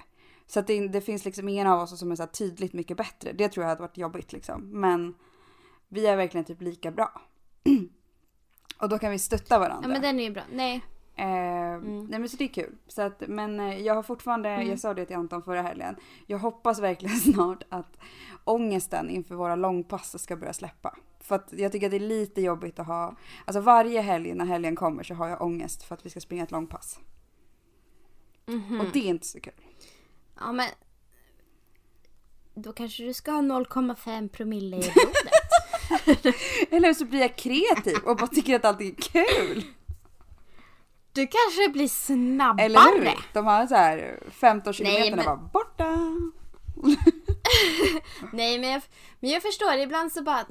Så 0.47 0.60
att 0.60 0.67
det, 0.67 0.88
det 0.88 1.01
finns 1.01 1.25
liksom 1.25 1.49
ingen 1.49 1.67
av 1.67 1.79
oss 1.79 1.99
som 1.99 2.12
är 2.12 2.15
så 2.15 2.23
här 2.23 2.29
tydligt 2.29 2.73
mycket 2.73 2.97
bättre. 2.97 3.32
Det 3.32 3.49
tror 3.49 3.63
jag 3.63 3.69
hade 3.69 3.82
varit 3.82 3.97
jobbigt 3.97 4.34
liksom. 4.34 4.82
Men 4.82 5.13
vi 5.88 6.08
är 6.08 6.15
verkligen 6.15 6.45
typ 6.45 6.62
lika 6.62 6.91
bra. 6.91 7.21
och 8.82 8.89
då 8.89 8.99
kan 8.99 9.12
vi 9.12 9.19
stötta 9.19 9.60
varandra. 9.60 9.89
Ja 9.89 9.93
men 9.93 10.01
den 10.01 10.19
är 10.19 10.23
ju 10.23 10.32
bra. 10.32 10.43
Nej. 10.51 10.82
Eh, 11.19 11.82
Nej 11.82 12.19
men 12.19 12.29
så 12.29 12.38
det 12.38 12.43
är 12.43 12.47
kul. 12.47 12.75
Så 12.88 13.01
att, 13.01 13.23
men 13.27 13.60
eh, 13.60 13.77
jag 13.77 13.95
har 13.95 14.03
fortfarande, 14.03 14.63
jag 14.63 14.79
sa 14.79 14.93
det 14.93 15.05
till 15.05 15.15
Anton 15.15 15.43
förra 15.43 15.62
helgen. 15.62 15.95
Jag 16.25 16.39
hoppas 16.39 16.79
verkligen 16.79 17.15
snart 17.34 17.63
att 17.69 17.97
ångesten 18.43 19.10
inför 19.10 19.36
våra 19.36 19.55
långpass 19.55 20.23
ska 20.23 20.36
börja 20.36 20.53
släppa. 20.53 20.97
För 21.19 21.36
att 21.36 21.53
jag 21.58 21.71
tycker 21.71 21.88
att 21.88 21.91
det 21.91 21.97
är 21.97 21.99
lite 21.99 22.41
jobbigt 22.41 22.79
att 22.79 22.88
ha, 22.88 23.15
alltså 23.45 23.62
varje 23.62 24.01
helg 24.01 24.34
när 24.34 24.45
helgen 24.45 24.75
kommer 24.75 25.03
så 25.03 25.13
har 25.13 25.27
jag 25.27 25.41
ångest 25.41 25.84
för 25.84 25.95
att 25.95 26.05
vi 26.05 26.10
ska 26.10 26.19
springa 26.19 26.43
ett 26.43 26.51
långpass. 26.51 26.99
Mhm. 28.45 28.82
Och 28.82 28.88
det 28.93 28.99
är 28.99 29.10
inte 29.10 29.27
så 29.27 29.39
kul. 29.39 29.53
Ja 30.39 30.51
men. 30.51 30.69
Då 32.53 32.73
kanske 32.73 33.03
du 33.03 33.13
ska 33.13 33.32
ha 33.32 33.41
0,5 33.41 34.29
promille 34.29 34.77
i 34.77 34.79
blodet. 34.79 36.35
Eller 36.69 36.94
så 36.94 37.06
blir 37.06 37.19
jag 37.19 37.35
kreativ 37.35 37.98
och 38.06 38.17
bara 38.17 38.27
tycker 38.27 38.56
att 38.56 38.65
allt 38.65 38.81
är 38.81 38.96
kul. 38.96 39.63
Du 41.13 41.27
kanske 41.27 41.69
blir 41.69 41.87
snabbare. 41.87 42.65
Eller 42.65 42.99
hur? 42.99 43.25
De 43.33 43.45
har 43.45 43.67
så 43.67 43.75
här 43.75 44.19
15 44.31 44.73
kilometer 44.73 45.15
men- 45.15 45.25
bara 45.25 45.35
borta. 45.35 45.97
Nej 48.33 48.60
men 48.60 48.69
jag, 48.69 48.81
men 49.19 49.29
jag 49.29 49.41
förstår, 49.41 49.73
ibland 49.73 50.12
så 50.12 50.23
bara... 50.23 50.45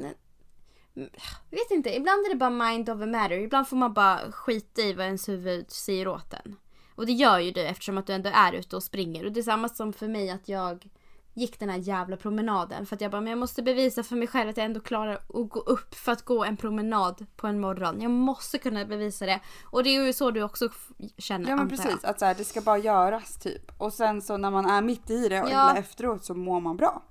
Jag 1.51 1.59
vet 1.59 1.71
inte, 1.71 1.97
ibland 1.97 2.27
är 2.27 2.31
det 2.31 2.37
bara 2.37 2.51
mind 2.51 2.91
over 2.91 3.07
matter. 3.07 3.39
Ibland 3.39 3.69
får 3.69 3.77
man 3.77 3.95
bara 3.95 4.33
skita 4.33 4.83
i 4.83 4.93
vad 4.93 5.07
ens 5.07 5.29
huvud 5.29 5.71
säger 5.71 6.09
åt 6.09 6.33
en. 6.33 6.57
Och 6.95 7.07
det 7.07 7.13
gör 7.13 7.39
ju 7.39 7.51
du 7.51 7.61
eftersom 7.61 7.99
att 7.99 8.07
du 8.07 8.13
ändå 8.13 8.31
är 8.35 8.53
ute 8.53 8.77
och 8.77 8.83
springer. 8.83 9.25
Och 9.27 9.33
det 9.33 9.41
är 9.41 9.43
samma 9.43 9.69
som 9.69 9.93
för 9.93 10.09
mig 10.09 10.31
att 10.31 10.49
jag 10.49 10.89
gick 11.39 11.59
den 11.61 11.69
här 11.71 11.77
jävla 11.79 12.17
promenaden. 12.17 12.87
För 12.87 12.95
att 12.97 13.01
jag 13.01 13.11
bara, 13.11 13.21
men 13.21 13.31
jag 13.31 13.39
måste 13.39 13.63
bevisa 13.63 14.03
för 14.03 14.17
mig 14.17 14.29
själv 14.29 14.51
att 14.51 14.57
jag 14.57 14.67
ändå 14.67 14.81
klarar 14.81 15.15
att 15.15 15.49
gå 15.51 15.61
upp 15.61 15.95
för 15.95 16.13
att 16.13 16.23
gå 16.25 16.45
en 16.45 16.57
promenad 16.57 17.27
på 17.37 17.47
en 17.47 17.61
morgon. 17.61 18.01
Jag 18.01 18.11
måste 18.11 18.59
kunna 18.59 18.85
bevisa 18.85 19.27
det. 19.27 19.41
Och 19.65 19.83
det 19.85 19.91
är 19.97 20.07
ju 20.07 20.13
så 20.13 20.31
du 20.31 20.43
också 20.43 20.69
känner 21.19 21.51
Ja 21.51 21.57
men 21.57 21.63
antar 21.65 21.77
jag. 21.77 21.85
precis, 21.87 22.05
att 22.05 22.19
så 22.19 22.25
här, 22.25 22.35
det 22.35 22.45
ska 22.45 22.61
bara 22.61 22.79
göras 22.79 23.39
typ. 23.39 23.73
Och 23.79 23.93
sen 23.93 24.23
så 24.23 24.37
när 24.37 24.51
man 24.51 24.67
är 24.67 24.83
mitt 24.83 25.11
i 25.11 25.29
det 25.29 25.43
och 25.43 25.51
Ja. 25.51 25.77
efteråt 25.77 26.25
så 26.25 26.35
mår 26.35 26.61
man 26.61 26.77
bra. 26.77 27.03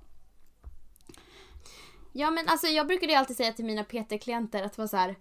Ja 2.12 2.30
men 2.30 2.48
alltså 2.48 2.66
jag 2.66 2.86
brukade 2.86 3.12
ju 3.12 3.18
alltid 3.18 3.36
säga 3.36 3.52
till 3.52 3.64
mina 3.64 3.84
PT-klienter 3.84 4.62
att 4.62 4.78
vara 4.78 4.88
så 4.88 4.96
här. 4.96 5.16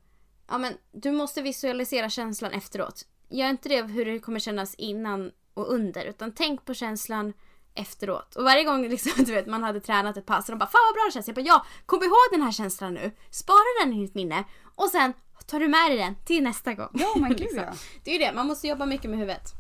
Ja 0.50 0.58
men 0.58 0.74
du 0.92 1.12
måste 1.12 1.42
visualisera 1.42 2.10
känslan 2.10 2.52
efteråt. 2.52 3.06
Gör 3.30 3.50
inte 3.50 3.70
det 3.70 3.82
hur 3.84 4.06
det 4.06 4.20
kommer 4.20 4.40
kännas 4.40 4.76
innan 4.76 5.32
och 5.54 5.74
under 5.74 6.06
utan 6.06 6.32
tänk 6.32 6.66
på 6.66 6.74
känslan 6.74 7.34
efteråt. 7.78 8.36
Och 8.36 8.44
varje 8.44 8.64
gång 8.64 8.90
liksom, 8.90 9.12
du 9.26 9.34
vet, 9.34 9.48
man 9.48 9.64
hade 9.64 9.80
tränat 9.80 10.18
ett 10.18 10.26
pass 10.26 10.50
och 10.50 10.52
de 10.56 10.60
bara 10.60 10.70
“Fan 10.70 10.82
vad 10.88 10.94
bra 10.94 11.04
det 11.06 11.12
känns”. 11.12 11.28
Jag 11.28 11.36
bara 11.36 11.42
“Ja, 11.42 11.66
kom 11.86 12.04
ihåg 12.04 12.28
den 12.32 12.42
här 12.42 12.52
känslan 12.52 12.94
nu. 12.94 13.12
Spara 13.32 13.84
den 13.84 13.94
i 13.94 14.02
ditt 14.02 14.16
minne 14.16 14.44
och 14.76 14.90
sen 14.90 15.14
tar 15.46 15.60
du 15.60 15.68
med 15.68 15.92
dig 15.92 15.98
den 15.98 16.16
till 16.26 16.44
nästa 16.44 16.74
gång”. 16.74 16.90
Ja, 16.94 17.14
men 17.16 17.30
gud 17.30 17.40
liksom. 17.40 17.64
Det 18.04 18.12
är 18.12 18.20
ju 18.20 18.26
det, 18.26 18.34
man 18.34 18.48
måste 18.48 18.68
jobba 18.68 18.86
mycket 18.86 19.10
med 19.10 19.20
huvudet. 19.20 19.54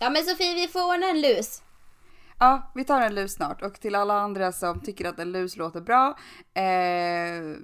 Ja 0.00 0.10
men 0.10 0.24
Sofie, 0.24 0.54
vi 0.54 0.68
får 0.68 0.94
ordna 0.94 1.06
en 1.06 1.20
lus. 1.20 1.62
Ja, 2.38 2.70
vi 2.74 2.84
tar 2.84 3.00
en 3.00 3.14
lus 3.14 3.32
snart 3.32 3.62
och 3.62 3.80
till 3.80 3.94
alla 3.94 4.14
andra 4.14 4.52
som 4.52 4.80
tycker 4.80 5.08
att 5.08 5.18
en 5.18 5.32
lus 5.32 5.56
låter 5.56 5.80
bra. 5.80 6.18
Eh 6.54 7.56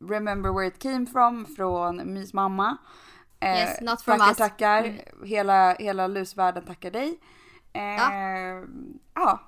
remember 0.00 0.50
where 0.52 0.66
it 0.66 0.78
came 0.78 1.06
from 1.06 1.46
från 1.46 2.14
Mys 2.14 2.32
mamma. 2.32 2.76
Eh, 3.40 3.48
Yes, 3.58 3.80
not 3.80 4.02
from 4.02 4.18
tackar, 4.18 4.30
us. 4.30 4.36
tackar. 4.36 4.84
Mm. 4.84 5.00
Hela, 5.24 5.74
hela 5.74 6.06
lusvärlden 6.06 6.64
tackar 6.64 6.90
dig. 6.90 7.20
Eh, 7.72 7.82
Ja. 7.82 8.62
ja. 9.14 9.40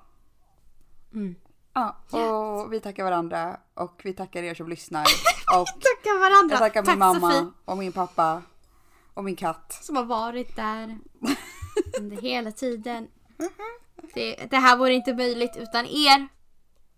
Mm. 1.13 1.35
Ja, 1.73 1.97
och 2.11 2.73
vi 2.73 2.79
tackar 2.79 3.03
varandra 3.03 3.57
och 3.73 4.01
vi 4.03 4.13
tackar 4.13 4.43
er 4.43 4.53
som 4.55 4.67
lyssnar. 4.69 5.01
Och 5.59 5.67
Tackar 5.67 6.19
varandra. 6.19 6.53
jag 6.53 6.59
tackar 6.59 6.81
min 6.81 6.85
Tack 6.85 6.97
mamma 6.97 7.31
Sofie 7.31 7.51
och 7.65 7.77
min 7.77 7.91
pappa 7.91 8.41
och 9.13 9.23
min 9.23 9.35
katt. 9.35 9.79
som 9.81 9.95
har 9.95 10.03
varit 10.03 10.55
där 10.55 10.97
under 11.99 12.17
hela 12.21 12.51
tiden. 12.51 13.07
Det, 14.13 14.35
det 14.49 14.57
här 14.57 14.77
vore 14.77 14.93
inte 14.93 15.13
möjligt 15.13 15.57
utan 15.57 15.85
er. 15.85 16.27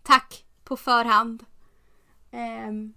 Tack 0.03 0.45
på 0.63 0.77
förhand. 0.77 1.45
Ehm, 2.31 2.93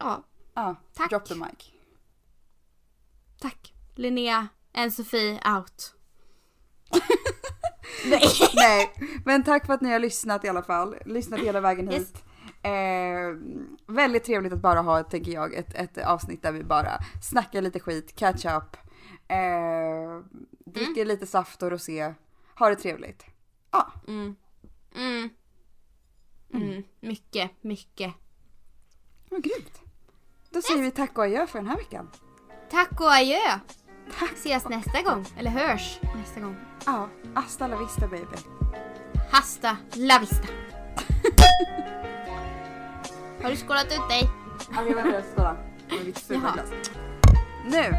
ja, 0.00 0.24
Ja, 0.54 0.76
Tack. 0.94 1.10
drop 1.10 1.24
the 1.24 1.34
mic. 1.34 1.70
tack. 3.40 3.74
Linnea 3.94 4.48
and 4.74 4.94
Sofie 4.94 5.40
out. 5.56 5.94
Nej, 8.54 8.92
men 9.24 9.44
tack 9.44 9.66
för 9.66 9.72
att 9.74 9.80
ni 9.80 9.90
har 9.92 9.98
lyssnat 9.98 10.44
i 10.44 10.48
alla 10.48 10.62
fall. 10.62 10.96
Lyssnat 11.04 11.40
hela 11.40 11.60
vägen 11.60 11.92
Yes. 11.92 11.98
hit. 11.98 12.24
Eh, 12.62 13.36
väldigt 13.86 14.24
trevligt 14.24 14.52
att 14.52 14.60
bara 14.60 14.80
ha, 14.80 15.02
tänker 15.02 15.32
jag, 15.32 15.54
ett, 15.54 15.74
ett 15.74 15.98
avsnitt 15.98 16.42
där 16.42 16.52
vi 16.52 16.64
bara 16.64 16.98
snackar 17.22 17.62
lite 17.62 17.80
skit, 17.80 18.16
catch 18.16 18.44
up, 18.44 18.76
eh, 19.28 20.20
dricker 20.66 21.04
lite 21.04 21.26
saft 21.26 21.62
och 21.62 21.70
rosé, 21.70 22.14
har 22.54 22.70
det 22.70 22.76
trevligt. 22.76 23.24
Ja, 23.70 23.92
Mm. 24.08 24.36
Mm. 24.96 25.28
Mm. 26.54 26.82
Mycket, 27.00 27.50
mycket. 27.60 28.14
men 29.30 29.40
grymt. 29.42 29.80
Då 30.52 30.62
säger 30.62 30.82
vi 30.82 30.90
tack 30.90 31.18
och 31.18 31.24
adjö 31.24 31.46
för 31.46 31.58
den 31.58 31.68
här 31.68 31.76
veckan. 31.76 32.10
Tack 32.70 33.00
och 33.00 33.12
adjö. 33.12 33.58
Tack. 34.18 34.32
Ses 34.32 34.68
nästa 34.68 35.02
gång. 35.02 35.26
Eller 35.38 35.50
hörs 35.50 36.00
nästa 36.16 36.40
gång. 36.40 36.56
Ja, 36.86 37.08
hasta 37.34 37.66
la 37.66 37.76
vista 37.76 38.06
baby. 38.06 38.36
Hasta 39.30 39.76
la 39.92 40.18
vista. 40.18 40.48
Har 43.42 43.50
du 43.50 43.56
skålat 43.56 43.84
ut 43.84 44.08
dig? 44.08 44.30
Okej, 44.78 44.94
vänta 44.94 45.10
jag 45.14 45.24
ska 45.24 45.34
skåla. 45.36 45.56
Med 45.90 46.06
mitt 46.06 46.18
fula 46.18 46.40
Jaha. 46.42 46.52
glas. 46.54 46.70
Nu! 47.66 47.94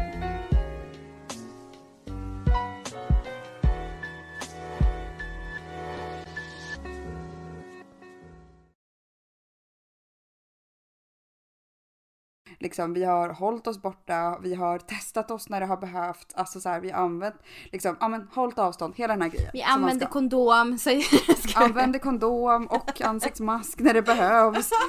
Liksom, 12.62 12.92
vi 12.92 13.04
har 13.04 13.28
hållit 13.28 13.66
oss 13.66 13.82
borta, 13.82 14.38
vi 14.42 14.54
har 14.54 14.78
testat 14.78 15.30
oss 15.30 15.48
när 15.48 15.60
det 15.60 15.66
har 15.66 15.76
behövt, 15.76 16.32
alltså 16.34 16.60
så 16.60 16.68
här, 16.68 16.80
vi 16.80 16.90
har 16.90 17.04
använt, 17.04 17.34
liksom, 17.72 17.96
ja 18.00 18.08
men 18.08 18.28
hållit 18.34 18.58
avstånd, 18.58 18.94
hela 18.96 19.12
den 19.12 19.22
här 19.22 19.28
grejen. 19.28 19.50
Vi 19.52 19.62
använder 19.62 20.06
kondom. 20.06 20.78
Så 20.82 21.02
Använder 21.54 21.98
kondom 21.98 22.66
och 22.66 23.00
ansiktsmask 23.00 23.78
när 23.78 23.94
det 23.94 24.02
behövs. 24.02 24.70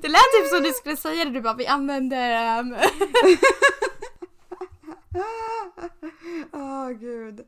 Det 0.00 0.08
lät 0.08 0.20
typ 0.40 0.48
som 0.48 0.62
du 0.62 0.72
skulle 0.72 0.96
säga 0.96 1.24
det. 1.24 1.30
Du 1.30 1.40
bara 1.40 1.54
vi 1.54 1.66
använder... 1.66 2.30
ehm, 2.30 2.76
Åh 6.52 6.90
gud. 6.90 7.46